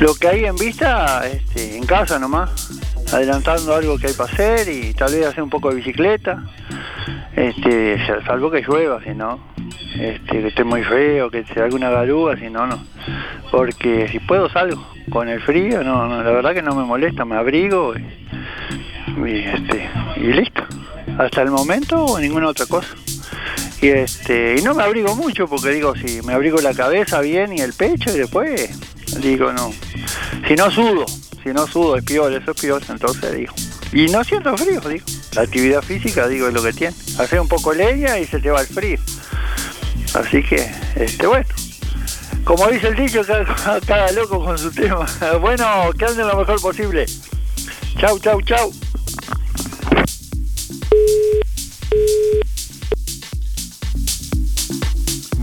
lo 0.00 0.14
que 0.14 0.28
hay 0.28 0.44
en 0.44 0.54
vista, 0.54 1.26
este, 1.26 1.76
en 1.76 1.84
casa 1.84 2.20
nomás, 2.20 2.80
adelantando 3.12 3.74
algo 3.74 3.98
que 3.98 4.06
hay 4.06 4.12
para 4.12 4.32
hacer 4.32 4.68
y 4.68 4.94
tal 4.94 5.12
vez 5.12 5.26
hacer 5.26 5.42
un 5.42 5.50
poco 5.50 5.70
de 5.70 5.76
bicicleta, 5.76 6.44
este, 7.34 7.98
salvo 8.24 8.52
que 8.52 8.62
llueva, 8.62 9.02
si 9.02 9.10
no, 9.10 9.40
este, 9.98 10.42
que 10.42 10.46
esté 10.46 10.62
muy 10.62 10.84
feo, 10.84 11.28
que 11.28 11.44
sea 11.44 11.64
alguna 11.64 11.90
garúa, 11.90 12.36
si 12.36 12.50
no, 12.50 12.68
no. 12.68 12.84
Porque 13.50 14.06
si 14.08 14.20
puedo 14.20 14.48
salgo, 14.48 14.86
con 15.10 15.28
el 15.28 15.40
frío, 15.40 15.82
no, 15.82 16.06
no, 16.06 16.22
la 16.22 16.30
verdad 16.30 16.54
que 16.54 16.62
no 16.62 16.76
me 16.76 16.84
molesta, 16.84 17.24
me 17.24 17.34
abrigo 17.34 17.94
y, 17.96 19.38
este, 19.38 19.90
y 20.16 20.32
listo. 20.32 20.62
Hasta 21.18 21.42
el 21.42 21.50
momento 21.50 22.18
ninguna 22.18 22.48
otra 22.48 22.66
cosa. 22.66 22.88
Y 23.80 23.88
este, 23.88 24.56
y 24.58 24.62
no 24.62 24.74
me 24.74 24.82
abrigo 24.82 25.14
mucho 25.14 25.46
porque 25.46 25.70
digo, 25.70 25.94
si 25.94 26.22
me 26.22 26.32
abrigo 26.32 26.60
la 26.60 26.74
cabeza 26.74 27.20
bien 27.20 27.52
y 27.52 27.60
el 27.60 27.72
pecho 27.72 28.10
y 28.14 28.18
después 28.18 28.70
digo 29.20 29.52
no. 29.52 29.72
Si 30.48 30.54
no 30.54 30.70
sudo, 30.70 31.04
si 31.42 31.50
no 31.50 31.66
sudo 31.66 31.96
es 31.96 32.04
peor, 32.04 32.32
eso 32.32 32.50
es 32.50 32.60
peor, 32.60 32.82
entonces 32.88 33.36
digo. 33.36 33.52
Y 33.92 34.08
no 34.08 34.24
siento 34.24 34.56
frío, 34.56 34.80
digo. 34.80 35.04
La 35.34 35.42
actividad 35.42 35.82
física, 35.82 36.26
digo, 36.26 36.48
es 36.48 36.54
lo 36.54 36.62
que 36.62 36.72
tiene. 36.72 36.94
Hacer 37.18 37.40
un 37.40 37.48
poco 37.48 37.72
leña 37.72 38.18
y 38.18 38.26
se 38.26 38.40
te 38.40 38.50
va 38.50 38.60
el 38.60 38.66
frío. 38.66 38.98
Así 40.14 40.42
que, 40.42 40.68
este, 40.96 41.26
bueno. 41.26 41.46
Como 42.44 42.66
dice 42.68 42.88
el 42.88 42.96
dicho, 42.96 43.22
cada, 43.24 43.80
cada 43.86 44.12
loco 44.12 44.44
con 44.44 44.58
su 44.58 44.70
tema. 44.72 45.06
Bueno, 45.40 45.90
que 45.98 46.04
anden 46.04 46.26
lo 46.26 46.36
mejor 46.38 46.60
posible. 46.60 47.06
Chau, 47.98 48.18
chau, 48.18 48.40
chau. 48.42 48.72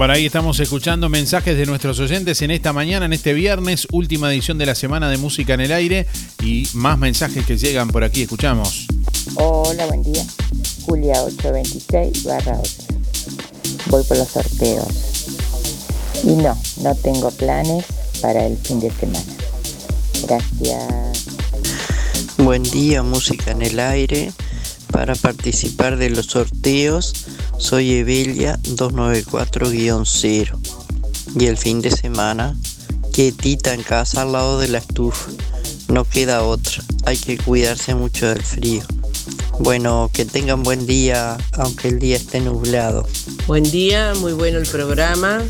Bueno, 0.02 0.16
ahí 0.16 0.26
estamos 0.26 0.60
escuchando 0.60 1.10
mensajes 1.10 1.56
de 1.56 1.68
nuestros 1.68 2.00
oyentes 2.00 2.42
en 2.42 2.50
esta 2.50 2.74
mañana, 2.74 3.06
en 3.06 3.14
este 3.14 3.34
viernes, 3.34 3.88
última 3.92 4.34
edición 4.34 4.58
de 4.58 4.66
la 4.66 4.74
semana 4.74 5.12
de 5.12 5.18
música 5.18 5.54
en 5.54 5.62
el 5.62 5.72
aire 5.72 6.08
y 6.42 6.68
más 6.74 6.98
mensajes 6.98 7.46
que 7.46 7.56
llegan 7.56 7.88
por 7.90 8.04
aquí. 8.04 8.24
Escuchamos. 8.24 8.88
Hola, 9.36 9.86
buen 9.86 10.02
día. 10.02 10.26
Julia 10.88 11.22
826 11.22 12.24
barra 12.24 12.60
8. 12.60 12.72
Voy 13.92 14.04
por 14.06 14.18
los 14.18 14.28
sorteos. 14.28 14.88
Y 16.24 16.30
no, 16.30 16.58
no 16.82 16.96
tengo 16.96 17.30
planes 17.30 17.86
para 18.24 18.48
el 18.48 18.58
fin 18.58 18.80
de 18.80 18.90
semana. 18.90 19.34
Gracias. 20.28 21.26
Buen 22.38 22.64
día, 22.64 23.04
música 23.04 23.52
en 23.52 23.62
el 23.62 23.80
aire. 23.80 24.32
Para 24.92 25.16
participar 25.16 25.98
de 25.98 26.10
los 26.10 26.28
sorteos, 26.28 27.14
soy 27.58 27.92
Evelia 27.94 28.60
294-0. 28.64 30.60
Y 31.40 31.46
el 31.46 31.58
fin 31.58 31.82
de 31.82 31.92
semana, 31.92 32.58
quietita 33.14 33.74
en 33.74 33.84
casa 33.84 34.24
al 34.24 34.34
lado 34.34 34.60
de 34.60 34.68
la 34.68 34.80
estufa. 34.80 35.32
No 35.88 36.04
queda 36.04 36.44
otra. 36.44 36.84
Hay 37.06 37.18
que 37.18 37.38
cuidarse 37.38 37.96
mucho 37.96 38.28
del 38.28 38.44
frío. 38.44 38.84
Bueno, 39.60 40.10
que 40.14 40.26
tengan 40.26 40.64
buen 40.64 40.86
día, 40.88 41.38
aunque 41.54 41.90
el 41.90 42.00
día 42.00 42.18
esté 42.18 42.40
nublado. 42.42 43.08
Buen 43.48 43.64
día, 43.64 44.14
muy 44.20 44.34
bueno 44.34 44.58
el 44.58 44.68
programa. 44.68 45.42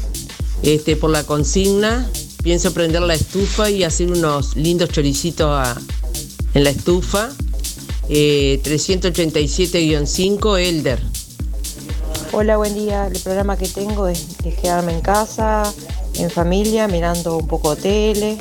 Este, 0.63 0.95
por 0.95 1.09
la 1.09 1.23
consigna, 1.23 2.07
pienso 2.43 2.73
prender 2.73 3.01
la 3.01 3.15
estufa 3.15 3.69
y 3.69 3.83
hacer 3.83 4.11
unos 4.11 4.55
lindos 4.55 4.89
choricitos 4.89 5.77
en 6.53 6.63
la 6.63 6.69
estufa. 6.69 7.29
Eh, 8.13 8.59
387-5 8.65 10.59
Elder. 10.59 10.99
Hola, 12.33 12.57
buen 12.57 12.73
día. 12.73 13.07
El 13.07 13.17
programa 13.21 13.55
que 13.55 13.69
tengo 13.69 14.09
es, 14.09 14.35
quedarme 14.61 14.91
en 14.91 14.99
casa, 14.99 15.63
en 16.15 16.29
familia, 16.29 16.89
mirando 16.89 17.37
un 17.37 17.47
poco 17.47 17.77
tele, 17.77 18.37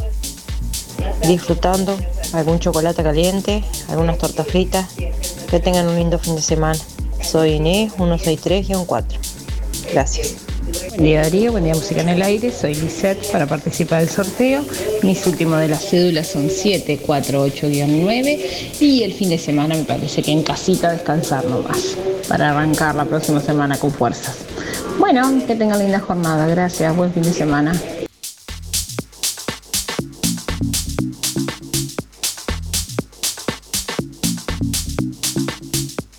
disfrutando 1.25 1.97
algún 2.33 2.59
chocolate 2.59 3.05
caliente, 3.05 3.63
algunas 3.87 4.19
tortas 4.19 4.49
fritas. 4.49 4.89
Que 5.49 5.61
tengan 5.61 5.87
un 5.87 5.95
lindo 5.95 6.19
fin 6.19 6.35
de 6.35 6.43
semana. 6.43 6.81
Soy 7.23 7.53
Inés, 7.53 7.93
163-4. 7.97 9.05
Gracias. 9.93 10.50
Buen 10.91 11.05
día 11.05 11.23
Darío, 11.23 11.53
buen 11.53 11.63
día 11.63 11.75
Música 11.75 12.01
en 12.01 12.09
el 12.09 12.21
Aire, 12.21 12.51
soy 12.51 12.75
Lisette 12.75 13.31
para 13.31 13.47
participar 13.47 14.01
del 14.01 14.09
sorteo. 14.09 14.65
Mis 15.05 15.25
últimos 15.25 15.61
de 15.61 15.69
las 15.69 15.89
cédulas 15.89 16.27
son 16.27 16.49
748-9 16.49 18.41
y 18.81 19.05
el 19.05 19.13
fin 19.13 19.29
de 19.29 19.39
semana 19.39 19.77
me 19.77 19.85
parece 19.85 20.21
que 20.21 20.33
en 20.33 20.43
casita 20.43 20.91
descansar 20.91 21.45
nomás 21.45 21.97
para 22.29 22.51
arrancar 22.51 22.97
la 22.97 23.05
próxima 23.05 23.41
semana 23.41 23.79
con 23.79 23.93
fuerzas. 23.93 24.39
Bueno, 24.99 25.33
que 25.47 25.55
tengan 25.55 25.79
linda 25.79 26.01
jornada, 26.01 26.49
gracias, 26.49 26.97
buen 26.97 27.13
fin 27.13 27.23
de 27.23 27.35
semana. 27.35 27.73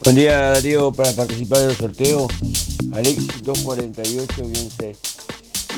Buen 0.02 0.16
día 0.16 0.52
Darío 0.52 0.94
para 0.94 1.12
participar 1.12 1.60
del 1.60 1.76
sorteo. 1.76 2.30
Alex 2.94 3.44
248-6. 3.44 4.96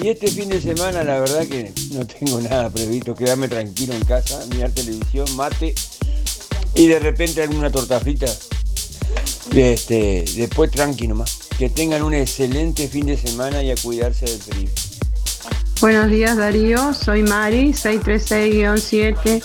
Y 0.01 0.07
este 0.09 0.27
fin 0.27 0.49
de 0.49 0.59
semana 0.59 1.03
la 1.03 1.19
verdad 1.19 1.45
que 1.45 1.71
no 1.91 2.05
tengo 2.07 2.41
nada 2.41 2.69
previsto, 2.69 3.13
quedarme 3.13 3.47
tranquilo 3.47 3.93
en 3.93 4.03
casa, 4.05 4.43
mirar 4.49 4.71
televisión, 4.71 5.27
mate 5.35 5.75
y 6.75 6.87
de 6.87 6.99
repente 6.99 7.41
alguna 7.41 7.69
torta 7.69 7.99
frita. 7.99 8.27
Este, 9.53 10.25
después 10.35 10.71
tranqui 10.71 11.07
nomás. 11.07 11.39
Que 11.57 11.69
tengan 11.69 12.01
un 12.01 12.13
excelente 12.13 12.87
fin 12.87 13.05
de 13.05 13.17
semana 13.17 13.61
y 13.61 13.71
a 13.71 13.75
cuidarse 13.75 14.25
del 14.25 14.39
frío. 14.39 14.69
Buenos 15.81 16.09
días 16.09 16.37
Darío, 16.37 16.93
soy 16.93 17.23
Mari, 17.23 17.73
636-7. 17.73 19.43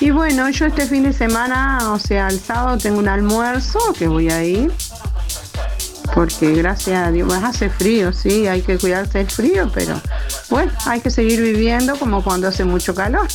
Y 0.00 0.10
bueno, 0.10 0.50
yo 0.50 0.66
este 0.66 0.86
fin 0.86 1.04
de 1.04 1.12
semana, 1.12 1.92
o 1.92 1.98
sea, 1.98 2.28
el 2.28 2.38
sábado 2.40 2.76
tengo 2.76 2.98
un 2.98 3.08
almuerzo 3.08 3.78
que 3.98 4.08
voy 4.08 4.28
a 4.28 4.44
ir. 4.44 4.70
Porque 6.14 6.52
gracias 6.54 7.06
a 7.06 7.10
Dios, 7.10 7.28
pues 7.28 7.42
hace 7.42 7.68
frío, 7.68 8.12
sí, 8.12 8.46
hay 8.46 8.62
que 8.62 8.78
cuidarse 8.78 9.18
del 9.18 9.30
frío, 9.30 9.70
pero 9.74 10.00
bueno, 10.48 10.72
hay 10.86 11.00
que 11.00 11.10
seguir 11.10 11.42
viviendo 11.42 11.98
como 11.98 12.22
cuando 12.22 12.48
hace 12.48 12.64
mucho 12.64 12.94
calor. 12.94 13.26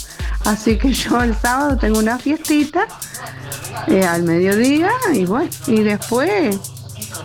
Así 0.45 0.77
que 0.77 0.91
yo 0.93 1.21
el 1.21 1.35
sábado 1.35 1.77
tengo 1.77 1.99
una 1.99 2.17
fiestita 2.17 2.87
eh, 3.87 4.03
al 4.05 4.23
mediodía 4.23 4.91
y 5.13 5.25
bueno, 5.25 5.49
y 5.67 5.81
después 5.83 6.57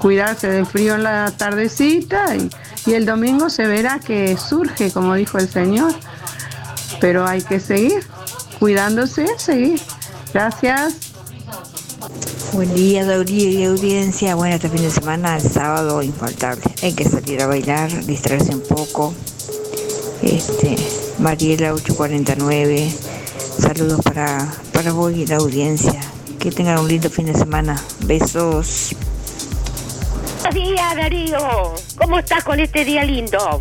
cuidarse 0.01 0.49
del 0.49 0.67
frío 0.67 0.95
en 0.97 1.05
la 1.05 1.33
tardecita 1.37 2.27
y 2.87 2.95
el 2.95 3.05
domingo 3.05 3.51
se 3.51 3.67
verá 3.67 3.99
que 3.99 4.37
surge, 4.37 4.93
como 4.93 5.15
dijo 5.15 5.39
el 5.39 5.49
Señor. 5.49 5.93
Pero 7.01 7.27
hay 7.27 7.43
que 7.43 7.59
seguir, 7.61 8.05
cuidándose, 8.59 9.27
seguir. 9.39 9.81
Gracias. 10.33 11.06
Buen 12.53 12.73
día, 12.75 13.05
Dauría 13.05 13.51
y 13.51 13.65
audiencia. 13.65 14.35
Bueno, 14.35 14.55
este 14.55 14.69
fin 14.69 14.83
de 14.83 14.91
semana, 14.91 15.37
el 15.37 15.43
sábado, 15.43 16.03
infaltable. 16.03 16.63
Hay 16.83 16.93
que 16.95 17.05
salir 17.05 17.43
a 17.43 17.47
bailar, 17.47 17.91
distraerse 18.07 18.55
un 18.55 18.63
poco. 18.63 19.15
Este, 20.23 20.77
Mariela 21.19 21.75
849. 21.75 22.91
Saludos 23.59 24.01
para, 24.03 24.53
para 24.73 24.93
vos 24.93 25.13
y 25.13 25.27
la 25.27 25.37
audiencia. 25.37 26.01
Que 26.39 26.51
tengan 26.51 26.79
un 26.79 26.89
lindo 26.89 27.11
fin 27.11 27.27
de 27.27 27.35
semana. 27.35 27.83
Besos. 28.05 28.95
Buenos 30.43 30.55
días, 30.55 30.97
Darío. 30.97 31.75
¿Cómo 31.97 32.19
estás 32.19 32.45
con 32.45 32.61
este 32.61 32.85
día 32.85 33.05
lindo? 33.05 33.61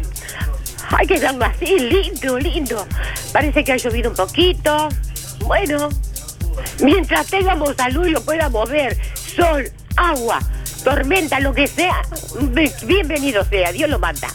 Hay 0.92 1.08
que 1.08 1.20
darlo 1.20 1.46
así, 1.46 1.80
lindo, 1.80 2.38
lindo. 2.38 2.86
Parece 3.34 3.64
que 3.64 3.74
ha 3.74 3.78
llovido 3.78 4.12
un 4.12 4.16
poquito. 4.16 4.90
Bueno, 5.46 5.90
mientras 6.82 7.28
tengamos 7.28 7.76
salud 7.76 8.06
y 8.06 8.12
lo 8.12 8.24
ver, 8.66 8.98
sol, 9.36 9.70
agua, 9.98 10.40
tormenta, 10.84 11.40
lo 11.40 11.54
que 11.54 11.68
sea, 11.68 12.02
bienvenido 12.84 13.44
sea, 13.46 13.72
Dios 13.72 13.90
lo 13.90 14.00
manda. 14.00 14.28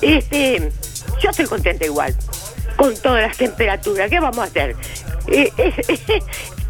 Este, 0.00 0.70
yo 1.20 1.30
estoy 1.30 1.46
contenta 1.46 1.84
igual, 1.84 2.14
con 2.76 2.96
todas 2.96 3.22
las 3.22 3.36
temperaturas. 3.36 4.10
¿Qué 4.10 4.20
vamos 4.20 4.38
a 4.38 4.44
hacer? 4.44 4.76
Eh, 5.28 5.52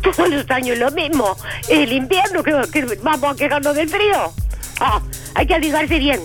todos 0.03 0.29
los 0.29 0.51
años 0.51 0.79
lo 0.79 0.91
mismo. 0.91 1.37
El 1.69 1.93
invierno, 1.93 2.43
que, 2.43 2.53
vamos 3.03 3.33
a 3.33 3.37
quejarnos 3.37 3.75
del 3.75 3.89
frío. 3.89 4.33
Ah, 4.81 5.01
hay 5.35 5.47
que 5.47 5.55
abrigarse 5.55 5.99
bien, 5.99 6.21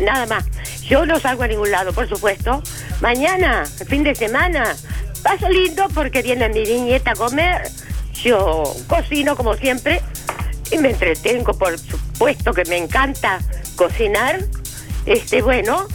nada 0.00 0.26
más. 0.26 0.44
Yo 0.88 1.06
no 1.06 1.18
salgo 1.18 1.44
a 1.44 1.48
ningún 1.48 1.70
lado, 1.70 1.92
por 1.92 2.08
supuesto. 2.08 2.62
Mañana, 3.00 3.64
fin 3.88 4.02
de 4.02 4.14
semana, 4.14 4.74
paso 5.22 5.48
lindo 5.48 5.86
porque 5.94 6.22
viene 6.22 6.48
mi 6.48 6.64
niñeta 6.64 7.12
a 7.12 7.14
comer. 7.14 7.62
Yo 8.22 8.74
cocino 8.86 9.36
como 9.36 9.54
siempre 9.54 10.00
y 10.70 10.78
me 10.78 10.90
entretengo, 10.90 11.52
por 11.54 11.78
supuesto 11.78 12.52
que 12.52 12.64
me 12.66 12.78
encanta 12.78 13.40
cocinar. 13.76 14.40
Este, 15.06 15.42
bueno, 15.42 15.86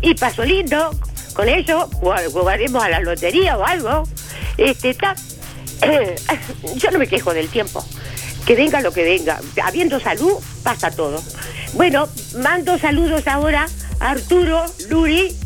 y 0.00 0.14
paso 0.14 0.44
lindo 0.44 0.90
con 1.34 1.48
ello. 1.48 1.88
jug- 2.00 2.32
Jugaremos 2.32 2.82
a 2.82 2.88
la 2.88 3.00
lotería 3.00 3.56
o 3.58 3.64
algo. 3.64 4.04
Este, 4.56 4.96
yo 6.76 6.90
no 6.90 6.98
me 6.98 7.06
quejo 7.06 7.32
del 7.34 7.48
tiempo. 7.48 7.84
Que 8.46 8.54
venga 8.54 8.80
lo 8.80 8.92
que 8.92 9.02
venga. 9.04 9.40
Habiendo 9.62 10.00
salud, 10.00 10.34
pasa 10.62 10.90
todo. 10.90 11.22
Bueno, 11.74 12.08
mando 12.38 12.78
saludos 12.78 13.26
ahora 13.26 13.66
a 14.00 14.10
Arturo, 14.10 14.64
Luri, 14.88 15.36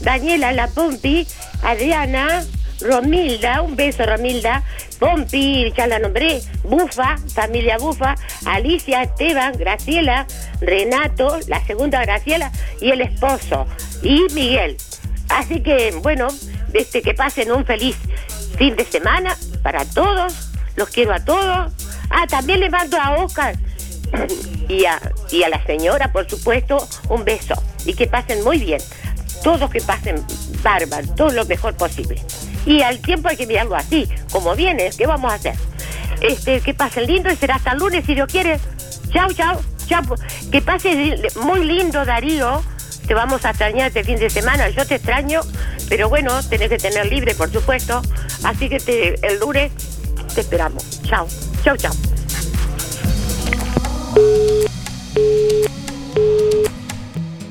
Daniela 0.00 0.52
La 0.52 0.66
Pompi, 0.68 1.26
Adriana, 1.62 2.44
Romilda, 2.80 3.62
un 3.62 3.76
beso 3.76 4.04
Romilda, 4.04 4.64
Pompi, 4.98 5.72
ya 5.76 5.86
la 5.86 5.98
nombré, 5.98 6.40
Bufa, 6.64 7.16
familia 7.34 7.78
Bufa, 7.78 8.14
Alicia, 8.46 9.02
Esteban, 9.02 9.52
Graciela, 9.56 10.26
Renato, 10.60 11.38
la 11.46 11.64
segunda 11.64 12.04
Graciela 12.04 12.50
y 12.80 12.90
el 12.90 13.00
esposo, 13.00 13.66
y 14.02 14.26
Miguel. 14.32 14.76
Así 15.28 15.60
que, 15.60 15.92
bueno, 16.02 16.28
este, 16.72 17.02
que 17.02 17.14
pasen 17.14 17.52
un 17.52 17.64
feliz 17.64 17.96
fin 18.56 18.76
de 18.76 18.84
semana 18.84 19.36
para 19.62 19.84
todos, 19.84 20.50
los 20.76 20.88
quiero 20.88 21.12
a 21.12 21.24
todos. 21.24 21.72
Ah, 22.10 22.26
también 22.26 22.60
le 22.60 22.70
mando 22.70 22.98
a 22.98 23.22
Oscar 23.22 23.54
y 24.68 24.84
a, 24.84 25.00
y 25.30 25.42
a 25.42 25.48
la 25.48 25.64
señora, 25.64 26.12
por 26.12 26.28
supuesto, 26.28 26.78
un 27.08 27.24
beso. 27.24 27.54
Y 27.84 27.94
que 27.94 28.06
pasen 28.06 28.42
muy 28.42 28.58
bien. 28.58 28.80
Todos 29.42 29.70
que 29.70 29.80
pasen 29.80 30.24
bárbaro, 30.62 31.06
todo 31.14 31.30
lo 31.30 31.44
mejor 31.44 31.74
posible. 31.76 32.20
Y 32.66 32.82
al 32.82 33.00
tiempo 33.00 33.28
hay 33.28 33.36
que 33.36 33.46
mirarlo 33.46 33.76
así, 33.76 34.08
como 34.30 34.54
viene, 34.54 34.90
¿qué 34.96 35.06
vamos 35.06 35.32
a 35.32 35.36
hacer? 35.36 35.54
Este, 36.20 36.60
que 36.60 36.74
pasen 36.74 37.06
lindo 37.06 37.30
y 37.30 37.36
será 37.36 37.56
hasta 37.56 37.72
el 37.72 37.78
lunes 37.78 38.04
si 38.04 38.14
Dios 38.14 38.30
quiere. 38.30 38.58
Chao, 39.12 39.32
chao, 39.32 39.60
chao. 39.86 40.02
Que 40.50 40.60
pase 40.60 41.16
muy 41.42 41.64
lindo, 41.64 42.04
Darío. 42.04 42.62
Te 43.06 43.14
vamos 43.14 43.44
a 43.44 43.50
extrañar 43.50 43.88
este 43.88 44.04
fin 44.04 44.18
de 44.18 44.28
semana. 44.28 44.68
Yo 44.68 44.84
te 44.86 44.96
extraño, 44.96 45.40
pero 45.88 46.08
bueno, 46.08 46.42
tenés 46.42 46.68
que 46.68 46.78
tener 46.78 47.06
libre, 47.06 47.34
por 47.34 47.50
supuesto. 47.50 48.02
Así 48.44 48.68
que 48.68 49.18
el 49.22 49.40
lunes 49.40 49.72
te 50.34 50.40
esperamos. 50.42 51.00
Chao, 51.02 51.26
chao, 51.64 51.76
chao. 51.76 51.92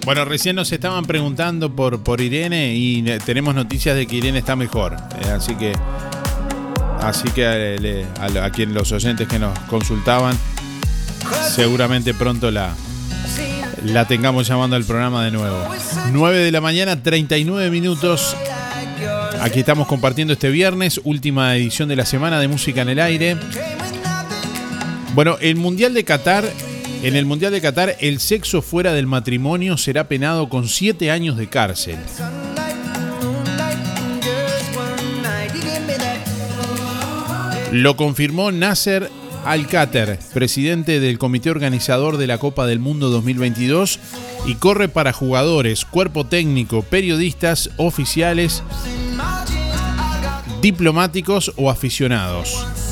Bueno, 0.07 0.23
recién 0.23 0.55
nos 0.55 0.71
estaban 0.71 1.03
preguntando 1.03 1.75
por, 1.75 2.01
por 2.01 2.21
Irene 2.21 2.73
y 2.75 3.03
tenemos 3.25 3.53
noticias 3.53 3.93
de 3.93 4.07
que 4.07 4.15
Irene 4.15 4.39
está 4.39 4.55
mejor. 4.55 4.95
eh, 5.21 5.31
así 5.31 5.53
que. 5.55 5.73
Así 7.01 7.27
que 7.31 7.45
a, 7.45 8.23
a 8.23 8.49
los 8.67 8.91
oyentes 8.93 9.27
que 9.27 9.37
nos 9.37 9.59
consultaban, 9.67 10.33
seguramente 11.53 12.13
pronto 12.13 12.51
la, 12.51 12.73
la 13.83 14.07
tengamos 14.07 14.47
llamando 14.47 14.77
al 14.77 14.85
programa 14.85 15.25
de 15.25 15.31
nuevo. 15.31 15.57
9 16.13 16.37
de 16.37 16.51
la 16.53 16.61
mañana, 16.61 17.03
39 17.03 17.69
minutos. 17.69 18.33
Aquí 19.41 19.59
estamos 19.59 19.87
compartiendo 19.87 20.31
este 20.31 20.49
viernes, 20.49 21.01
última 21.03 21.53
edición 21.57 21.89
de 21.89 21.97
la 21.97 22.05
semana 22.05 22.39
de 22.39 22.47
Música 22.47 22.81
en 22.81 22.87
el 22.87 22.99
Aire. 23.01 23.35
Bueno, 25.13 25.35
el 25.41 25.57
Mundial 25.57 25.93
de 25.93 26.05
Qatar, 26.05 26.45
en 27.03 27.15
el 27.15 27.25
Mundial 27.25 27.51
de 27.51 27.61
Qatar, 27.61 27.95
el 27.99 28.19
sexo 28.19 28.61
fuera 28.61 28.93
del 28.93 29.07
matrimonio 29.07 29.77
será 29.77 30.07
penado 30.07 30.49
con 30.49 30.67
7 30.67 31.11
años 31.11 31.37
de 31.37 31.47
cárcel. 31.47 31.97
Lo 37.71 37.95
confirmó 37.97 38.51
Nasser 38.51 39.11
Al-Qatar, 39.45 40.19
presidente 40.33 40.99
del 40.99 41.19
comité 41.19 41.49
organizador 41.49 42.17
de 42.17 42.27
la 42.27 42.37
Copa 42.37 42.65
del 42.65 42.79
Mundo 42.79 43.09
2022, 43.09 43.99
y 44.45 44.55
corre 44.55 44.87
para 44.87 45.13
jugadores, 45.13 45.85
cuerpo 45.85 46.25
técnico, 46.25 46.81
periodistas, 46.81 47.69
oficiales, 47.77 48.63
diplomáticos 50.61 51.53
o 51.57 51.69
aficionados. 51.69 52.86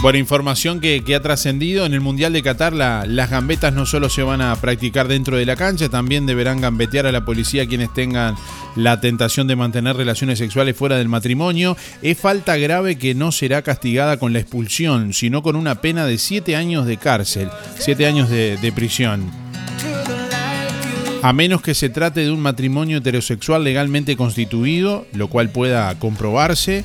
Bueno, 0.00 0.16
información 0.20 0.78
que, 0.80 1.02
ha 1.16 1.20
trascendido 1.20 1.84
en 1.84 1.92
el 1.92 2.00
Mundial 2.00 2.32
de 2.32 2.40
Qatar, 2.40 2.72
la- 2.72 3.04
las 3.04 3.30
gambetas 3.30 3.74
no 3.74 3.84
solo 3.84 4.08
se 4.08 4.22
van 4.22 4.40
a 4.40 4.54
practicar 4.54 5.08
dentro 5.08 5.36
de 5.36 5.44
la 5.44 5.56
cancha, 5.56 5.88
también 5.88 6.24
deberán 6.24 6.60
gambetear 6.60 7.06
a 7.06 7.12
la 7.12 7.24
policía 7.24 7.66
quienes 7.66 7.92
tengan 7.92 8.36
la 8.76 9.00
tentación 9.00 9.48
de 9.48 9.56
mantener 9.56 9.96
relaciones 9.96 10.38
sexuales 10.38 10.76
fuera 10.76 10.96
del 10.96 11.08
matrimonio. 11.08 11.76
Es 12.00 12.16
falta 12.16 12.56
grave 12.56 12.96
que 12.96 13.16
no 13.16 13.32
será 13.32 13.62
castigada 13.62 14.18
con 14.18 14.32
la 14.32 14.38
expulsión, 14.38 15.12
sino 15.12 15.42
con 15.42 15.56
una 15.56 15.80
pena 15.80 16.06
de 16.06 16.18
7 16.18 16.54
años 16.54 16.86
de 16.86 16.96
cárcel, 16.96 17.48
7 17.78 18.06
años 18.06 18.30
de, 18.30 18.56
de 18.56 18.70
prisión. 18.72 19.28
A 21.22 21.32
menos 21.32 21.60
que 21.60 21.74
se 21.74 21.88
trate 21.88 22.20
de 22.20 22.30
un 22.30 22.38
matrimonio 22.40 22.98
heterosexual 22.98 23.64
legalmente 23.64 24.16
constituido, 24.16 25.06
lo 25.12 25.26
cual 25.26 25.50
pueda 25.50 25.92
comprobarse, 25.98 26.84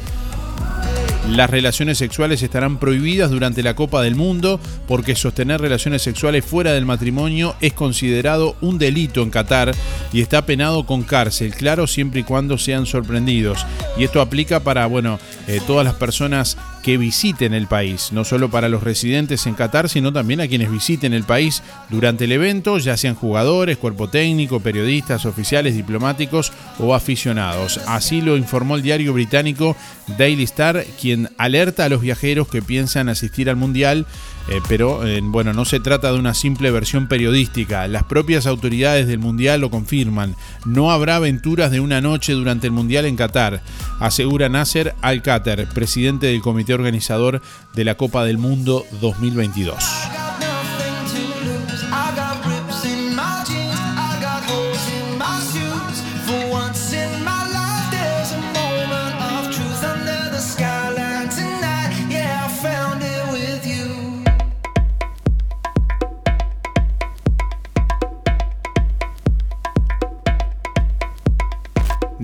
las 1.29 1.49
relaciones 1.49 1.97
sexuales 1.97 2.43
estarán 2.43 2.79
prohibidas 2.79 3.31
durante 3.31 3.63
la 3.63 3.75
Copa 3.75 4.01
del 4.01 4.15
Mundo 4.15 4.59
porque 4.87 5.15
sostener 5.15 5.61
relaciones 5.61 6.01
sexuales 6.01 6.43
fuera 6.43 6.73
del 6.73 6.85
matrimonio 6.85 7.55
es 7.61 7.73
considerado 7.73 8.55
un 8.61 8.77
delito 8.77 9.21
en 9.21 9.29
Qatar 9.29 9.73
y 10.11 10.21
está 10.21 10.45
penado 10.45 10.85
con 10.85 11.03
cárcel, 11.03 11.55
claro, 11.55 11.87
siempre 11.87 12.21
y 12.21 12.23
cuando 12.23 12.57
sean 12.57 12.85
sorprendidos. 12.85 13.65
Y 13.97 14.03
esto 14.03 14.21
aplica 14.21 14.59
para, 14.61 14.85
bueno, 14.85 15.17
eh, 15.47 15.61
todas 15.65 15.85
las 15.85 15.95
personas 15.95 16.57
que 16.83 16.97
visiten 16.97 17.53
el 17.53 17.67
país, 17.67 18.11
no 18.11 18.25
solo 18.25 18.49
para 18.49 18.69
los 18.69 18.83
residentes 18.83 19.45
en 19.47 19.55
Qatar, 19.55 19.89
sino 19.89 20.11
también 20.11 20.41
a 20.41 20.47
quienes 20.47 20.69
visiten 20.69 21.13
el 21.13 21.23
país 21.23 21.63
durante 21.89 22.25
el 22.25 22.33
evento, 22.33 22.77
ya 22.77 22.97
sean 22.97 23.15
jugadores, 23.15 23.77
cuerpo 23.77 24.09
técnico, 24.09 24.59
periodistas, 24.59 25.25
oficiales, 25.25 25.75
diplomáticos 25.75 26.51
o 26.79 26.93
aficionados. 26.93 27.79
Así 27.87 28.21
lo 28.21 28.37
informó 28.37 28.75
el 28.75 28.81
diario 28.81 29.13
británico 29.13 29.75
Daily 30.17 30.43
Star, 30.43 30.85
quien 30.99 31.29
alerta 31.37 31.85
a 31.85 31.89
los 31.89 32.01
viajeros 32.01 32.47
que 32.47 32.61
piensan 32.61 33.09
asistir 33.09 33.49
al 33.49 33.55
Mundial, 33.55 34.05
eh, 34.49 34.61
pero 34.67 35.05
eh, 35.05 35.19
bueno, 35.23 35.53
no 35.53 35.65
se 35.65 35.79
trata 35.79 36.11
de 36.11 36.19
una 36.19 36.33
simple 36.33 36.71
versión 36.71 37.07
periodística. 37.07 37.87
Las 37.87 38.03
propias 38.03 38.45
autoridades 38.45 39.07
del 39.07 39.19
Mundial 39.19 39.61
lo 39.61 39.69
confirman. 39.69 40.35
No 40.65 40.91
habrá 40.91 41.17
aventuras 41.17 41.71
de 41.71 41.79
una 41.79 42.01
noche 42.01 42.33
durante 42.33 42.67
el 42.67 42.73
Mundial 42.73 43.05
en 43.05 43.15
Qatar, 43.15 43.61
asegura 43.99 44.49
Nasser 44.49 44.95
Al-Qatar, 45.01 45.67
presidente 45.69 46.27
del 46.27 46.41
comité 46.41 46.73
organizador 46.73 47.41
de 47.73 47.85
la 47.85 47.95
Copa 47.95 48.25
del 48.25 48.37
Mundo 48.37 48.85
2022. 49.01 50.12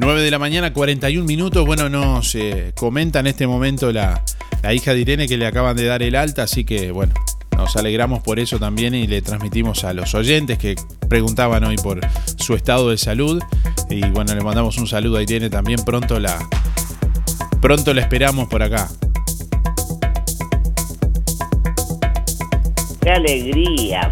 9 0.09 0.23
de 0.23 0.31
la 0.31 0.39
mañana, 0.39 0.73
41 0.73 1.23
minutos. 1.23 1.63
Bueno, 1.67 1.87
nos 1.87 2.33
eh, 2.33 2.73
comenta 2.75 3.19
en 3.19 3.27
este 3.27 3.45
momento 3.45 3.91
la, 3.91 4.23
la 4.63 4.73
hija 4.73 4.95
de 4.95 5.01
Irene 5.01 5.27
que 5.27 5.37
le 5.37 5.45
acaban 5.45 5.77
de 5.77 5.85
dar 5.85 6.01
el 6.01 6.15
alta, 6.15 6.41
así 6.41 6.63
que 6.63 6.91
bueno, 6.91 7.13
nos 7.55 7.75
alegramos 7.75 8.23
por 8.23 8.39
eso 8.39 8.57
también 8.57 8.95
y 8.95 9.05
le 9.05 9.21
transmitimos 9.21 9.83
a 9.83 9.93
los 9.93 10.15
oyentes 10.15 10.57
que 10.57 10.73
preguntaban 11.07 11.63
hoy 11.63 11.75
por 11.75 12.01
su 12.37 12.55
estado 12.55 12.89
de 12.89 12.97
salud. 12.97 13.39
Y 13.91 14.01
bueno, 14.09 14.33
le 14.33 14.41
mandamos 14.41 14.79
un 14.79 14.87
saludo 14.87 15.17
a 15.17 15.21
Irene 15.21 15.51
también. 15.51 15.79
Pronto 15.85 16.19
la, 16.19 16.39
pronto 17.61 17.93
la 17.93 18.01
esperamos 18.01 18.47
por 18.47 18.63
acá. 18.63 18.89
¡Qué 22.99 23.11
alegría! 23.11 24.11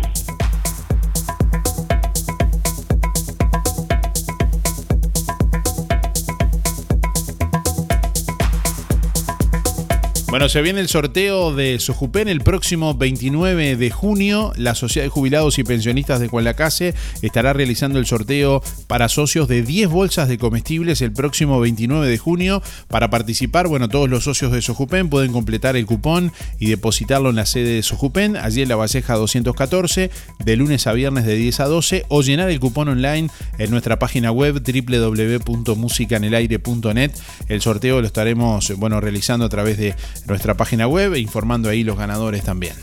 Bueno, 10.38 10.50
se 10.50 10.62
viene 10.62 10.82
el 10.82 10.88
sorteo 10.88 11.56
de 11.56 11.80
Sojupen 11.80 12.28
el 12.28 12.42
próximo 12.42 12.94
29 12.94 13.76
de 13.76 13.90
junio. 13.90 14.54
La 14.56 14.76
Sociedad 14.76 15.08
de 15.08 15.10
Jubilados 15.10 15.58
y 15.58 15.64
Pensionistas 15.64 16.20
de 16.20 16.30
Cualacase 16.30 16.94
estará 17.24 17.54
realizando 17.54 17.98
el 17.98 18.06
sorteo 18.06 18.62
para 18.86 19.10
socios 19.10 19.48
de 19.48 19.64
10 19.64 19.90
bolsas 19.90 20.30
de 20.30 20.38
comestibles 20.38 21.02
el 21.02 21.12
próximo 21.12 21.60
29 21.60 22.08
de 22.08 22.20
junio. 22.20 22.62
Para 22.88 23.10
participar, 23.10 23.68
bueno, 23.68 23.90
todos 23.90 24.12
los 24.12 24.26
socios 24.26 24.52
de 24.52 24.62
Sojupen 24.62 25.10
pueden 25.10 25.32
completar 25.32 25.76
el 25.76 25.88
cupón 25.88 26.32
y 26.60 26.70
depositarlo 26.70 27.32
en 27.32 27.38
la 27.38 27.48
sede 27.48 27.74
de 27.74 27.82
Sojupen, 27.82 28.38
allí 28.38 28.62
en 28.62 28.70
la 28.70 28.76
Valleja 28.76 29.16
214, 29.16 30.12
de 30.38 30.56
lunes 30.56 30.86
a 30.86 30.94
viernes 30.94 31.26
de 31.26 31.36
10 31.36 31.62
a 31.62 31.66
12, 31.66 32.06
o 32.10 32.22
llenar 32.22 32.52
el 32.52 32.60
cupón 32.60 32.90
online 32.90 33.32
en 33.58 33.72
nuestra 33.72 33.98
página 33.98 34.32
web 34.32 34.62
www.musicanelaire.net. 34.62 37.12
El 37.48 37.62
sorteo 37.62 38.02
lo 38.02 38.06
estaremos, 38.06 38.72
bueno, 38.78 39.02
realizando 39.02 39.44
a 39.44 39.50
través 39.50 39.80
de 39.80 39.96
nuestra 40.28 40.56
página 40.56 40.88
web 40.88 41.14
e 41.14 41.20
informando 41.20 41.70
ahí 41.70 41.84
los 41.84 41.98
ganadores 41.98 42.44
también. 42.44 42.76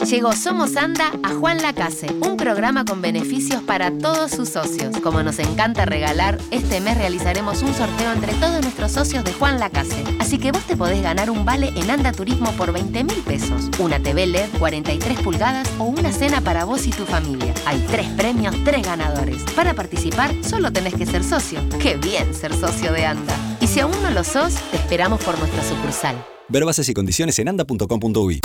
Llegó 0.10 0.34
Somos 0.34 0.78
Anda 0.78 1.12
a 1.24 1.34
Juan 1.34 1.64
Lacase, 1.64 2.06
un 2.22 2.38
programa 2.38 2.86
con 2.86 3.02
beneficios 3.02 3.64
para 3.64 3.90
todos 3.90 4.30
sus 4.30 4.50
socios. 4.50 4.96
Como 5.00 5.24
nos 5.24 5.40
encanta 5.40 5.86
regalar, 5.86 6.38
este 6.52 6.80
mes 6.80 6.96
realizaremos 6.96 7.64
un 7.64 7.74
sorteo 7.74 8.12
entre 8.14 8.34
todos 8.36 8.62
nuestros 8.62 8.92
socios 8.92 9.24
de 9.24 9.34
Juan 9.34 9.60
Lacase. 9.60 10.04
Así 10.20 10.38
que 10.38 10.52
vos 10.52 10.62
te 10.66 10.78
podés 10.78 11.02
ganar 11.02 11.32
un 11.32 11.44
vale 11.44 11.74
en 11.76 11.90
Anda 11.90 12.12
Turismo 12.12 12.52
por 12.52 12.72
20 12.72 13.04
mil 13.04 13.18
pesos, 13.24 13.72
una 13.80 14.00
TV 14.00 14.28
LED 14.28 14.50
43 14.60 15.22
pulgadas 15.22 15.68
o 15.80 15.86
una 15.86 16.12
cena 16.12 16.40
para 16.40 16.66
vos 16.66 16.86
y 16.86 16.92
tu 16.92 17.06
familia. 17.06 17.56
Hay 17.66 17.84
tres 17.90 18.08
premios, 18.10 18.56
tres 18.64 18.86
ganadores. 18.86 19.42
Para 19.56 19.74
participar, 19.74 20.36
solo 20.44 20.72
tenés 20.72 20.94
que 20.94 21.08
ser 21.08 21.24
socio. 21.24 21.60
¡Qué 21.82 21.98
bien 21.98 22.32
ser 22.36 22.54
socio 22.54 22.92
de 22.92 23.08
Anda! 23.08 23.36
Y 23.60 23.66
si 23.66 23.80
aún 23.80 24.00
no 24.04 24.12
lo 24.12 24.24
sos, 24.24 24.54
te 24.70 24.78
esperamos 24.78 25.24
por 25.24 25.38
nuestra 25.40 25.64
sucursal. 25.64 26.16
Ver 26.48 26.64
bases 26.64 26.88
y 26.90 26.94
condiciones 26.94 27.40
en 27.40 27.50
anda.com.uy. 27.50 28.40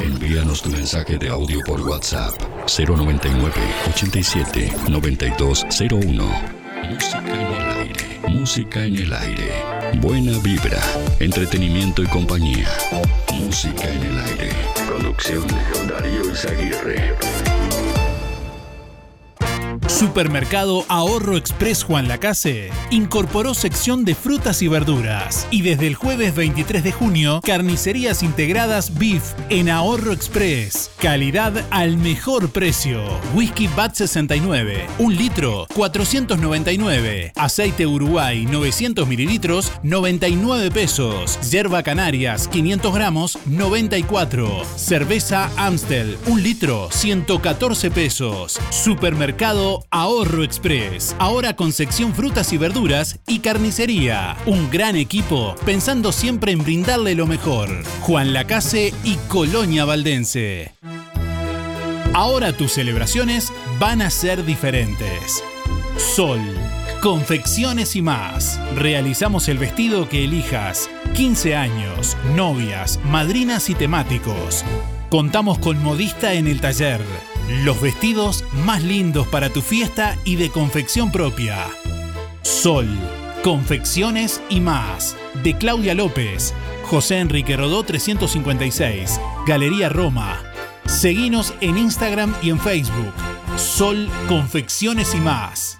Envíanos 0.00 0.62
tu 0.62 0.70
mensaje 0.70 1.18
de 1.18 1.28
audio 1.28 1.60
por 1.66 1.80
WhatsApp 1.80 2.34
099 2.66 3.52
87 3.90 4.72
9201. 4.88 6.24
Música 6.90 7.18
en 7.20 7.46
el 7.46 7.78
aire. 7.78 8.20
Música 8.28 8.84
en 8.84 8.96
el 8.96 9.12
aire. 9.12 9.52
Buena 10.00 10.38
vibra, 10.38 10.80
entretenimiento 11.20 12.02
y 12.02 12.06
compañía. 12.06 12.68
Música 13.32 13.88
en 13.88 14.02
el 14.02 14.18
aire. 14.18 14.50
Producción 14.86 15.46
de 15.46 15.92
Darío 15.92 16.30
Izaguirre. 16.30 17.53
Supermercado 19.94 20.84
Ahorro 20.88 21.36
Express 21.36 21.84
Juan 21.84 22.08
Lacase 22.08 22.70
incorporó 22.90 23.54
sección 23.54 24.04
de 24.04 24.16
frutas 24.16 24.60
y 24.60 24.66
verduras. 24.66 25.46
Y 25.52 25.62
desde 25.62 25.86
el 25.86 25.94
jueves 25.94 26.34
23 26.34 26.82
de 26.82 26.90
junio, 26.90 27.40
carnicerías 27.44 28.24
integradas 28.24 28.98
Beef 28.98 29.22
en 29.50 29.70
Ahorro 29.70 30.12
Express. 30.12 30.90
Calidad 30.98 31.64
al 31.70 31.96
mejor 31.96 32.50
precio. 32.50 33.04
Whisky 33.34 33.68
Bat 33.68 33.94
69, 33.94 34.84
un 34.98 35.14
litro, 35.14 35.68
499. 35.76 37.32
Aceite 37.36 37.86
Uruguay, 37.86 38.46
900 38.46 39.06
mililitros, 39.06 39.70
99 39.84 40.72
pesos. 40.72 41.38
Yerba 41.52 41.84
Canarias, 41.84 42.48
500 42.48 42.92
gramos, 42.92 43.38
94. 43.46 44.64
Cerveza 44.74 45.50
Amstel, 45.56 46.18
un 46.26 46.42
litro, 46.42 46.88
114 46.90 47.92
pesos. 47.92 48.58
Supermercado 48.70 49.84
Ahorro 49.96 50.42
Express, 50.42 51.14
ahora 51.20 51.54
con 51.54 51.70
sección 51.70 52.16
frutas 52.16 52.52
y 52.52 52.58
verduras 52.58 53.20
y 53.28 53.38
carnicería. 53.38 54.36
Un 54.44 54.68
gran 54.68 54.96
equipo 54.96 55.54
pensando 55.64 56.10
siempre 56.10 56.50
en 56.50 56.64
brindarle 56.64 57.14
lo 57.14 57.28
mejor. 57.28 57.70
Juan 58.00 58.32
Lacase 58.32 58.92
y 59.04 59.14
Colonia 59.28 59.84
Valdense. 59.84 60.74
Ahora 62.12 62.52
tus 62.52 62.72
celebraciones 62.72 63.52
van 63.78 64.02
a 64.02 64.10
ser 64.10 64.44
diferentes. 64.44 65.44
Sol, 65.96 66.40
confecciones 67.00 67.94
y 67.94 68.02
más. 68.02 68.58
Realizamos 68.74 69.46
el 69.46 69.58
vestido 69.58 70.08
que 70.08 70.24
elijas. 70.24 70.90
15 71.14 71.54
años, 71.54 72.16
novias, 72.34 72.98
madrinas 73.04 73.70
y 73.70 73.76
temáticos. 73.76 74.64
Contamos 75.08 75.60
con 75.60 75.80
modista 75.80 76.34
en 76.34 76.48
el 76.48 76.60
taller. 76.60 77.00
Los 77.48 77.78
vestidos 77.80 78.42
más 78.64 78.82
lindos 78.82 79.26
para 79.28 79.50
tu 79.50 79.60
fiesta 79.60 80.16
y 80.24 80.36
de 80.36 80.48
confección 80.48 81.12
propia. 81.12 81.66
Sol, 82.40 82.88
confecciones 83.42 84.40
y 84.48 84.60
más. 84.60 85.14
De 85.42 85.56
Claudia 85.58 85.94
López. 85.94 86.54
José 86.84 87.18
Enrique 87.18 87.56
Rodó 87.56 87.82
356. 87.82 89.20
Galería 89.46 89.90
Roma. 89.90 90.42
Seguinos 90.86 91.52
en 91.60 91.76
Instagram 91.76 92.34
y 92.40 92.48
en 92.48 92.58
Facebook. 92.58 93.12
Sol, 93.56 94.08
confecciones 94.26 95.14
y 95.14 95.20
más. 95.20 95.78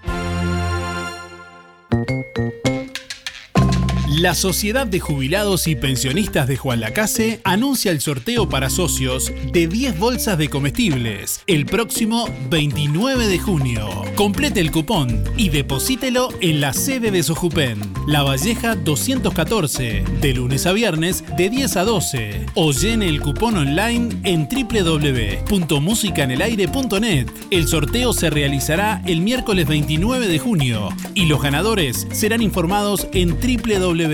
La 4.25 4.35
Sociedad 4.35 4.87
de 4.87 5.01
Jubilados 5.01 5.67
y 5.67 5.77
Pensionistas 5.77 6.49
de 6.49 6.57
Juan 6.57 6.81
Lacase 6.81 7.43
anuncia 7.45 7.93
el 7.93 8.01
sorteo 8.01 8.49
para 8.49 8.71
socios 8.71 9.31
de 9.53 9.69
10 9.69 9.99
bolsas 9.99 10.39
de 10.39 10.49
comestibles 10.49 11.43
el 11.47 11.67
próximo 11.67 12.31
29 12.49 13.29
de 13.29 13.39
junio. 13.39 13.87
Complete 14.15 14.61
el 14.61 14.71
cupón 14.71 15.23
y 15.37 15.51
deposítelo 15.51 16.31
en 16.41 16.63
la 16.63 16.73
sede 16.73 17.11
de 17.11 17.23
Sojupen, 17.23 17.79
La 18.07 18.23
Valleja 18.23 18.77
214, 18.77 20.05
de 20.23 20.33
lunes 20.33 20.65
a 20.65 20.73
viernes 20.73 21.23
de 21.37 21.51
10 21.51 21.77
a 21.77 21.85
12. 21.85 22.47
O 22.55 22.73
llene 22.73 23.11
el 23.11 23.21
cupón 23.21 23.59
online 23.59 24.09
en 24.23 24.49
www.musicanelaire.net. 24.49 27.27
El 27.51 27.69
sorteo 27.69 28.15
se 28.15 28.31
realizará 28.31 29.03
el 29.05 29.21
miércoles 29.21 29.69
29 29.69 30.29
de 30.29 30.39
junio 30.39 30.89
y 31.13 31.27
los 31.27 31.43
ganadores 31.43 32.07
serán 32.11 32.41
informados 32.41 33.07
en 33.13 33.37
www 33.39 34.14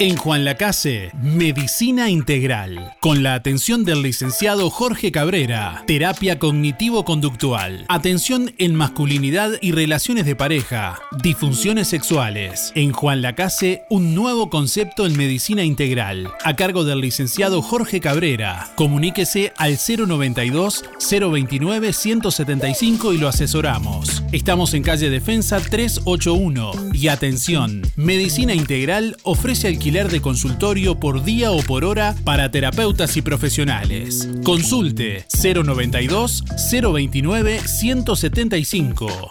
En 0.00 0.16
Juan 0.16 0.44
Lacase, 0.44 1.12
Medicina 1.22 2.10
Integral, 2.10 2.96
con 2.98 3.22
la 3.22 3.34
atención 3.34 3.84
del 3.84 4.02
licenciado 4.02 4.68
Jorge 4.68 5.12
Cabrera, 5.12 5.84
terapia 5.86 6.40
cognitivo-conductual, 6.40 7.86
atención 7.88 8.52
en 8.58 8.74
masculinidad 8.74 9.52
y 9.60 9.70
relaciones 9.70 10.26
de 10.26 10.34
pareja, 10.34 10.98
disfunciones 11.22 11.86
sexuales. 11.86 12.72
En 12.74 12.90
Juan 12.90 13.22
Lacase, 13.22 13.82
un 13.88 14.16
nuevo 14.16 14.50
concepto 14.50 15.06
en 15.06 15.16
medicina 15.16 15.62
integral, 15.62 16.32
a 16.42 16.56
cargo 16.56 16.84
del 16.84 17.00
licenciado 17.00 17.62
Jorge 17.62 18.00
Cabrera. 18.00 18.72
Comuníquese 18.74 19.52
al 19.56 19.78
092 19.78 20.84
029 21.08 21.92
175 21.92 23.12
y 23.12 23.18
lo 23.18 23.28
asesoramos. 23.28 24.24
Estamos 24.32 24.74
en 24.74 24.82
calle 24.82 25.08
Defensa 25.08 25.60
381 25.60 26.72
y 26.92 27.06
atención, 27.06 27.82
Medicina 27.94 28.54
Integral 28.54 29.16
ofrece 29.22 29.68
alquiler 29.68 29.83
de 29.84 30.22
consultorio 30.22 30.98
por 30.98 31.24
día 31.24 31.52
o 31.52 31.62
por 31.62 31.84
hora 31.84 32.14
para 32.24 32.50
terapeutas 32.50 33.18
y 33.18 33.22
profesionales. 33.22 34.26
Consulte 34.42 35.26
092 35.42 36.42
029 36.70 37.60
175. 37.60 39.28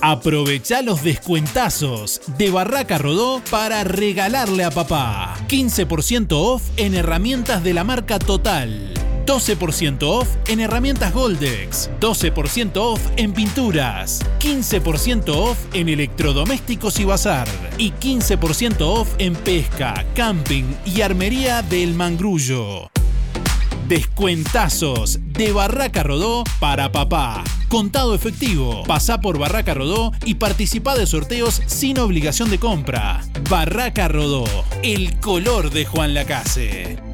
Aprovecha 0.00 0.80
los 0.82 1.02
descuentazos 1.02 2.20
de 2.38 2.52
Barraca 2.52 2.98
Rodó 2.98 3.42
para 3.50 3.82
regalarle 3.82 4.62
a 4.62 4.70
papá. 4.70 5.34
15% 5.48 6.28
off 6.30 6.62
en 6.76 6.94
herramientas 6.94 7.64
de 7.64 7.74
la 7.74 7.82
marca 7.82 8.20
Total. 8.20 8.92
12% 9.26 10.02
off 10.02 10.28
en 10.46 10.60
herramientas 10.60 11.12
Goldex, 11.12 11.90
12% 12.00 12.76
off 12.76 13.00
en 13.16 13.32
pinturas, 13.32 14.20
15% 14.40 15.28
off 15.34 15.58
en 15.72 15.88
electrodomésticos 15.88 17.00
y 17.00 17.04
bazar 17.04 17.48
y 17.78 17.92
15% 17.92 18.80
off 18.80 19.08
en 19.18 19.34
pesca, 19.34 20.04
camping 20.14 20.64
y 20.84 21.00
armería 21.00 21.62
del 21.62 21.94
Mangrullo. 21.94 22.90
Descuentazos 23.88 25.18
de 25.22 25.52
Barraca 25.52 26.02
Rodó 26.02 26.44
para 26.58 26.90
papá. 26.90 27.44
Contado 27.68 28.14
efectivo. 28.14 28.82
Pasá 28.86 29.20
por 29.20 29.38
Barraca 29.38 29.74
Rodó 29.74 30.12
y 30.24 30.36
participa 30.36 30.96
de 30.96 31.06
sorteos 31.06 31.60
sin 31.66 31.98
obligación 31.98 32.50
de 32.50 32.58
compra. 32.58 33.20
Barraca 33.50 34.08
Rodó, 34.08 34.44
el 34.82 35.18
color 35.20 35.70
de 35.70 35.84
Juan 35.84 36.14
Lacase. 36.14 37.13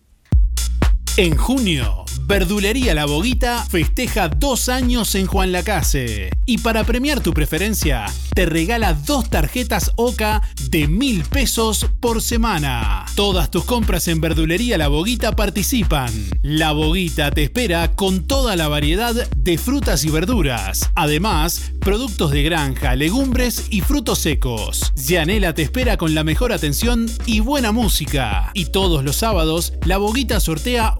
En 1.17 1.35
junio, 1.35 2.05
Verdulería 2.31 2.93
La 2.93 3.05
Boguita 3.05 3.65
festeja 3.65 4.29
dos 4.29 4.69
años 4.69 5.15
en 5.15 5.25
Juan 5.25 5.51
Lacase. 5.51 6.31
Y 6.45 6.59
para 6.59 6.85
premiar 6.85 7.19
tu 7.19 7.33
preferencia, 7.33 8.05
te 8.33 8.45
regala 8.45 8.93
dos 8.93 9.29
tarjetas 9.29 9.91
OCA 9.97 10.41
de 10.69 10.87
mil 10.87 11.23
pesos 11.23 11.87
por 11.99 12.21
semana. 12.21 13.05
Todas 13.15 13.51
tus 13.51 13.65
compras 13.65 14.07
en 14.07 14.21
Verdulería 14.21 14.77
La 14.77 14.87
Boguita 14.87 15.35
participan. 15.35 16.13
La 16.41 16.71
Boguita 16.71 17.31
te 17.31 17.43
espera 17.43 17.93
con 17.95 18.25
toda 18.25 18.55
la 18.55 18.69
variedad 18.69 19.13
de 19.35 19.57
frutas 19.57 20.05
y 20.05 20.09
verduras. 20.09 20.89
Además, 20.95 21.73
productos 21.81 22.31
de 22.31 22.43
granja, 22.43 22.95
legumbres 22.95 23.65
y 23.69 23.81
frutos 23.81 24.19
secos. 24.19 24.93
Yanela 24.95 25.53
te 25.53 25.63
espera 25.63 25.97
con 25.97 26.15
la 26.15 26.23
mejor 26.23 26.53
atención 26.53 27.11
y 27.25 27.41
buena 27.41 27.73
música. 27.73 28.51
Y 28.53 28.67
todos 28.67 29.03
los 29.03 29.17
sábados, 29.17 29.73
La 29.83 29.97
Boguita 29.97 30.39
sortea 30.39 30.95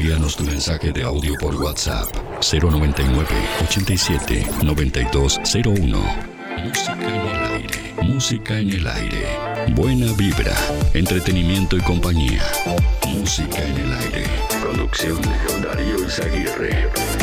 Envíanos 0.00 0.34
tu 0.34 0.44
mensaje 0.44 0.92
de 0.92 1.02
audio 1.02 1.34
por 1.38 1.54
WhatsApp 1.56 2.08
099 2.40 3.28
87 3.62 4.46
9201. 4.62 5.98
Música 6.64 6.94
en 6.94 7.26
el 7.26 7.44
aire. 7.44 7.94
Música 8.02 8.58
en 8.58 8.70
el 8.70 8.86
aire. 8.86 9.26
Buena 9.74 10.10
vibra, 10.14 10.56
entretenimiento 10.94 11.76
y 11.76 11.80
compañía. 11.80 12.42
Música 13.08 13.62
en 13.62 13.76
el 13.76 13.92
aire. 13.92 14.24
Producción 14.62 15.20
Darío 15.62 16.06
Izaguirre. 16.06 17.19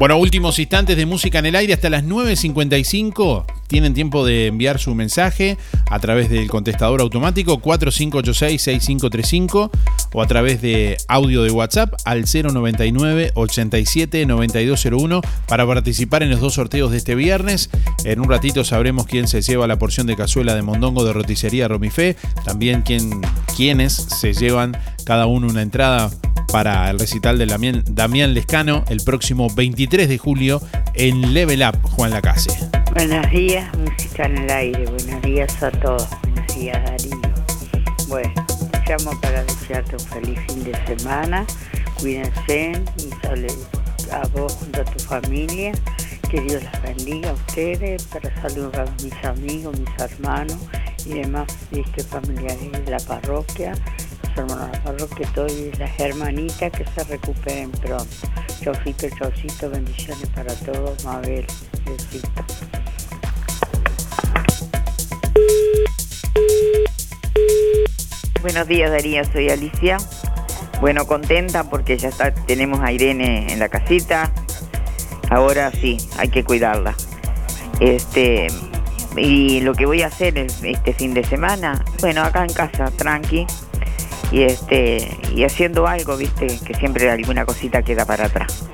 Bueno, 0.00 0.16
últimos 0.16 0.58
instantes 0.58 0.96
de 0.96 1.04
música 1.04 1.38
en 1.40 1.44
el 1.44 1.54
aire 1.54 1.74
hasta 1.74 1.90
las 1.90 2.04
9.55. 2.04 3.44
Tienen 3.66 3.92
tiempo 3.92 4.24
de 4.24 4.46
enviar 4.46 4.78
su 4.78 4.94
mensaje 4.94 5.58
a 5.90 5.98
través 5.98 6.30
del 6.30 6.48
contestador 6.48 7.02
automático 7.02 7.60
4586-6535 7.60 9.70
o 10.12 10.22
a 10.22 10.26
través 10.26 10.60
de 10.60 10.96
audio 11.08 11.42
de 11.42 11.50
WhatsApp 11.50 11.94
al 12.04 12.24
099 12.24 13.32
87 13.34 14.26
9201 14.26 15.20
para 15.46 15.66
participar 15.66 16.22
en 16.22 16.30
los 16.30 16.40
dos 16.40 16.54
sorteos 16.54 16.90
de 16.90 16.98
este 16.98 17.14
viernes. 17.14 17.70
En 18.04 18.20
un 18.20 18.28
ratito 18.28 18.64
sabremos 18.64 19.06
quién 19.06 19.28
se 19.28 19.42
lleva 19.42 19.66
la 19.66 19.78
porción 19.78 20.06
de 20.06 20.16
cazuela 20.16 20.54
de 20.54 20.62
mondongo 20.62 21.04
de 21.04 21.12
roticería 21.12 21.68
Romifé. 21.68 22.16
También 22.44 22.82
quién, 22.82 23.20
quiénes 23.56 23.92
se 23.92 24.32
llevan 24.32 24.76
cada 25.04 25.26
uno 25.26 25.48
una 25.48 25.62
entrada 25.62 26.10
para 26.52 26.90
el 26.90 26.98
recital 26.98 27.38
de 27.38 27.46
Damián, 27.46 27.84
Damián 27.90 28.34
Lescano 28.34 28.84
el 28.88 29.00
próximo 29.04 29.48
23 29.54 30.08
de 30.08 30.18
julio 30.18 30.60
en 30.94 31.32
Level 31.32 31.62
Up, 31.62 31.80
Juan 31.82 32.10
Lacase. 32.10 32.50
Buenos 32.94 33.30
días, 33.30 33.70
música 33.78 34.26
en 34.26 34.38
el 34.38 34.50
aire. 34.50 34.84
Buenos 34.86 35.22
días 35.22 35.62
a 35.62 35.70
todos. 35.70 36.08
Buenos 36.22 36.54
días. 36.56 36.99
Llamo 38.90 39.20
para 39.20 39.44
desearte 39.44 39.94
un 39.94 40.00
feliz 40.00 40.40
fin 40.48 40.64
de 40.64 40.74
semana. 40.84 41.46
Cuídense 42.00 42.72
y 42.96 43.24
sale 43.24 43.46
a 44.10 44.26
vos 44.26 44.54
junto 44.54 44.80
a 44.80 44.84
tu 44.84 44.98
familia. 44.98 45.70
Que 46.28 46.40
Dios 46.40 46.64
las 46.64 46.82
bendiga 46.82 47.30
a 47.30 47.34
ustedes, 47.34 48.02
para 48.06 48.34
saludar 48.42 48.88
a 48.88 49.02
mis 49.04 49.14
amigos, 49.24 49.78
mis 49.78 49.88
hermanos 49.96 50.58
y 51.06 51.20
demás 51.20 51.56
este, 51.70 52.02
familiares 52.02 52.72
de 52.84 52.90
la 52.90 52.98
parroquia 52.98 53.74
los 54.24 54.38
hermanos 54.38 54.72
de 54.72 54.78
la 54.78 54.82
parroquia, 54.82 55.28
todas 55.36 55.78
las 55.78 56.00
hermanitas 56.00 56.72
que 56.72 56.84
se 56.84 57.04
recuperen 57.04 57.70
pronto. 57.70 58.16
Chaucito, 58.60 59.08
chaucito, 59.10 59.70
bendiciones 59.70 60.26
para 60.34 60.52
todos, 60.54 61.04
Mabel, 61.04 61.46
besito. 61.86 62.28
Buenos 68.42 68.66
días 68.68 68.90
Darío, 68.90 69.22
soy 69.32 69.50
Alicia. 69.50 69.98
Bueno, 70.80 71.06
contenta 71.06 71.64
porque 71.64 71.98
ya 71.98 72.08
está, 72.08 72.32
tenemos 72.32 72.80
a 72.80 72.90
Irene 72.92 73.52
en 73.52 73.58
la 73.58 73.68
casita. 73.68 74.30
Ahora 75.28 75.70
sí, 75.72 75.98
hay 76.18 76.28
que 76.28 76.42
cuidarla. 76.42 76.94
Este, 77.80 78.46
y 79.16 79.60
lo 79.60 79.74
que 79.74 79.86
voy 79.86 80.02
a 80.02 80.06
hacer 80.06 80.38
es- 80.38 80.62
este 80.62 80.94
fin 80.94 81.12
de 81.14 81.24
semana, 81.24 81.84
bueno, 82.00 82.22
acá 82.22 82.44
en 82.44 82.52
casa, 82.52 82.90
tranqui, 82.96 83.46
y 84.32 84.42
este, 84.42 85.08
y 85.34 85.44
haciendo 85.44 85.86
algo, 85.86 86.16
viste, 86.16 86.46
que 86.64 86.74
siempre 86.74 87.10
alguna 87.10 87.44
cosita 87.44 87.82
queda 87.82 88.06
para 88.06 88.26
atrás. 88.26 88.64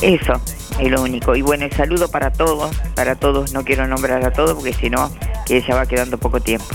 Eso 0.00 0.40
es 0.80 0.90
lo 0.90 1.02
único. 1.02 1.36
Y 1.36 1.42
bueno, 1.42 1.64
el 1.66 1.72
saludo 1.72 2.08
para 2.10 2.30
todos, 2.32 2.74
para 2.94 3.16
todos, 3.16 3.52
no 3.52 3.64
quiero 3.64 3.86
nombrar 3.86 4.24
a 4.24 4.32
todos 4.32 4.54
porque 4.54 4.72
si 4.72 4.88
no, 4.88 5.10
que 5.46 5.60
ya 5.60 5.74
va 5.74 5.86
quedando 5.86 6.16
poco 6.18 6.40
tiempo. 6.40 6.66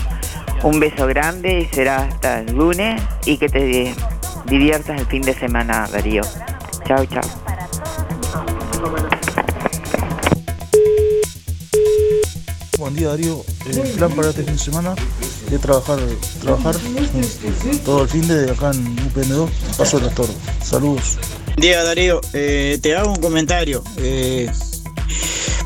Un 0.64 0.80
beso 0.80 1.06
grande 1.06 1.60
y 1.60 1.74
será 1.74 2.04
hasta 2.04 2.40
el 2.40 2.54
lunes 2.54 3.00
y 3.26 3.36
que 3.36 3.50
te 3.50 3.94
diviertas 4.46 4.98
el 4.98 5.06
fin 5.06 5.20
de 5.20 5.34
semana, 5.34 5.86
Darío. 5.92 6.22
Chao, 6.86 7.04
chao. 7.04 7.20
Buen 12.78 12.94
día 12.94 13.08
Darío, 13.08 13.44
el 13.66 13.80
plan 13.92 14.10
para 14.12 14.30
este 14.30 14.42
fin 14.42 14.54
de 14.54 14.58
semana 14.58 14.94
es 15.52 15.60
trabajar, 15.60 15.98
trabajar 16.42 16.74
eh, 16.76 17.80
todo 17.84 18.02
el 18.02 18.08
fin 18.08 18.26
de 18.26 18.50
acá 18.50 18.70
en 18.70 18.96
UPN2, 18.96 19.48
Paso 19.76 19.98
del 19.98 20.08
Astor. 20.08 20.28
Saludos. 20.62 21.18
Buen 21.44 21.56
día 21.60 21.84
Darío, 21.84 22.22
Eh, 22.32 22.78
te 22.82 22.96
hago 22.96 23.12
un 23.12 23.20
comentario. 23.20 23.84
Eh, 23.98 24.50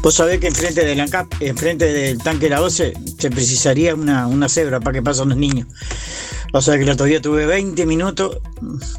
vos 0.03 0.15
sabés 0.15 0.41
que 0.41 0.49
enfrente 0.49 0.85
del 0.85 1.01
ANCAP, 1.01 1.33
enfrente 1.41 1.93
del 1.93 2.19
tanque 2.19 2.49
La 2.49 2.61
12, 2.61 2.95
se 3.19 3.31
precisaría 3.31 3.95
una, 3.95 4.27
una 4.27 4.49
cebra 4.49 4.81
para 4.81 4.95
que 4.95 5.03
pasen 5.03 5.31
los 5.31 5.39
niños. 5.39 5.67
O 6.53 6.63
sea 6.63 6.77
que 6.77 6.85
el 6.85 6.91
otro 6.91 7.07
día 7.07 7.21
tuve 7.21 7.47
20 7.47 7.85
minutos, 7.85 8.39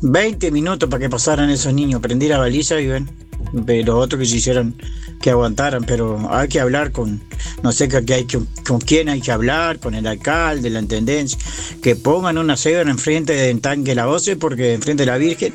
20 0.01 0.51
minutos 0.51 0.89
para 0.89 1.01
que 1.01 1.09
pasaran 1.09 1.49
esos 1.49 1.73
niños, 1.73 2.01
prendí 2.01 2.27
la 2.27 2.37
baliza 2.37 2.79
y 2.79 2.87
ven. 2.87 3.28
Pero 3.65 3.97
otros 3.97 4.19
que 4.19 4.25
se 4.25 4.37
hicieran, 4.37 4.75
que 5.21 5.31
aguantaran, 5.31 5.83
pero 5.83 6.27
hay 6.31 6.47
que 6.47 6.59
hablar 6.59 6.91
con, 6.91 7.21
no 7.63 7.71
sé 7.71 7.87
qué 7.87 8.13
hay 8.13 8.25
que, 8.25 8.39
con 8.67 8.79
quién 8.79 9.09
hay 9.09 9.21
que 9.21 9.31
hablar, 9.31 9.79
con 9.79 9.95
el 9.95 10.05
alcalde, 10.07 10.69
la 10.69 10.79
intendencia, 10.79 11.37
que 11.81 11.95
pongan 11.95 12.37
una 12.37 12.55
cebra 12.55 12.89
enfrente 12.89 13.33
del 13.33 13.59
tanque 13.59 13.95
La 13.95 14.05
12, 14.05 14.35
porque 14.35 14.73
enfrente 14.73 15.03
de 15.03 15.11
la 15.11 15.17
Virgen, 15.17 15.53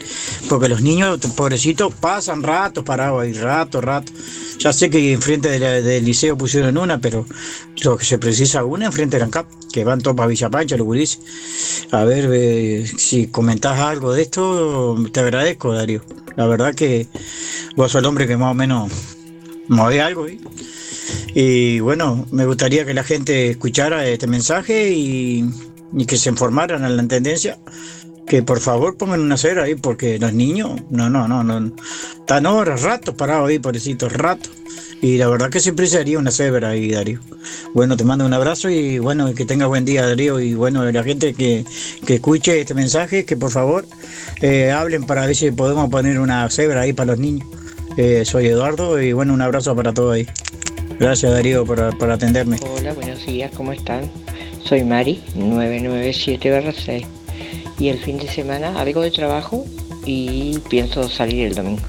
porque 0.48 0.68
los 0.68 0.82
niños, 0.82 1.18
pobrecitos, 1.36 1.94
pasan 1.94 2.42
ratos 2.42 2.84
parados 2.84 3.22
ahí, 3.22 3.32
rato, 3.32 3.80
rato. 3.80 4.12
Ya 4.58 4.72
sé 4.72 4.90
que 4.90 5.12
enfrente 5.12 5.48
de 5.48 5.82
del 5.82 6.04
liceo 6.04 6.36
pusieron 6.36 6.76
una, 6.78 7.00
pero 7.00 7.26
lo 7.82 7.96
que 7.96 8.04
se 8.04 8.18
precisa 8.18 8.64
una 8.64 8.86
enfrente 8.86 9.16
del 9.16 9.24
ANCAP, 9.24 9.46
que 9.72 9.84
van 9.84 10.00
todos 10.00 10.16
para 10.16 10.28
Villa 10.28 10.50
Pancha, 10.50 10.76
los 10.76 10.86
gurises. 10.86 11.20
A 11.90 12.04
ver, 12.04 12.86
si 12.98 13.26
comentás 13.26 13.78
algo 13.80 14.12
de 14.12 14.22
esto, 14.22 14.96
te 15.12 15.20
agradezco, 15.20 15.72
Darío. 15.72 16.02
La 16.36 16.46
verdad 16.46 16.74
que 16.74 17.06
vos 17.84 17.94
el 17.96 18.06
hombre 18.06 18.26
que 18.26 18.38
más 18.38 18.50
o 18.50 18.54
menos 18.54 18.90
mueve 19.68 20.00
algo. 20.00 20.26
Y 21.34 21.80
bueno, 21.80 22.26
me 22.30 22.46
gustaría 22.46 22.86
que 22.86 22.94
la 22.94 23.04
gente 23.04 23.50
escuchara 23.50 24.06
este 24.06 24.26
mensaje 24.26 24.90
y, 24.90 25.44
que 26.08 26.16
se 26.16 26.30
informaran 26.30 26.82
en 26.82 26.96
la 26.96 27.06
tendencia. 27.06 27.58
Que 28.26 28.42
por 28.42 28.60
favor 28.60 28.96
pongan 28.96 29.20
una 29.20 29.36
cera 29.36 29.64
ahí, 29.64 29.74
porque 29.74 30.18
los 30.18 30.32
niños, 30.32 30.80
no, 30.88 31.10
no, 31.10 31.28
no, 31.28 31.44
no. 31.44 31.72
Están 32.20 32.46
horas, 32.46 32.80
ratos 32.80 33.14
parados 33.16 33.50
ahí, 33.50 33.58
pobrecitos, 33.58 34.14
ratos. 34.14 34.50
Y 35.02 35.18
la 35.18 35.28
verdad 35.28 35.50
que 35.50 35.60
siempre 35.60 35.86
sería 35.86 36.18
una 36.18 36.30
cebra 36.30 36.70
ahí, 36.70 36.90
Darío. 36.90 37.20
Bueno, 37.74 37.98
te 37.98 38.04
mando 38.04 38.24
un 38.24 38.32
abrazo 38.32 38.70
y 38.70 38.98
bueno, 38.98 39.34
que 39.34 39.44
tenga 39.44 39.66
buen 39.66 39.84
día, 39.84 40.06
Darío. 40.06 40.40
Y 40.40 40.54
bueno, 40.54 40.90
la 40.90 41.04
gente 41.04 41.34
que, 41.34 41.66
que 42.06 42.14
escuche 42.14 42.62
este 42.62 42.72
mensaje, 42.72 43.26
que 43.26 43.36
por 43.36 43.50
favor 43.50 43.84
eh, 44.40 44.72
hablen 44.72 45.04
para 45.04 45.26
ver 45.26 45.36
si 45.36 45.50
podemos 45.50 45.90
poner 45.90 46.18
una 46.18 46.48
cebra 46.48 46.80
ahí 46.80 46.94
para 46.94 47.12
los 47.12 47.18
niños. 47.18 47.46
Eh, 47.96 48.24
soy 48.24 48.46
Eduardo 48.46 49.00
y 49.00 49.12
bueno, 49.12 49.34
un 49.34 49.42
abrazo 49.42 49.74
para 49.76 49.92
todos 49.92 50.14
ahí. 50.14 50.26
Gracias, 50.98 51.32
Darío, 51.32 51.64
por, 51.64 51.96
por 51.98 52.10
atenderme. 52.10 52.58
Hola, 52.78 52.92
buenos 52.92 53.24
días, 53.26 53.50
¿cómo 53.56 53.72
están? 53.72 54.10
Soy 54.64 54.84
Mari, 54.84 55.22
997-6. 55.36 57.06
Y 57.78 57.88
el 57.88 57.98
fin 57.98 58.18
de 58.18 58.28
semana 58.28 58.80
algo 58.80 59.00
de 59.02 59.10
trabajo 59.10 59.64
y 60.06 60.58
pienso 60.70 61.08
salir 61.08 61.46
el 61.48 61.54
domingo. 61.54 61.82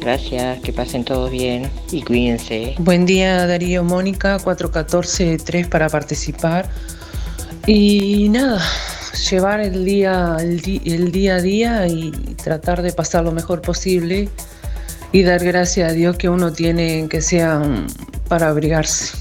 Gracias, 0.00 0.60
que 0.60 0.72
pasen 0.72 1.04
todos 1.04 1.30
bien 1.30 1.68
y 1.92 2.02
cuídense. 2.02 2.74
Buen 2.78 3.04
día 3.06 3.46
Darío 3.46 3.84
Mónica, 3.84 4.38
414-3 4.38 5.68
para 5.68 5.88
participar. 5.88 6.70
Y 7.66 8.28
nada, 8.30 8.62
llevar 9.30 9.60
el 9.60 9.84
día, 9.84 10.36
el, 10.40 10.60
di- 10.60 10.80
el 10.86 11.12
día 11.12 11.36
a 11.36 11.40
día 11.42 11.86
y 11.88 12.10
tratar 12.42 12.82
de 12.82 12.92
pasar 12.92 13.24
lo 13.24 13.32
mejor 13.32 13.60
posible 13.60 14.28
y 15.12 15.22
dar 15.22 15.44
gracias 15.44 15.90
a 15.90 15.92
Dios 15.92 16.16
que 16.16 16.28
uno 16.28 16.52
tiene 16.52 17.08
que 17.08 17.20
sean 17.20 17.86
para 18.28 18.48
abrigarse. 18.48 19.16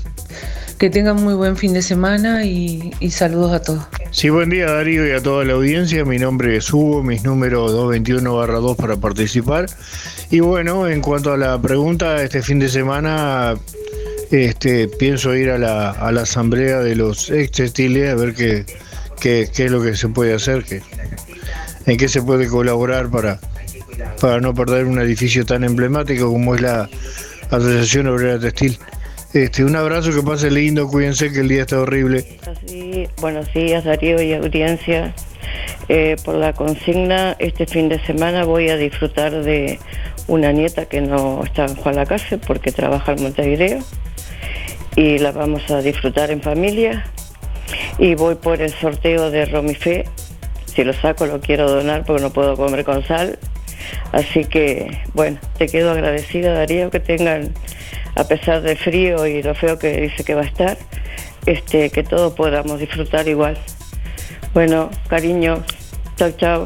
Que 0.77 0.89
tengan 0.89 1.21
muy 1.21 1.33
buen 1.33 1.57
fin 1.57 1.73
de 1.73 1.81
semana 1.81 2.45
y, 2.45 2.93
saludos 3.11 3.51
a 3.51 3.61
todos. 3.61 3.83
Sí, 4.11 4.29
buen 4.29 4.49
día 4.49 4.71
Darío 4.71 5.05
y 5.05 5.11
a 5.11 5.21
toda 5.21 5.43
la 5.43 5.53
audiencia. 5.53 6.05
Mi 6.05 6.17
nombre 6.17 6.55
es 6.55 6.71
Hugo, 6.71 7.03
mis 7.03 7.23
números 7.23 7.73
221-2 7.73 8.75
para 8.77 8.95
participar. 8.95 9.65
Y 10.31 10.39
bueno, 10.39 10.87
en 10.87 11.01
cuanto 11.01 11.33
a 11.33 11.37
la 11.37 11.61
pregunta, 11.61 12.23
este 12.23 12.41
fin 12.41 12.59
de 12.59 12.69
semana 12.69 13.55
este, 14.31 14.87
pienso 14.87 15.35
ir 15.35 15.49
a 15.49 15.57
la, 15.57 15.91
a 15.91 16.11
la 16.13 16.21
asamblea 16.21 16.79
de 16.79 16.95
los 16.95 17.29
ex 17.29 17.51
textiles 17.51 18.11
a 18.11 18.15
ver 18.15 18.33
qué, 18.33 18.65
qué, 19.19 19.49
qué 19.53 19.65
es 19.65 19.71
lo 19.71 19.81
que 19.81 19.97
se 19.97 20.07
puede 20.07 20.33
hacer, 20.33 20.63
qué, 20.63 20.81
en 21.87 21.97
qué 21.97 22.07
se 22.07 22.21
puede 22.21 22.47
colaborar 22.47 23.09
para, 23.09 23.39
para 24.19 24.39
no 24.39 24.53
perder 24.53 24.85
un 24.85 24.99
edificio 24.99 25.45
tan 25.45 25.63
emblemático 25.63 26.31
como 26.31 26.55
es 26.55 26.61
la 26.61 26.89
Asociación 27.49 28.07
Obrera 28.07 28.39
Textil. 28.39 28.77
Este, 29.33 29.63
un 29.63 29.75
abrazo, 29.75 30.11
que 30.11 30.23
pase 30.23 30.49
lindo, 30.49 30.87
cuídense 30.87 31.31
que 31.31 31.41
el 31.41 31.49
día 31.49 31.61
está 31.61 31.79
horrible. 31.79 32.25
Buenos 33.21 33.53
días 33.53 33.83
Darío 33.83 34.21
y 34.21 34.33
audiencia. 34.33 35.13
Eh, 35.87 36.15
por 36.23 36.35
la 36.35 36.53
consigna, 36.53 37.35
este 37.39 37.65
fin 37.65 37.89
de 37.89 38.03
semana 38.05 38.43
voy 38.43 38.69
a 38.69 38.77
disfrutar 38.77 39.31
de 39.43 39.79
una 40.27 40.51
nieta 40.51 40.85
que 40.85 41.01
no 41.01 41.43
está 41.43 41.65
en 41.65 41.75
Juan 41.75 41.95
la 41.95 42.05
Casa 42.05 42.37
porque 42.37 42.71
trabaja 42.71 43.13
en 43.13 43.23
Montevideo 43.23 43.79
y 44.95 45.17
la 45.17 45.31
vamos 45.31 45.69
a 45.69 45.81
disfrutar 45.81 46.31
en 46.31 46.41
familia. 46.41 47.05
Y 47.97 48.15
voy 48.15 48.35
por 48.35 48.61
el 48.61 48.71
sorteo 48.73 49.29
de 49.29 49.45
Romifé. 49.45 50.05
Si 50.65 50.83
lo 50.83 50.93
saco 50.93 51.25
lo 51.25 51.39
quiero 51.39 51.69
donar 51.69 52.03
porque 52.05 52.21
no 52.21 52.31
puedo 52.31 52.55
comer 52.55 52.83
con 52.83 53.05
sal. 53.05 53.37
Así 54.11 54.45
que, 54.45 55.01
bueno, 55.13 55.37
te 55.57 55.67
quedo 55.67 55.91
agradecida 55.91 56.53
Darío 56.53 56.89
que 56.89 56.99
tengan, 56.99 57.53
a 58.15 58.23
pesar 58.23 58.61
del 58.61 58.77
frío 58.77 59.25
y 59.27 59.43
lo 59.43 59.55
feo 59.55 59.77
que 59.77 60.01
dice 60.01 60.23
que 60.23 60.35
va 60.35 60.41
a 60.41 60.45
estar, 60.45 60.77
este, 61.45 61.89
que 61.89 62.03
todos 62.03 62.33
podamos 62.33 62.79
disfrutar 62.79 63.27
igual. 63.27 63.57
Bueno, 64.53 64.89
cariño, 65.07 65.63
chao, 66.17 66.31
chao. 66.31 66.65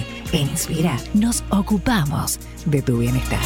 Inspira 0.33 0.97
nos 1.13 1.43
ocupamos 1.49 2.39
de 2.65 2.81
tu 2.81 2.97
bienestar. 2.97 3.39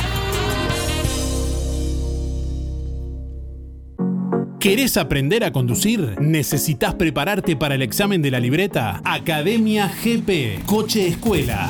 ¿Querés 4.60 4.98
aprender 4.98 5.44
a 5.44 5.52
conducir? 5.52 6.20
¿Necesitas 6.20 6.96
prepararte 6.96 7.56
para 7.56 7.76
el 7.76 7.84
examen 7.84 8.24
de 8.24 8.32
la 8.32 8.40
libreta? 8.40 9.00
Academia 9.06 9.92
GP, 10.04 10.66
Coche 10.66 11.08
Escuela. 11.08 11.70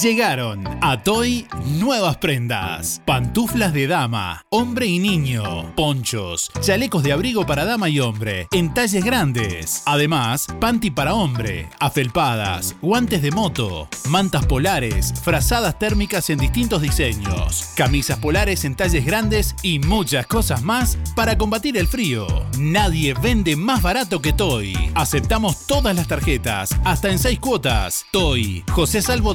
Llegaron 0.00 0.64
a 0.80 1.02
Toy 1.02 1.46
nuevas 1.78 2.16
prendas. 2.16 3.02
Pantuflas 3.04 3.72
de 3.74 3.86
dama, 3.86 4.46
hombre 4.48 4.86
y 4.86 4.98
niño, 4.98 5.74
ponchos, 5.76 6.50
chalecos 6.60 7.02
de 7.02 7.12
abrigo 7.12 7.44
para 7.44 7.64
dama 7.64 7.88
y 7.88 8.00
hombre, 8.00 8.48
en 8.52 8.72
talles 8.72 9.04
grandes. 9.04 9.82
Además, 9.84 10.46
panty 10.60 10.90
para 10.90 11.14
hombre, 11.14 11.68
afelpadas, 11.78 12.74
guantes 12.80 13.22
de 13.22 13.32
moto, 13.32 13.88
mantas 14.08 14.46
polares, 14.46 15.12
frazadas 15.22 15.78
térmicas 15.78 16.30
en 16.30 16.38
distintos 16.38 16.80
diseños, 16.80 17.70
camisas 17.76 18.18
polares 18.18 18.64
en 18.64 18.76
talles 18.76 19.04
grandes 19.04 19.54
y 19.62 19.78
muchas 19.78 20.26
cosas 20.26 20.62
más 20.62 20.96
para 21.14 21.36
combatir 21.36 21.76
el 21.76 21.86
frío. 21.86 22.26
Nadie 22.56 23.14
vende 23.14 23.56
más 23.56 23.82
barato 23.82 24.22
que 24.22 24.32
Toy. 24.32 24.74
Aceptamos 24.94 25.66
todas 25.66 25.94
las 25.94 26.08
tarjetas, 26.08 26.70
hasta 26.84 27.10
en 27.10 27.18
6 27.18 27.38
cuotas. 27.40 28.06
Toy, 28.10 28.64
José 28.70 29.02
Salvo 29.02 29.34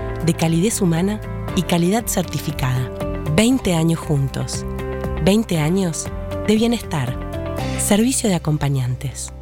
de 0.25 0.33
calidez 0.33 0.81
humana 0.81 1.19
y 1.55 1.63
calidad 1.63 2.05
certificada. 2.05 2.89
20 3.35 3.73
años 3.73 3.99
juntos. 3.99 4.65
20 5.23 5.57
años 5.57 6.07
de 6.47 6.55
bienestar. 6.55 7.15
Servicio 7.77 8.29
de 8.29 8.35
acompañantes. 8.35 9.33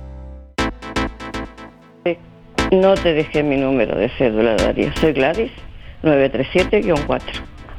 No 2.72 2.94
te 2.94 3.14
dejé 3.14 3.42
mi 3.42 3.58
número 3.58 3.98
de 3.98 4.10
cédula, 4.18 4.56
Darío. 4.56 4.92
Soy 5.02 5.14
Gladys, 5.14 5.52
937-4. 6.04 7.22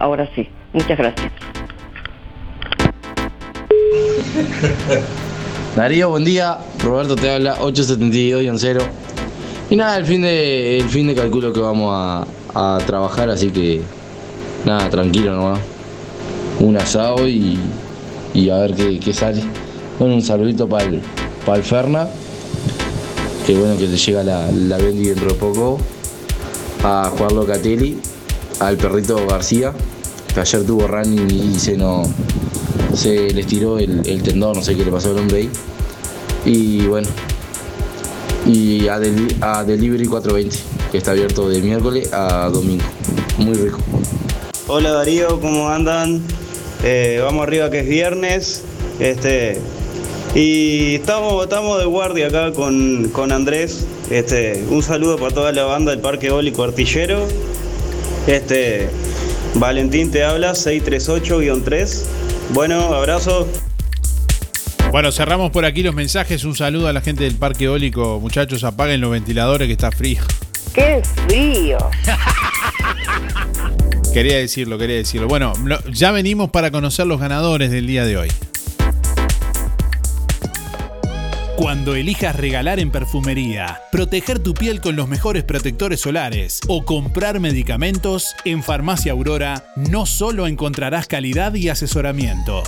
Ahora 0.00 0.28
sí, 0.34 0.48
muchas 0.72 0.98
gracias. 0.98 1.32
Darío, 5.76 6.10
buen 6.10 6.24
día. 6.24 6.58
Roberto 6.82 7.14
te 7.14 7.30
habla 7.30 7.56
872-0. 7.58 8.82
Y 9.70 9.76
nada, 9.76 9.96
el 9.96 10.04
fin 10.04 10.22
de, 10.22 10.78
el 10.78 10.88
fin 10.88 11.06
de 11.06 11.14
calculo 11.14 11.52
que 11.52 11.60
vamos 11.60 11.94
a, 11.94 12.26
a 12.54 12.78
trabajar, 12.86 13.30
así 13.30 13.50
que 13.50 13.80
nada, 14.64 14.88
tranquilo 14.90 15.34
nomás. 15.34 15.60
Un 16.60 16.76
asado 16.76 17.26
y, 17.26 17.58
y 18.34 18.50
a 18.50 18.56
ver 18.58 18.74
qué, 18.74 18.98
qué 19.00 19.12
sale. 19.12 19.42
Bueno, 19.98 20.14
un 20.14 20.22
saludito 20.22 20.68
para 20.68 20.84
el, 20.84 21.00
el 21.54 21.62
Ferna, 21.62 22.08
que 23.46 23.56
bueno 23.56 23.76
que 23.78 23.86
te 23.86 23.96
llega 23.96 24.22
la, 24.22 24.50
la 24.52 24.76
Bendy 24.78 25.04
dentro 25.08 25.28
de 25.28 25.34
poco. 25.34 25.78
A 26.82 27.10
Juan 27.16 27.34
Locatelli, 27.34 27.98
al 28.60 28.76
perrito 28.78 29.26
García, 29.26 29.72
que 30.34 30.40
ayer 30.40 30.64
tuvo 30.64 30.86
running 30.86 31.30
y 31.30 31.58
se 31.58 31.76
no 31.76 32.02
se 32.94 33.30
les 33.34 33.46
tiró 33.46 33.78
el, 33.78 34.02
tendón, 34.22 34.54
no 34.54 34.62
sé 34.62 34.74
qué 34.74 34.84
le 34.86 34.90
pasó 34.90 35.10
al 35.10 35.18
hombre 35.18 35.38
ahí. 35.38 35.50
Y 36.46 36.86
bueno, 36.86 37.06
y 38.46 38.88
a, 38.88 38.98
Deli- 38.98 39.36
a 39.42 39.62
Delivery 39.64 40.06
420, 40.06 40.56
que 40.90 40.98
está 40.98 41.12
abierto 41.12 41.48
de 41.48 41.60
miércoles 41.62 42.12
a 42.12 42.48
domingo. 42.48 42.84
Muy 43.38 43.54
rico. 43.54 43.78
Hola 44.66 44.90
Darío, 44.92 45.40
¿cómo 45.40 45.68
andan? 45.68 46.22
Eh, 46.82 47.20
vamos 47.22 47.42
arriba 47.42 47.70
que 47.70 47.80
es 47.80 47.88
viernes. 47.88 48.64
Este, 48.98 49.58
y 50.34 50.96
estamos, 50.96 51.42
estamos 51.42 51.78
de 51.78 51.86
guardia 51.86 52.28
acá 52.28 52.52
con, 52.52 53.08
con 53.12 53.32
Andrés. 53.32 53.86
Este, 54.10 54.64
un 54.68 54.82
saludo 54.82 55.16
para 55.18 55.34
toda 55.34 55.52
la 55.52 55.64
banda 55.64 55.90
del 55.92 56.00
Parque 56.00 56.28
Eólico 56.28 56.62
Artillero. 56.64 57.26
Este, 58.26 58.88
Valentín 59.54 60.10
te 60.10 60.24
habla, 60.24 60.52
638-3. 60.52 62.04
Bueno, 62.52 62.80
abrazo. 62.94 63.48
Bueno, 64.90 65.12
cerramos 65.12 65.50
por 65.52 65.64
aquí 65.64 65.82
los 65.82 65.94
mensajes. 65.94 66.44
Un 66.44 66.56
saludo 66.56 66.88
a 66.88 66.92
la 66.92 67.00
gente 67.00 67.24
del 67.24 67.36
Parque 67.36 67.64
Eólico. 67.64 68.18
Muchachos, 68.20 68.64
apaguen 68.64 69.00
los 69.00 69.10
ventiladores 69.10 69.66
que 69.66 69.72
está 69.72 69.90
frío. 69.92 70.20
¡Qué 70.74 71.02
frío! 71.26 71.78
Quería 74.12 74.38
decirlo, 74.38 74.76
quería 74.76 74.96
decirlo. 74.96 75.28
Bueno, 75.28 75.52
ya 75.92 76.10
venimos 76.10 76.50
para 76.50 76.72
conocer 76.72 77.06
los 77.06 77.20
ganadores 77.20 77.70
del 77.70 77.86
día 77.86 78.04
de 78.04 78.16
hoy. 78.16 78.28
Cuando 81.56 81.94
elijas 81.94 82.34
regalar 82.34 82.80
en 82.80 82.90
perfumería, 82.90 83.80
proteger 83.92 84.38
tu 84.38 84.54
piel 84.54 84.80
con 84.80 84.96
los 84.96 85.06
mejores 85.06 85.44
protectores 85.44 86.00
solares 86.00 86.60
o 86.68 86.84
comprar 86.84 87.38
medicamentos, 87.38 88.34
en 88.44 88.62
Farmacia 88.62 89.12
Aurora 89.12 89.66
no 89.76 90.06
solo 90.06 90.46
encontrarás 90.46 91.06
calidad 91.06 91.54
y 91.54 91.68
asesoramiento, 91.68 92.62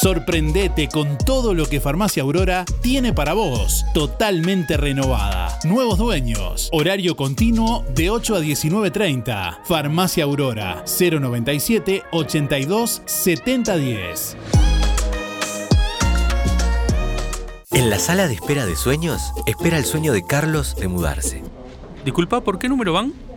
Sorprendete 0.00 0.88
con 0.88 1.16
todo 1.18 1.54
lo 1.54 1.66
que 1.66 1.80
Farmacia 1.80 2.24
Aurora 2.24 2.64
tiene 2.82 3.12
para 3.12 3.32
vos. 3.32 3.86
Totalmente 3.94 4.76
renovada. 4.76 5.56
Nuevos 5.62 5.98
dueños. 5.98 6.68
Horario 6.72 7.14
continuo 7.14 7.84
de 7.94 8.10
8 8.10 8.34
a 8.34 8.40
19.30. 8.40 9.60
Farmacia 9.64 10.24
Aurora 10.24 10.84
097 10.84 12.02
82 12.10 13.02
7010. 13.04 14.36
En 17.70 17.88
la 17.88 18.00
sala 18.00 18.26
de 18.26 18.34
espera 18.34 18.66
de 18.66 18.74
sueños, 18.74 19.32
espera 19.46 19.78
el 19.78 19.84
sueño 19.84 20.12
de 20.12 20.26
Carlos 20.26 20.74
de 20.74 20.88
mudarse. 20.88 21.44
Disculpa, 22.04 22.40
¿por 22.40 22.58
qué 22.58 22.68
número 22.68 22.92
van? 22.92 23.12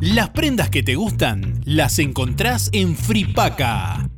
Las 0.00 0.30
prendas 0.30 0.70
que 0.70 0.82
te 0.82 0.94
gustan 0.94 1.60
las 1.66 1.98
encontrás 1.98 2.70
en 2.72 2.96
Fripaca. 2.96 4.08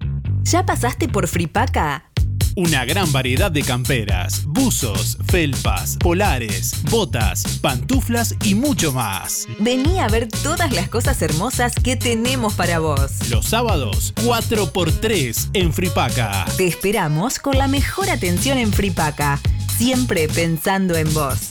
¿Ya 0.44 0.64
pasaste 0.64 1.08
por 1.08 1.26
Fripaca? 1.26 2.08
Una 2.54 2.84
gran 2.84 3.10
variedad 3.10 3.50
de 3.50 3.62
camperas, 3.62 4.44
buzos, 4.46 5.18
felpas, 5.26 5.96
polares, 5.96 6.84
botas, 6.88 7.58
pantuflas 7.60 8.36
y 8.44 8.54
mucho 8.54 8.92
más. 8.92 9.48
Vení 9.58 9.98
a 9.98 10.06
ver 10.06 10.28
todas 10.28 10.70
las 10.70 10.88
cosas 10.88 11.20
hermosas 11.20 11.74
que 11.74 11.96
tenemos 11.96 12.54
para 12.54 12.78
vos. 12.78 13.28
Los 13.28 13.46
sábados, 13.46 14.14
4x3 14.24 15.50
en 15.54 15.72
Fripaca. 15.72 16.44
Te 16.56 16.68
esperamos 16.68 17.40
con 17.40 17.58
la 17.58 17.66
mejor 17.66 18.08
atención 18.08 18.56
en 18.56 18.72
Fripaca, 18.72 19.40
siempre 19.76 20.28
pensando 20.28 20.94
en 20.94 21.12
vos. 21.12 21.50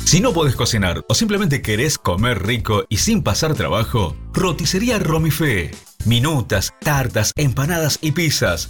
Si 0.05 0.21
no 0.21 0.31
podés 0.31 0.55
cocinar 0.55 1.03
o 1.09 1.15
simplemente 1.15 1.61
querés 1.63 1.97
comer 1.97 2.45
rico 2.45 2.85
y 2.87 2.97
sin 2.97 3.23
pasar 3.23 3.55
trabajo, 3.55 4.15
roticería 4.31 4.99
Romifé. 4.99 5.71
Minutas, 6.05 6.71
tartas, 6.81 7.31
empanadas 7.35 7.97
y 8.01 8.11
pizzas. 8.11 8.69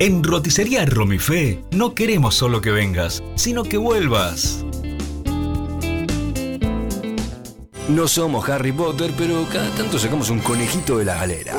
En 0.00 0.22
Roticería 0.22 0.86
Romifé 0.86 1.58
no 1.72 1.96
queremos 1.96 2.36
solo 2.36 2.60
que 2.60 2.70
vengas, 2.70 3.20
sino 3.34 3.64
que 3.64 3.78
vuelvas. 3.78 4.64
No 7.88 8.06
somos 8.06 8.48
Harry 8.48 8.70
Potter, 8.70 9.12
pero 9.18 9.44
cada 9.52 9.68
tanto 9.70 9.98
sacamos 9.98 10.30
un 10.30 10.38
conejito 10.38 10.98
de 10.98 11.04
la 11.04 11.16
galera. 11.16 11.54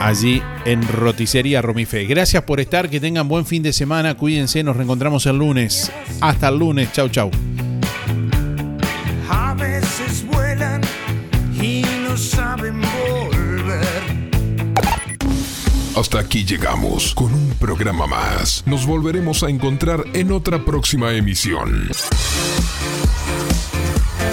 Allí 0.00 0.42
en 0.64 0.82
Roticería 0.88 1.62
Romifé. 1.62 2.06
Gracias 2.06 2.42
por 2.42 2.58
estar, 2.58 2.90
que 2.90 2.98
tengan 2.98 3.28
buen 3.28 3.46
fin 3.46 3.62
de 3.62 3.72
semana, 3.72 4.16
cuídense, 4.16 4.64
nos 4.64 4.74
reencontramos 4.76 5.24
el 5.26 5.38
lunes. 5.38 5.92
Hasta 6.20 6.48
el 6.48 6.58
lunes, 6.58 6.92
chau 6.92 7.08
chau. 7.10 7.30
A 9.30 9.54
veces 9.54 10.26
vuelan 10.26 10.80
y 11.62 11.84
no 12.04 12.16
saben 12.16 12.80
volver. 12.80 13.13
Hasta 15.96 16.18
aquí 16.18 16.44
llegamos 16.44 17.14
con 17.14 17.32
un 17.32 17.50
programa 17.50 18.08
más. 18.08 18.64
Nos 18.66 18.84
volveremos 18.84 19.44
a 19.44 19.48
encontrar 19.48 20.02
en 20.12 20.32
otra 20.32 20.64
próxima 20.64 21.12
emisión. 21.12 21.88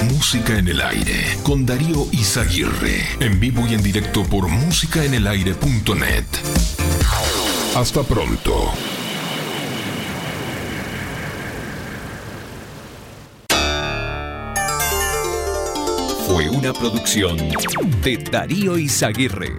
Música 0.10 0.58
en 0.58 0.70
el 0.70 0.82
aire 0.82 1.38
con 1.44 1.64
Darío 1.68 2.08
Izaguirre. 2.12 3.06
En 3.20 3.40
vivo 3.40 3.64
y 3.70 3.76
en 3.76 3.84
directo 3.84 4.24
por 4.24 4.48
musicaenelaire.net. 4.48 6.26
Hasta 7.76 8.02
pronto. 8.02 8.72
Fue 16.28 16.50
una 16.50 16.74
producción 16.74 17.38
de 18.02 18.18
Darío 18.18 18.80
Izaguirre. 18.80 19.52